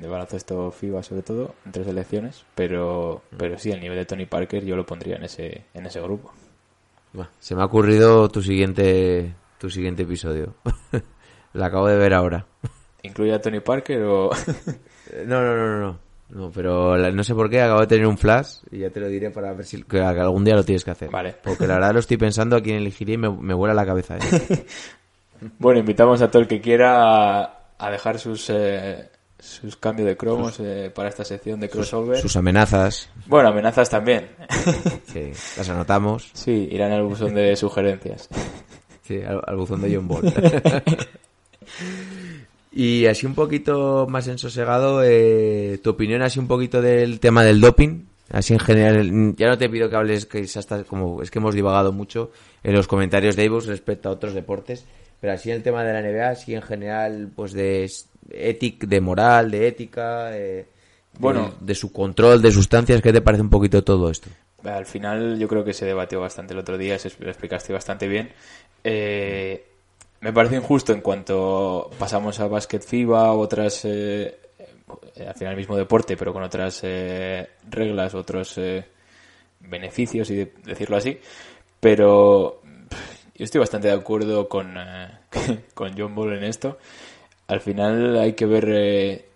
de 0.00 0.08
baloncesto 0.08 0.70
FIBA 0.72 1.02
sobre 1.02 1.22
todo, 1.22 1.54
entre 1.66 1.84
selecciones, 1.84 2.44
pero, 2.54 3.22
Mm. 3.30 3.36
pero 3.36 3.58
sí, 3.58 3.70
el 3.70 3.80
nivel 3.80 3.98
de 3.98 4.06
Tony 4.06 4.26
Parker 4.26 4.64
yo 4.64 4.74
lo 4.74 4.84
pondría 4.86 5.16
en 5.16 5.24
ese, 5.24 5.64
en 5.74 5.86
ese 5.86 6.00
grupo. 6.00 6.32
Buah, 7.12 7.28
se 7.38 7.54
me 7.54 7.62
ha 7.62 7.66
ocurrido 7.66 8.28
tu 8.30 8.42
siguiente, 8.42 9.34
tu 9.58 9.68
siguiente 9.70 10.02
episodio. 10.02 10.54
lo 11.52 11.64
acabo 11.64 11.86
de 11.88 11.96
ver 11.98 12.14
ahora. 12.14 12.46
¿Incluye 13.02 13.32
a 13.34 13.40
Tony 13.40 13.60
Parker 13.60 14.02
o...? 14.02 14.30
No, 15.26 15.40
no, 15.42 15.56
no, 15.56 15.78
no, 15.80 15.98
no. 16.30 16.50
Pero 16.54 16.96
la- 16.96 17.10
no 17.10 17.24
sé 17.24 17.34
por 17.34 17.50
qué 17.50 17.60
acabo 17.60 17.80
de 17.80 17.86
tener 17.88 18.06
un 18.06 18.16
flash 18.18 18.58
y 18.70 18.78
ya 18.78 18.90
te 18.90 19.00
lo 19.00 19.08
diré 19.08 19.30
para 19.30 19.52
ver 19.52 19.66
si 19.66 19.82
que, 19.82 20.00
algún 20.00 20.44
día 20.44 20.54
lo 20.54 20.64
tienes 20.64 20.84
que 20.84 20.92
hacer. 20.92 21.10
Vale. 21.10 21.34
Porque 21.42 21.66
la 21.66 21.74
verdad 21.74 21.92
lo 21.94 22.00
estoy 22.00 22.16
pensando 22.18 22.56
a 22.56 22.60
quién 22.62 22.76
elegiría 22.76 23.14
y 23.14 23.18
me, 23.18 23.30
me 23.30 23.54
vuela 23.54 23.74
la 23.74 23.86
cabeza. 23.86 24.16
¿eh? 24.18 24.66
Bueno, 25.58 25.80
invitamos 25.80 26.20
a 26.20 26.30
todo 26.30 26.42
el 26.42 26.48
que 26.48 26.60
quiera 26.60 27.40
a, 27.40 27.60
a 27.78 27.90
dejar 27.90 28.18
sus, 28.18 28.50
eh, 28.50 29.08
sus 29.38 29.74
cambios 29.76 30.06
de 30.06 30.14
cromos 30.14 30.60
eh, 30.60 30.92
para 30.94 31.08
esta 31.08 31.24
sección 31.24 31.58
de 31.60 31.70
crossover. 31.70 32.18
Sus 32.18 32.36
amenazas, 32.36 33.08
Bueno, 33.26 33.48
amenazas 33.48 33.88
también. 33.88 34.28
que 35.12 35.32
las 35.56 35.66
anotamos. 35.70 36.28
sí, 36.34 36.68
irán 36.70 36.92
al 36.92 37.04
buzón 37.04 37.34
de 37.34 37.56
sugerencias. 37.56 38.28
Sí, 39.02 39.22
al, 39.22 39.40
al 39.46 39.56
buzón 39.56 39.80
de 39.80 39.96
John 39.96 40.08
Ball. 40.08 40.22
y 42.72 43.06
así 43.06 43.26
un 43.26 43.34
poquito 43.34 44.06
más 44.08 44.28
ensosegado, 44.28 45.02
eh, 45.04 45.78
tu 45.82 45.90
opinión 45.90 46.22
así 46.22 46.38
un 46.38 46.46
poquito 46.46 46.80
del 46.82 47.20
tema 47.20 47.44
del 47.44 47.60
doping. 47.60 48.04
Así 48.32 48.52
en 48.52 48.60
general, 48.60 49.34
ya 49.36 49.48
no 49.48 49.58
te 49.58 49.68
pido 49.68 49.90
que 49.90 49.96
hables, 49.96 50.24
que 50.24 50.38
es 50.38 50.56
hasta 50.56 50.84
como, 50.84 51.20
es 51.20 51.32
que 51.32 51.40
hemos 51.40 51.52
divagado 51.54 51.90
mucho 51.92 52.30
en 52.62 52.74
los 52.74 52.86
comentarios 52.86 53.34
de 53.34 53.44
Ibus 53.44 53.66
respecto 53.66 54.08
a 54.08 54.12
otros 54.12 54.34
deportes, 54.34 54.84
pero 55.20 55.32
así 55.32 55.50
el 55.50 55.64
tema 55.64 55.82
de 55.82 55.92
la 55.92 56.00
NBA, 56.00 56.28
así 56.28 56.54
en 56.54 56.62
general, 56.62 57.32
pues 57.34 57.52
de 57.52 57.90
ética, 58.30 58.86
de 58.86 59.00
moral, 59.00 59.50
de 59.50 59.66
ética, 59.66 60.30
eh, 60.38 60.64
Bueno. 61.18 61.54
de, 61.58 61.66
de 61.66 61.74
su 61.74 61.92
control 61.92 62.40
de 62.40 62.52
sustancias, 62.52 63.02
¿qué 63.02 63.12
te 63.12 63.20
parece 63.20 63.42
un 63.42 63.50
poquito 63.50 63.82
todo 63.82 64.08
esto? 64.08 64.28
Al 64.62 64.86
final 64.86 65.36
yo 65.36 65.48
creo 65.48 65.64
que 65.64 65.72
se 65.72 65.86
debatió 65.86 66.20
bastante 66.20 66.52
el 66.52 66.60
otro 66.60 66.78
día, 66.78 67.00
se 67.00 67.10
lo 67.18 67.30
explicaste 67.30 67.72
bastante 67.72 68.06
bien. 68.06 68.30
Eh, 68.84 69.64
me 70.20 70.32
parece 70.32 70.56
injusto 70.56 70.92
en 70.92 71.00
cuanto 71.00 71.90
pasamos 71.98 72.40
a 72.40 72.46
básquet 72.48 72.82
FIBA 72.82 73.32
otras, 73.32 73.84
eh, 73.84 74.38
eh, 75.16 75.26
al 75.26 75.34
final 75.34 75.52
el 75.52 75.58
mismo 75.58 75.76
deporte, 75.76 76.16
pero 76.16 76.32
con 76.32 76.42
otras 76.42 76.80
eh, 76.82 77.48
reglas, 77.68 78.14
otros 78.14 78.58
eh, 78.58 78.84
beneficios, 79.60 80.30
y 80.30 80.36
de- 80.36 80.52
decirlo 80.64 80.96
así. 80.96 81.18
Pero 81.80 82.62
yo 83.34 83.44
estoy 83.44 83.60
bastante 83.60 83.88
de 83.88 83.94
acuerdo 83.94 84.48
con, 84.48 84.76
eh, 84.78 85.08
con 85.74 85.94
John 85.98 86.14
Ball 86.14 86.34
en 86.38 86.44
esto. 86.44 86.78
Al 87.48 87.60
final 87.60 88.18
hay 88.18 88.34
que 88.34 88.46
ver 88.46 88.66
eh, 88.70 89.26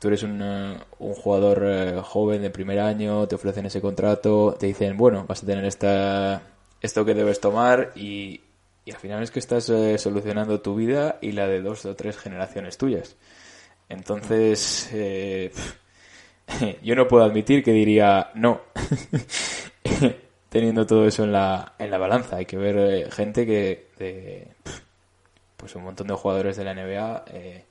tú 0.00 0.08
eres 0.08 0.22
un, 0.24 0.42
un 0.42 1.14
jugador 1.14 2.02
joven 2.04 2.42
de 2.42 2.50
primer 2.50 2.80
año, 2.80 3.28
te 3.28 3.36
ofrecen 3.36 3.66
ese 3.66 3.80
contrato, 3.82 4.56
te 4.58 4.66
dicen, 4.66 4.96
bueno, 4.96 5.26
vas 5.28 5.42
a 5.44 5.46
tener 5.46 5.64
esta, 5.66 6.42
esto 6.82 7.04
que 7.04 7.14
debes 7.14 7.40
tomar 7.40 7.92
y, 7.96 8.41
y 8.84 8.90
al 8.90 8.98
final 8.98 9.22
es 9.22 9.30
que 9.30 9.38
estás 9.38 9.68
eh, 9.68 9.96
solucionando 9.98 10.60
tu 10.60 10.74
vida 10.74 11.18
y 11.20 11.32
la 11.32 11.46
de 11.46 11.62
dos 11.62 11.84
o 11.86 11.94
tres 11.94 12.18
generaciones 12.18 12.78
tuyas. 12.78 13.16
Entonces, 13.92 14.88
eh, 14.92 15.52
yo 16.82 16.94
no 16.94 17.06
puedo 17.06 17.24
admitir 17.24 17.62
que 17.62 17.72
diría 17.72 18.30
no, 18.34 18.62
teniendo 20.48 20.86
todo 20.86 21.06
eso 21.06 21.24
en 21.24 21.32
la, 21.32 21.74
en 21.78 21.90
la 21.90 21.98
balanza. 21.98 22.36
Hay 22.36 22.46
que 22.46 22.56
ver 22.56 22.76
eh, 22.78 23.10
gente 23.10 23.44
que, 23.44 23.90
de, 23.98 24.48
pues 25.58 25.74
un 25.76 25.84
montón 25.84 26.06
de 26.06 26.14
jugadores 26.14 26.56
de 26.56 26.64
la 26.64 26.74
NBA, 26.74 27.24
eh, 27.32 27.64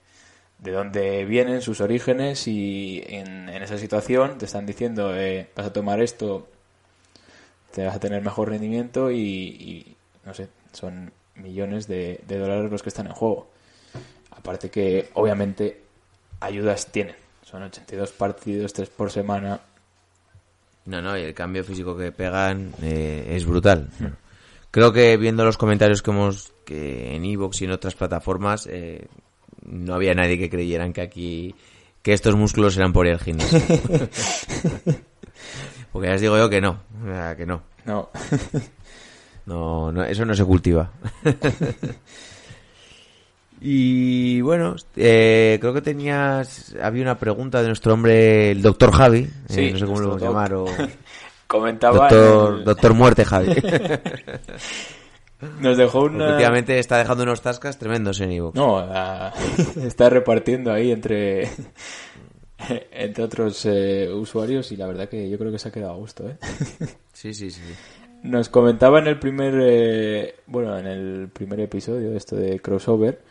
de 0.59 0.71
dónde 0.71 1.25
vienen, 1.25 1.61
sus 1.61 1.81
orígenes 1.81 2.47
y 2.47 3.03
en, 3.07 3.49
en 3.49 3.63
esa 3.63 3.79
situación 3.79 4.37
te 4.37 4.45
están 4.45 4.67
diciendo 4.67 5.11
vas 5.55 5.65
a 5.65 5.73
tomar 5.73 6.01
esto, 6.03 6.47
te 7.71 7.83
vas 7.83 7.95
a 7.95 7.99
tener 7.99 8.21
mejor 8.21 8.49
rendimiento 8.49 9.09
y, 9.09 9.95
no 10.23 10.35
sé, 10.35 10.49
son 10.71 11.11
millones 11.35 11.87
de, 11.87 12.21
de 12.27 12.37
dólares 12.37 12.71
los 12.71 12.83
que 12.83 12.89
están 12.89 13.07
en 13.07 13.13
juego. 13.13 13.49
Aparte 14.31 14.69
que 14.69 15.09
obviamente 15.13 15.81
ayudas 16.39 16.91
tienen, 16.91 17.15
son 17.43 17.63
82 17.63 18.11
partidos, 18.11 18.73
3 18.73 18.89
por 18.89 19.11
semana. 19.11 19.61
No, 20.85 21.01
no, 21.01 21.17
y 21.17 21.21
el 21.21 21.33
cambio 21.33 21.63
físico 21.63 21.95
que 21.95 22.11
pegan 22.11 22.73
eh, 22.81 23.33
es 23.35 23.45
brutal. 23.45 23.89
Creo 24.71 24.91
que 24.93 25.17
viendo 25.17 25.45
los 25.45 25.57
comentarios 25.57 26.01
que 26.01 26.11
hemos 26.11 26.53
que 26.65 27.15
en 27.15 27.25
Evox 27.25 27.61
y 27.61 27.65
en 27.65 27.71
otras 27.71 27.95
plataformas 27.95 28.67
eh, 28.67 29.07
no 29.63 29.93
había 29.93 30.13
nadie 30.13 30.37
que 30.37 30.49
creyeran 30.49 30.93
que 30.93 31.01
aquí 31.01 31.53
que 32.01 32.13
estos 32.13 32.35
músculos 32.35 32.77
eran 32.77 32.93
por 32.93 33.05
el 33.05 33.19
gimnasio. 33.19 33.59
Porque 35.91 36.07
ya 36.07 36.15
os 36.15 36.21
digo 36.21 36.37
yo 36.37 36.49
que 36.49 36.61
no, 36.61 36.79
que 37.37 37.45
no. 37.45 37.61
No. 37.85 38.09
No, 39.45 39.91
no, 39.91 40.03
eso 40.03 40.23
no 40.25 40.33
se 40.35 40.45
cultiva. 40.45 40.91
y 43.61 44.41
bueno, 44.41 44.75
eh, 44.95 45.57
creo 45.61 45.73
que 45.73 45.81
tenías, 45.81 46.75
había 46.81 47.03
una 47.03 47.17
pregunta 47.19 47.61
de 47.61 47.67
nuestro 47.67 47.93
hombre, 47.93 48.51
el 48.51 48.61
doctor 48.61 48.91
Javi, 48.91 49.19
eh, 49.19 49.31
Sí, 49.49 49.71
no 49.71 49.77
sé 49.79 49.85
cómo 49.85 49.99
lo 49.99 50.07
vamos 50.09 50.23
a 50.23 50.25
llamar, 50.25 50.53
o 50.55 50.65
Comentaba. 51.47 52.09
doctor, 52.09 52.53
en 52.53 52.59
el- 52.59 52.65
doctor 52.65 52.93
Muerte 52.93 53.25
Javi. 53.25 53.55
Nos 55.59 55.75
dejó 55.75 56.01
una. 56.03 56.25
Efectivamente 56.25 56.77
está 56.77 56.97
dejando 56.99 57.23
unos 57.23 57.41
tascas 57.41 57.77
tremendos 57.79 58.19
en 58.21 58.31
Evox. 58.31 58.55
No, 58.55 58.85
la- 58.85 59.33
está 59.83 60.09
repartiendo 60.09 60.71
ahí 60.71 60.91
entre. 60.91 61.49
entre 62.91 63.23
otros 63.23 63.65
eh, 63.65 64.07
usuarios 64.13 64.71
y 64.71 64.77
la 64.77 64.85
verdad 64.85 65.09
que 65.09 65.27
yo 65.29 65.37
creo 65.39 65.51
que 65.51 65.57
se 65.57 65.69
ha 65.69 65.71
quedado 65.71 65.93
a 65.93 65.97
gusto, 65.97 66.29
¿eh? 66.29 66.37
Sí, 67.11 67.33
sí, 67.33 67.49
sí. 67.49 67.61
Nos 68.23 68.49
comentaba 68.49 68.99
en 68.99 69.07
el 69.07 69.19
primer, 69.19 69.55
eh, 69.61 70.35
bueno, 70.45 70.77
en 70.77 70.85
el 70.85 71.29
primer 71.29 71.59
episodio, 71.59 72.15
esto 72.15 72.35
de 72.35 72.59
crossover, 72.59 73.21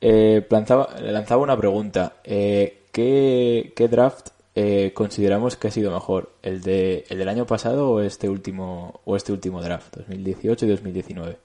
eh, 0.00 0.46
le 0.50 1.12
lanzaba 1.12 1.42
una 1.42 1.56
pregunta. 1.56 2.16
Eh, 2.24 2.78
¿qué, 2.92 3.72
qué 3.76 3.88
draft 3.88 4.30
eh, 4.54 4.92
consideramos 4.94 5.56
que 5.56 5.68
ha 5.68 5.70
sido 5.70 5.92
mejor? 5.92 6.32
¿El, 6.42 6.62
de, 6.62 7.04
¿El 7.08 7.18
del 7.18 7.28
año 7.28 7.46
pasado 7.46 7.90
o 7.90 8.00
este 8.00 8.28
último, 8.28 9.00
o 9.04 9.16
este 9.16 9.32
último 9.32 9.62
draft, 9.62 9.96
2018 9.96 10.66
y 10.66 10.68
2019? 10.68 11.38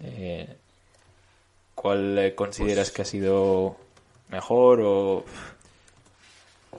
Eh, 0.00 0.56
¿Cuál 1.74 2.18
eh, 2.18 2.34
consideras 2.34 2.90
que 2.90 3.02
ha 3.02 3.04
sido 3.04 3.76
mejor 4.28 4.80
o...? 4.82 5.24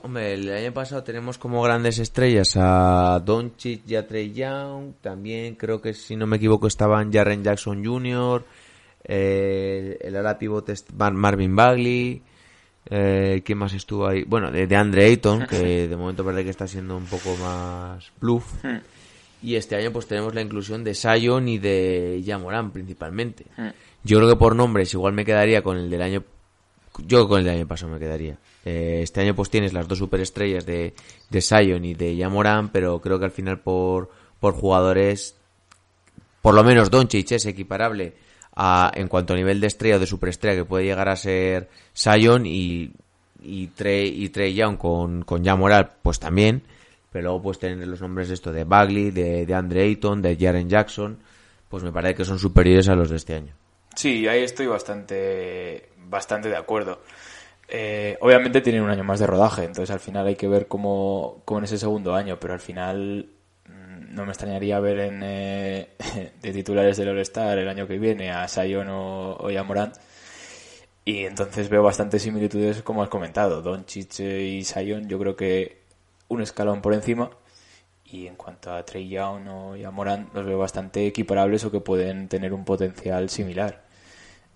Hombre, 0.02 0.34
el 0.34 0.50
año 0.50 0.72
pasado 0.72 1.02
tenemos 1.02 1.36
como 1.36 1.62
grandes 1.62 1.98
estrellas 1.98 2.56
a 2.56 3.20
Doncic 3.24 3.82
y 3.86 3.96
a 3.96 4.06
Trey 4.06 4.32
Young. 4.32 4.94
También 5.00 5.56
creo 5.56 5.80
que, 5.80 5.94
si 5.94 6.16
no 6.16 6.26
me 6.26 6.36
equivoco, 6.36 6.66
estaban 6.66 7.12
Jaren 7.12 7.42
Jackson 7.42 7.84
Jr., 7.84 8.44
eh, 9.04 9.98
el 10.00 10.16
ala 10.16 10.38
pivote 10.38 10.74
Marvin 10.94 11.54
Bagley. 11.54 12.22
Eh, 12.88 13.42
¿Quién 13.44 13.58
más 13.58 13.74
estuvo 13.74 14.06
ahí? 14.06 14.24
Bueno, 14.24 14.50
de, 14.50 14.66
de 14.66 14.76
Andre 14.76 15.04
Ayton, 15.06 15.46
que 15.46 15.88
de 15.88 15.96
momento 15.96 16.24
parece 16.24 16.44
que 16.44 16.50
está 16.50 16.66
siendo 16.66 16.96
un 16.96 17.06
poco 17.06 17.36
más 17.36 18.10
bluff. 18.20 18.64
Y 19.42 19.56
este 19.56 19.76
año 19.76 19.90
pues 19.92 20.06
tenemos 20.06 20.34
la 20.34 20.42
inclusión 20.42 20.84
de 20.84 20.94
Sion 20.94 21.48
y 21.48 21.58
de 21.58 22.22
Yamoran 22.22 22.70
principalmente. 22.72 23.46
Yo 24.04 24.18
creo 24.18 24.28
que 24.28 24.36
por 24.36 24.54
nombres 24.54 24.92
igual 24.94 25.12
me 25.12 25.24
quedaría 25.24 25.62
con 25.62 25.76
el 25.76 25.90
del 25.90 26.02
año... 26.02 26.24
Yo 27.06 27.26
con 27.28 27.38
el 27.38 27.44
del 27.44 27.56
año 27.56 27.66
pasado 27.66 27.92
me 27.92 27.98
quedaría. 27.98 28.38
Eh, 28.64 29.00
este 29.02 29.20
año 29.20 29.34
pues 29.34 29.50
tienes 29.50 29.72
las 29.72 29.88
dos 29.88 29.98
superestrellas 29.98 30.66
de, 30.66 30.94
de 31.30 31.40
Sion 31.40 31.84
y 31.84 31.94
de 31.94 32.16
Yamoran, 32.16 32.70
pero 32.70 33.00
creo 33.00 33.18
que 33.18 33.24
al 33.24 33.30
final 33.30 33.60
por, 33.60 34.10
por 34.38 34.54
jugadores, 34.54 35.36
por 36.42 36.54
lo 36.54 36.62
menos 36.62 36.90
Doncic 36.90 37.32
es 37.32 37.46
equiparable 37.46 38.14
a, 38.54 38.92
en 38.94 39.08
cuanto 39.08 39.32
a 39.32 39.36
nivel 39.36 39.60
de 39.60 39.66
estrella 39.66 39.96
o 39.96 39.98
de 40.00 40.06
superestrella 40.06 40.56
que 40.56 40.64
puede 40.64 40.84
llegar 40.84 41.08
a 41.08 41.16
ser 41.16 41.68
Sion 41.94 42.44
y, 42.44 42.92
y 43.42 43.68
Trey, 43.68 44.24
y 44.24 44.28
Trey 44.28 44.54
Young 44.54 44.76
con, 44.76 45.22
con 45.22 45.42
Yamoran 45.42 45.90
pues 46.02 46.18
también. 46.18 46.62
Pero 47.12 47.24
luego 47.24 47.42
pues 47.42 47.58
tener 47.58 47.88
los 47.88 48.00
nombres 48.00 48.28
de 48.28 48.34
esto 48.34 48.52
de 48.52 48.62
Bagley, 48.62 49.10
de, 49.10 49.44
de 49.44 49.54
Andre 49.54 49.82
Ayton, 49.82 50.22
de 50.22 50.36
Jaren 50.36 50.68
Jackson, 50.68 51.18
pues 51.68 51.82
me 51.82 51.90
parece 51.90 52.14
que 52.14 52.24
son 52.24 52.38
superiores 52.38 52.88
a 52.88 52.94
los 52.94 53.10
de 53.10 53.16
este 53.16 53.34
año. 53.34 53.52
Sí, 53.96 54.28
ahí 54.28 54.44
estoy 54.44 54.66
bastante, 54.66 55.88
bastante 56.06 56.48
de 56.48 56.56
acuerdo. 56.56 57.00
Eh, 57.72 58.18
obviamente 58.20 58.60
tienen 58.60 58.82
un 58.82 58.90
año 58.90 59.04
más 59.04 59.20
de 59.20 59.28
rodaje, 59.28 59.62
entonces 59.62 59.90
al 59.90 60.00
final 60.00 60.26
hay 60.26 60.34
que 60.34 60.48
ver 60.48 60.66
cómo, 60.66 61.42
cómo 61.44 61.58
en 61.58 61.64
ese 61.64 61.78
segundo 61.78 62.14
año, 62.16 62.38
pero 62.40 62.52
al 62.52 62.60
final 62.60 63.28
mm, 63.66 64.12
no 64.14 64.24
me 64.24 64.32
extrañaría 64.32 64.80
ver 64.80 64.98
en, 64.98 65.20
eh, 65.22 65.90
de 66.42 66.52
titulares 66.52 66.96
del 66.96 67.10
All-Star 67.10 67.58
el 67.58 67.68
año 67.68 67.86
que 67.86 67.98
viene 67.98 68.32
a 68.32 68.48
Sion 68.48 68.88
o, 68.88 69.34
o 69.34 69.48
a 69.56 69.62
Morant. 69.62 69.94
Y 71.04 71.24
entonces 71.24 71.68
veo 71.68 71.82
bastantes 71.82 72.22
similitudes, 72.22 72.82
como 72.82 73.02
has 73.02 73.08
comentado. 73.08 73.62
Doncic 73.62 74.20
y 74.20 74.64
Sion, 74.64 75.08
yo 75.08 75.18
creo 75.18 75.36
que 75.36 75.82
un 76.28 76.42
escalón 76.42 76.82
por 76.82 76.94
encima. 76.94 77.30
Y 78.04 78.26
en 78.26 78.36
cuanto 78.36 78.72
a 78.72 78.84
Trey 78.84 79.08
Young 79.08 79.48
o 79.48 79.74
a 79.86 79.90
Morant, 79.90 80.34
los 80.34 80.44
veo 80.44 80.58
bastante 80.58 81.06
equiparables 81.06 81.64
o 81.64 81.70
que 81.70 81.80
pueden 81.80 82.28
tener 82.28 82.52
un 82.52 82.64
potencial 82.64 83.30
similar. 83.30 83.84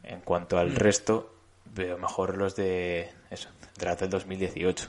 En 0.03 0.21
cuanto 0.21 0.59
al 0.59 0.75
resto, 0.75 1.34
veo 1.75 1.99
mejor 1.99 2.37
los 2.37 2.55
de 2.57 3.09
eso, 3.31 3.49
draft 3.79 4.01
del 4.03 4.11
2018. 4.11 4.89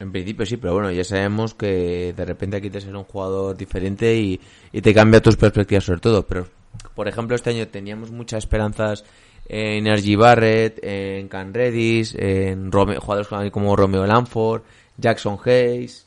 En 0.00 0.10
principio 0.10 0.44
sí, 0.46 0.56
pero 0.56 0.74
bueno, 0.74 0.90
ya 0.90 1.04
sabemos 1.04 1.54
que 1.54 2.12
de 2.16 2.24
repente 2.24 2.56
aquí 2.56 2.70
te 2.70 2.80
ser 2.80 2.96
un 2.96 3.04
jugador 3.04 3.56
diferente 3.56 4.16
y, 4.16 4.40
y 4.72 4.80
te 4.80 4.92
cambia 4.92 5.20
tus 5.22 5.36
perspectivas 5.36 5.84
sobre 5.84 6.00
todo. 6.00 6.26
Pero, 6.26 6.48
por 6.96 7.06
ejemplo, 7.06 7.36
este 7.36 7.50
año 7.50 7.68
teníamos 7.68 8.10
muchas 8.10 8.38
esperanzas 8.44 9.04
en 9.46 9.86
RG 9.86 10.16
Barrett, 10.16 10.80
en 10.82 11.28
Can 11.28 11.54
Redis, 11.54 12.16
en 12.16 12.72
Rome- 12.72 12.98
jugadores 12.98 13.52
como 13.52 13.76
Romeo 13.76 14.04
Lanford, 14.04 14.62
Jackson 14.96 15.38
Hayes. 15.44 16.06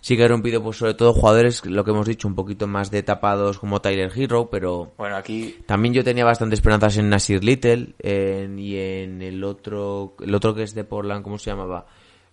Sí 0.00 0.16
que 0.16 0.22
he 0.24 0.28
rompido, 0.28 0.62
pues 0.62 0.76
sobre 0.76 0.94
todo 0.94 1.12
jugadores, 1.12 1.64
lo 1.66 1.84
que 1.84 1.90
hemos 1.90 2.06
dicho, 2.06 2.28
un 2.28 2.34
poquito 2.34 2.66
más 2.66 2.90
de 2.90 3.02
tapados 3.02 3.58
como 3.58 3.80
Tyler 3.80 4.10
Hero, 4.14 4.48
pero 4.50 4.92
Bueno, 4.96 5.16
aquí 5.16 5.58
también 5.66 5.92
yo 5.94 6.04
tenía 6.04 6.24
bastante 6.24 6.54
esperanzas 6.54 6.96
en 6.98 7.08
Nasir 7.10 7.42
Little 7.42 7.94
en- 7.98 8.58
y 8.58 8.76
en 8.76 9.22
el 9.22 9.42
otro, 9.42 10.14
el 10.20 10.34
otro 10.34 10.54
que 10.54 10.62
es 10.62 10.74
de 10.74 10.84
Portland, 10.84 11.22
¿cómo 11.24 11.36
se 11.38 11.50
llamaba? 11.50 11.86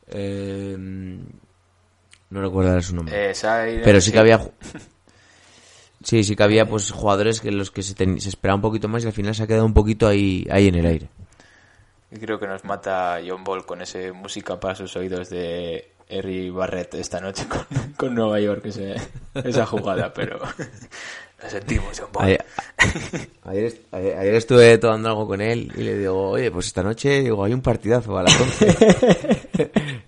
Eh, 0.08 0.76
no 0.78 2.42
recuerdo 2.42 2.82
su 2.82 2.96
nombre. 2.96 3.32
eh, 3.32 3.82
Pero 3.84 4.00
sí 4.02 4.12
que 4.12 4.20
había... 4.20 4.40
Sí, 6.04 6.24
sí 6.24 6.36
que 6.36 6.44
había 6.44 6.68
pues 6.68 6.92
jugadores 6.92 7.42
que 7.42 7.52
los 7.52 7.72
que 7.72 7.82
se, 7.82 7.96
ten- 7.96 8.22
se 8.22 8.30
esperaba 8.30 8.56
un 8.58 8.62
poquito 8.62 8.88
más 8.88 9.04
y 9.04 9.08
al 9.08 9.14
final 9.14 9.34
se 9.34 9.42
ha 9.42 9.48
quedado 9.48 9.66
un 9.66 9.74
poquito 9.74 10.08
ahí, 10.08 10.46
ahí 10.52 10.68
en 10.68 10.76
el 10.76 10.86
aire. 10.86 11.10
Creo 12.20 12.40
que 12.40 12.46
nos 12.46 12.64
mata 12.64 13.20
John 13.28 13.44
Ball 13.44 13.66
con 13.66 13.82
ese 13.82 14.12
música 14.12 14.60
para 14.60 14.76
sus 14.76 14.96
oídos 14.98 15.30
de 15.32 15.95
Harry 16.10 16.50
Barrett 16.50 16.94
esta 16.96 17.20
noche 17.20 17.46
con, 17.48 17.66
con 17.98 18.16
Nueva 18.16 18.40
York, 18.40 18.66
ese- 18.66 18.96
esa 19.44 19.66
jugada, 19.66 20.14
pero 20.14 20.40
lo 20.40 21.50
sentimos, 21.50 22.00
John 22.00 22.10
Ball. 22.12 22.26
Ayer, 22.26 22.46
ayer, 23.44 23.64
est- 23.66 23.94
ayer- 23.94 24.18
ayer 24.18 24.36
estuve 24.36 24.78
tomando 24.78 25.10
algo 25.10 25.28
con 25.28 25.42
él 25.42 25.72
y 25.76 25.82
le 25.84 25.98
digo, 25.98 26.30
oye, 26.32 26.52
pues 26.52 26.68
esta 26.68 26.84
noche 26.84 27.22
digo, 27.22 27.44
hay 27.44 27.54
un 27.54 27.62
partidazo 27.62 28.18
a 28.18 28.24
las 28.24 28.40
11. 28.40 28.78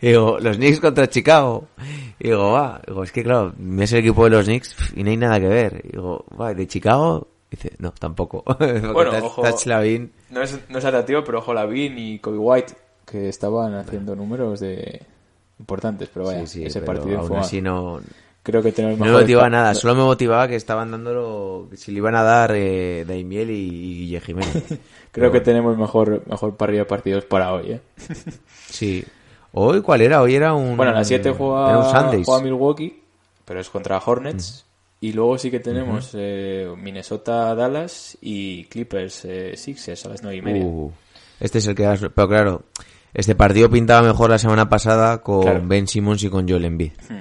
y 0.02 0.08
digo, 0.08 0.38
los 0.40 0.58
Knicks 0.58 0.80
contra 0.80 1.08
Chicago. 1.10 1.68
Y 2.20 2.30
digo, 2.30 2.52
va, 2.52 2.82
digo, 2.88 3.04
es 3.04 3.12
que 3.12 3.24
claro, 3.24 3.54
me 3.58 3.84
es 3.84 3.94
el 3.94 4.00
equipo 4.00 4.24
de 4.24 4.30
los 4.32 4.46
Knicks 4.46 4.76
y 4.96 5.04
no 5.04 5.10
hay 5.12 5.18
nada 5.18 5.40
que 5.40 5.48
ver. 5.48 5.82
Y 5.84 5.92
digo, 5.94 6.26
va, 6.40 6.54
de 6.54 6.68
Chicago. 6.68 7.28
Dice, 7.50 7.72
no, 7.80 7.92
tampoco. 7.92 8.44
Bueno, 8.60 9.12
Touch- 9.14 9.24
ojo. 9.24 9.42
Touch 9.42 9.66
Lavin- 9.68 10.10
No 10.30 10.42
es, 10.42 10.58
no 10.70 10.80
es 10.80 10.86
atractivo, 10.86 11.24
pero 11.24 11.40
ojo, 11.40 11.54
Lavin 11.54 11.98
y 11.98 12.20
Kobe 12.20 12.38
White, 12.38 12.74
que 13.06 13.30
estaban 13.30 13.74
haciendo 13.76 14.16
números 14.16 14.60
de 14.60 15.02
importantes, 15.60 16.10
pero 16.14 16.26
vaya, 16.26 16.46
Sí, 16.46 16.60
sí, 16.60 16.66
ese 16.66 16.82
pero 16.82 16.94
partido 16.94 17.20
aún 17.20 17.28
fue 17.28 17.38
así 17.40 17.62
no, 17.62 18.02
Creo 18.48 18.64
que 18.64 18.72
tenemos 18.72 18.98
no 18.98 19.04
me 19.04 19.12
motivaba 19.12 19.50
nada. 19.50 19.76
Solo 19.76 19.94
me 19.94 20.04
motivaba 20.04 20.48
que 20.48 20.56
estaban 20.56 20.90
dándolo, 20.90 21.68
si 21.76 21.92
le 21.92 21.98
iban 21.98 22.16
a 22.16 22.24
dar 22.24 22.54
eh, 22.56 23.04
Daimiel 23.06 23.52
y, 23.52 23.70
Guille 23.70 24.22
Jiménez. 24.22 24.64
Creo 25.12 25.34
que 25.34 25.42
tenemos 25.42 25.78
mejor, 25.78 26.24
mejor 26.26 26.56
parrilla 26.56 26.84
de 26.84 26.86
partidos 26.86 27.26
para 27.26 27.52
hoy, 27.52 27.74
¿eh? 27.74 27.82
Sí. 28.70 29.04
Hoy, 29.52 29.82
¿cuál 29.82 30.00
era? 30.00 30.22
Hoy 30.22 30.36
era 30.36 30.54
un... 30.54 30.78
Bueno, 30.78 30.94
a 30.94 30.96
las 30.96 31.10
7 31.10 31.28
era 31.28 31.32
un 31.32 31.38
juega, 31.38 32.24
juega 32.24 32.42
Milwaukee, 32.42 33.04
pero 33.44 33.60
es 33.60 33.70
contra 33.70 33.98
Hornets. 33.98 34.66
Y 35.02 35.12
luego 35.12 35.38
sí 35.38 35.52
que 35.52 35.60
tenemos 35.60 36.12
eh, 36.14 36.74
Minnesota-Dallas 36.78 38.18
y 38.22 38.64
Clippers-Sixers 38.66 40.06
a 40.06 40.10
las 40.10 40.24
9 40.24 40.38
y 40.38 40.42
media. 40.42 40.64
Uh, 40.64 40.90
este 41.42 41.58
es 41.58 41.68
el 41.68 41.76
que... 41.76 41.84
Pero 42.16 42.28
claro, 42.30 42.64
este 43.18 43.36
partido 43.36 43.70
pintaba 43.70 44.02
mejor 44.08 44.30
la 44.30 44.38
semana 44.38 44.70
pasada 44.70 45.18
con 45.22 45.42
Claro. 45.42 45.62
Ben 45.68 45.88
Simmons 45.88 46.24
y 46.24 46.30
con 46.30 46.48
Joel 46.48 46.64
Embiid. 46.66 46.94
Hmm. 47.10 47.20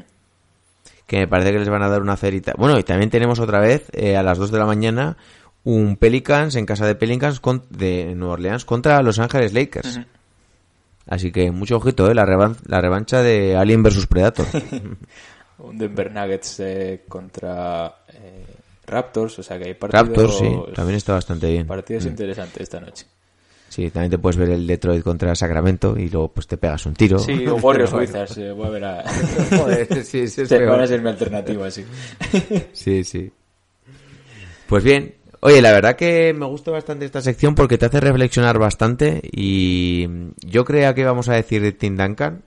Que 1.07 1.19
me 1.19 1.27
parece 1.29 1.53
que 1.53 1.59
les 1.59 1.69
van 1.69 1.83
a 1.83 1.89
dar 1.89 2.03
una 2.03 2.17
cerita. 2.17 2.53
Bueno, 2.57 2.79
y 2.79 2.83
también 2.85 3.11
tenemos 3.11 3.39
otra 3.41 3.59
vez, 3.61 3.87
eh, 3.93 4.17
a 4.17 4.23
las 4.23 4.39
2 4.39 4.51
de 4.53 4.59
la 4.59 4.67
mañana, 4.67 5.17
un 5.65 5.97
Pelicans 5.97 6.55
en 6.57 6.67
casa 6.67 6.87
de 6.87 6.95
Pelicans 6.95 7.41
con- 7.41 7.65
de 7.71 8.15
Nueva 8.15 8.35
Orleans 8.35 8.65
contra 8.65 9.03
Los 9.03 9.19
Ángeles 9.19 9.53
Lakers. 9.53 10.01
Así 11.09 11.31
que 11.31 11.51
mucho 11.53 11.77
ojito, 11.77 12.11
¿eh? 12.11 12.15
La, 12.15 12.25
revan- 12.27 12.57
la 12.67 12.81
revancha 12.81 13.23
de 13.23 13.57
Alien 13.57 13.83
versus 13.85 14.07
Predator. 14.09 14.47
Un 15.59 15.79
Denver 15.79 16.13
Nuggets 16.13 16.61
eh, 16.61 17.05
contra 17.09 17.95
eh, 18.13 18.45
Raptors, 18.87 19.39
o 19.39 19.43
sea 19.43 19.59
que 19.59 19.65
hay 19.67 19.75
partidos, 19.75 20.07
Raptors, 20.09 20.39
sí, 20.39 20.57
también 20.75 20.97
está 20.97 21.15
bastante 21.15 21.51
bien. 21.51 21.67
partidos 21.67 22.05
Mm. 22.05 22.09
interesantes 22.09 22.61
esta 22.61 22.81
noche. 22.81 23.07
Sí, 23.77 23.91
también 23.91 24.11
te 24.11 24.16
puedes 24.16 24.39
ver 24.39 24.49
el 24.49 24.66
Detroit 24.66 25.03
contra 25.03 25.35
Sacramento 25.35 25.99
y 25.99 26.09
luego 26.09 26.29
pues 26.33 26.47
te 26.47 26.57
pegas 26.57 26.87
un 26.87 26.95
tiro. 26.95 27.18
Sí, 27.18 27.47
o 27.47 27.57
Warriors 27.57 27.93
Wizards, 27.93 28.39
eh, 28.39 28.51
voy 28.51 28.68
a 28.68 28.70
ver 28.70 28.85
a... 28.87 29.05
Joder, 29.59 30.03
sí, 30.03 30.29
sí, 30.29 30.41
es 30.41 30.49
Te- 30.49 30.57
peor. 30.57 30.70
Van 30.70 30.81
a 30.81 30.87
ser 30.87 31.03
mi 31.03 31.11
alternativa, 31.11 31.70
sí. 31.70 31.85
Sí, 32.72 33.05
sí. 33.05 33.31
Pues 34.66 34.83
bien. 34.83 35.14
Oye, 35.41 35.61
la 35.61 35.72
verdad 35.72 35.95
que 35.95 36.33
me 36.33 36.47
gusta 36.47 36.70
bastante 36.70 37.05
esta 37.05 37.20
sección 37.20 37.55
porque 37.55 37.77
te 37.77 37.85
hace 37.85 38.01
reflexionar 38.01 38.59
bastante 38.59 39.20
y 39.31 40.09
yo 40.39 40.64
creía 40.64 40.95
que 40.95 41.03
íbamos 41.03 41.29
a 41.29 41.35
decir 41.35 41.61
de 41.61 41.72
Tim 41.72 41.99
Duncan 41.99 42.45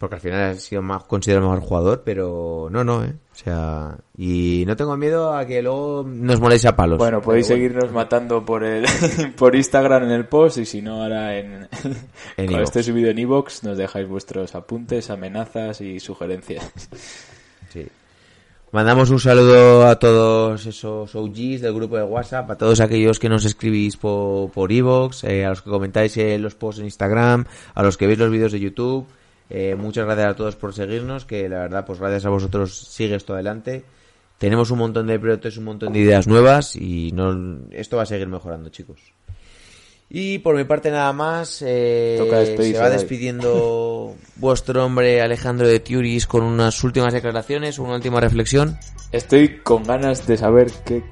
porque 0.00 0.14
al 0.14 0.20
final 0.22 0.40
ha 0.40 0.54
sido 0.54 0.80
más 0.80 1.04
considerado 1.04 1.50
mejor 1.50 1.62
jugador, 1.62 2.02
pero 2.02 2.68
no, 2.70 2.82
no, 2.82 3.04
eh. 3.04 3.12
O 3.32 3.36
sea, 3.36 3.98
y 4.16 4.64
no 4.66 4.74
tengo 4.74 4.96
miedo 4.96 5.34
a 5.34 5.44
que 5.44 5.60
luego 5.60 6.06
nos 6.08 6.40
moléis 6.40 6.64
a 6.64 6.74
palos. 6.74 6.96
Bueno, 6.96 7.20
podéis 7.20 7.48
seguirnos 7.48 7.92
matando 7.92 8.42
por 8.42 8.64
el 8.64 8.86
por 9.36 9.54
Instagram 9.54 10.04
en 10.04 10.12
el 10.12 10.24
post 10.24 10.56
y 10.56 10.64
si 10.64 10.80
no 10.80 11.02
ahora 11.02 11.36
en, 11.38 11.68
En 11.84 12.46
cuando 12.46 12.52
iVoox. 12.52 12.62
esté 12.62 12.82
subido 12.82 13.10
en 13.10 13.18
iVoox 13.18 13.62
nos 13.62 13.76
dejáis 13.76 14.08
vuestros 14.08 14.54
apuntes, 14.54 15.10
amenazas 15.10 15.82
y 15.82 16.00
sugerencias. 16.00 16.72
Sí. 17.68 17.86
Mandamos 18.72 19.10
un 19.10 19.20
saludo 19.20 19.86
a 19.86 19.96
todos 20.00 20.66
esos 20.66 21.14
OGs 21.14 21.60
del 21.60 21.72
grupo 21.72 21.96
de 21.96 22.02
WhatsApp, 22.02 22.50
a 22.50 22.56
todos 22.56 22.80
aquellos 22.80 23.20
que 23.20 23.28
nos 23.28 23.44
escribís 23.44 23.96
por, 23.96 24.50
por 24.50 24.72
iVoox, 24.72 25.22
eh, 25.22 25.44
a 25.44 25.50
los 25.50 25.62
que 25.62 25.70
comentáis 25.70 26.16
en 26.16 26.42
los 26.42 26.56
posts 26.56 26.80
en 26.80 26.86
Instagram, 26.86 27.44
a 27.74 27.82
los 27.84 27.96
que 27.96 28.08
veis 28.08 28.18
los 28.18 28.30
vídeos 28.30 28.50
de 28.50 28.58
YouTube. 28.58 29.06
Eh, 29.50 29.74
muchas 29.74 30.06
gracias 30.06 30.28
a 30.28 30.36
todos 30.36 30.56
por 30.56 30.72
seguirnos, 30.72 31.24
que 31.24 31.48
la 31.48 31.58
verdad, 31.58 31.84
pues 31.84 31.98
gracias 31.98 32.24
a 32.24 32.30
vosotros 32.30 32.78
sigue 32.88 33.16
esto 33.16 33.34
adelante. 33.34 33.84
Tenemos 34.38 34.70
un 34.70 34.78
montón 34.78 35.08
de 35.08 35.18
proyectos, 35.18 35.56
un 35.58 35.64
montón 35.64 35.92
de 35.92 35.98
ideas 35.98 36.26
nuevas 36.26 36.76
y 36.76 37.10
no, 37.12 37.58
esto 37.72 37.96
va 37.96 38.04
a 38.04 38.06
seguir 38.06 38.28
mejorando, 38.28 38.70
chicos. 38.70 39.12
Y 40.08 40.38
por 40.38 40.56
mi 40.56 40.64
parte 40.64 40.90
nada 40.90 41.12
más, 41.12 41.62
eh, 41.64 42.16
se 42.56 42.78
va 42.78 42.90
despidiendo 42.90 44.16
vuestro 44.36 44.84
hombre 44.84 45.20
Alejandro 45.20 45.68
de 45.68 45.78
Tiuris 45.78 46.26
con 46.26 46.42
unas 46.42 46.82
últimas 46.82 47.12
declaraciones, 47.12 47.78
una 47.78 47.94
última 47.94 48.20
reflexión. 48.20 48.78
Estoy 49.12 49.58
con 49.58 49.82
ganas 49.82 50.26
de 50.26 50.36
saber 50.36 50.70
qué 50.84 51.04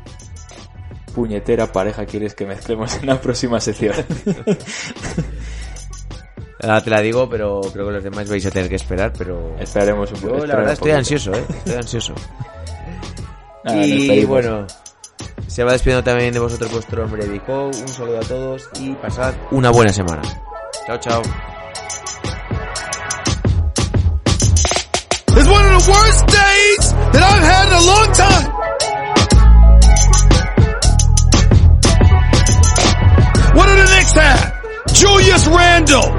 puñetera 1.14 1.72
pareja 1.72 2.06
quieres 2.06 2.34
que 2.34 2.46
mezclemos 2.46 2.96
en 2.96 3.06
la 3.06 3.20
próxima 3.20 3.60
sección. 3.60 3.94
Ahora 6.60 6.82
te 6.82 6.90
la 6.90 7.00
digo, 7.00 7.28
pero 7.28 7.60
creo 7.72 7.86
que 7.86 7.92
los 7.92 8.02
demás 8.04 8.28
vais 8.28 8.44
a 8.46 8.50
tener 8.50 8.68
que 8.68 8.76
esperar, 8.76 9.12
pero... 9.16 9.54
Esperaremos 9.60 10.10
un 10.12 10.20
Yo 10.20 10.28
poco. 10.30 10.46
la 10.46 10.56
verdad 10.56 10.72
estoy 10.72 10.90
ansioso, 10.90 11.32
¿eh? 11.34 11.44
Estoy 11.48 11.74
ansioso. 11.74 12.14
Nada, 13.64 13.84
y 13.86 14.24
bueno, 14.24 14.66
se 15.46 15.62
va 15.64 15.72
despidiendo 15.72 16.02
también 16.02 16.32
de 16.32 16.38
vosotros 16.40 16.70
vuestro 16.72 17.04
hombre 17.04 17.26
Vico. 17.26 17.66
Un 17.66 17.88
saludo 17.88 18.18
a 18.18 18.22
todos 18.22 18.68
y 18.80 18.92
pasad 18.94 19.34
una 19.50 19.70
buena 19.70 19.92
semana. 19.92 20.22
Chao, 20.86 20.96
chao. 20.98 21.22
It's 25.36 25.48
one 25.48 25.64
of 25.64 25.84
the 25.84 25.90
worst 25.90 26.26
days 26.26 26.92
that 27.12 27.22
I've 27.22 27.44
had 27.44 27.66
in 27.68 27.74
a 27.74 27.84
long 27.86 28.12
time. 28.12 28.48
What 33.54 33.66
do 33.66 33.74
the 33.76 33.86
Knicks 33.94 34.12
have? 34.12 34.54
Julius 34.92 35.46
Randle, 35.48 36.18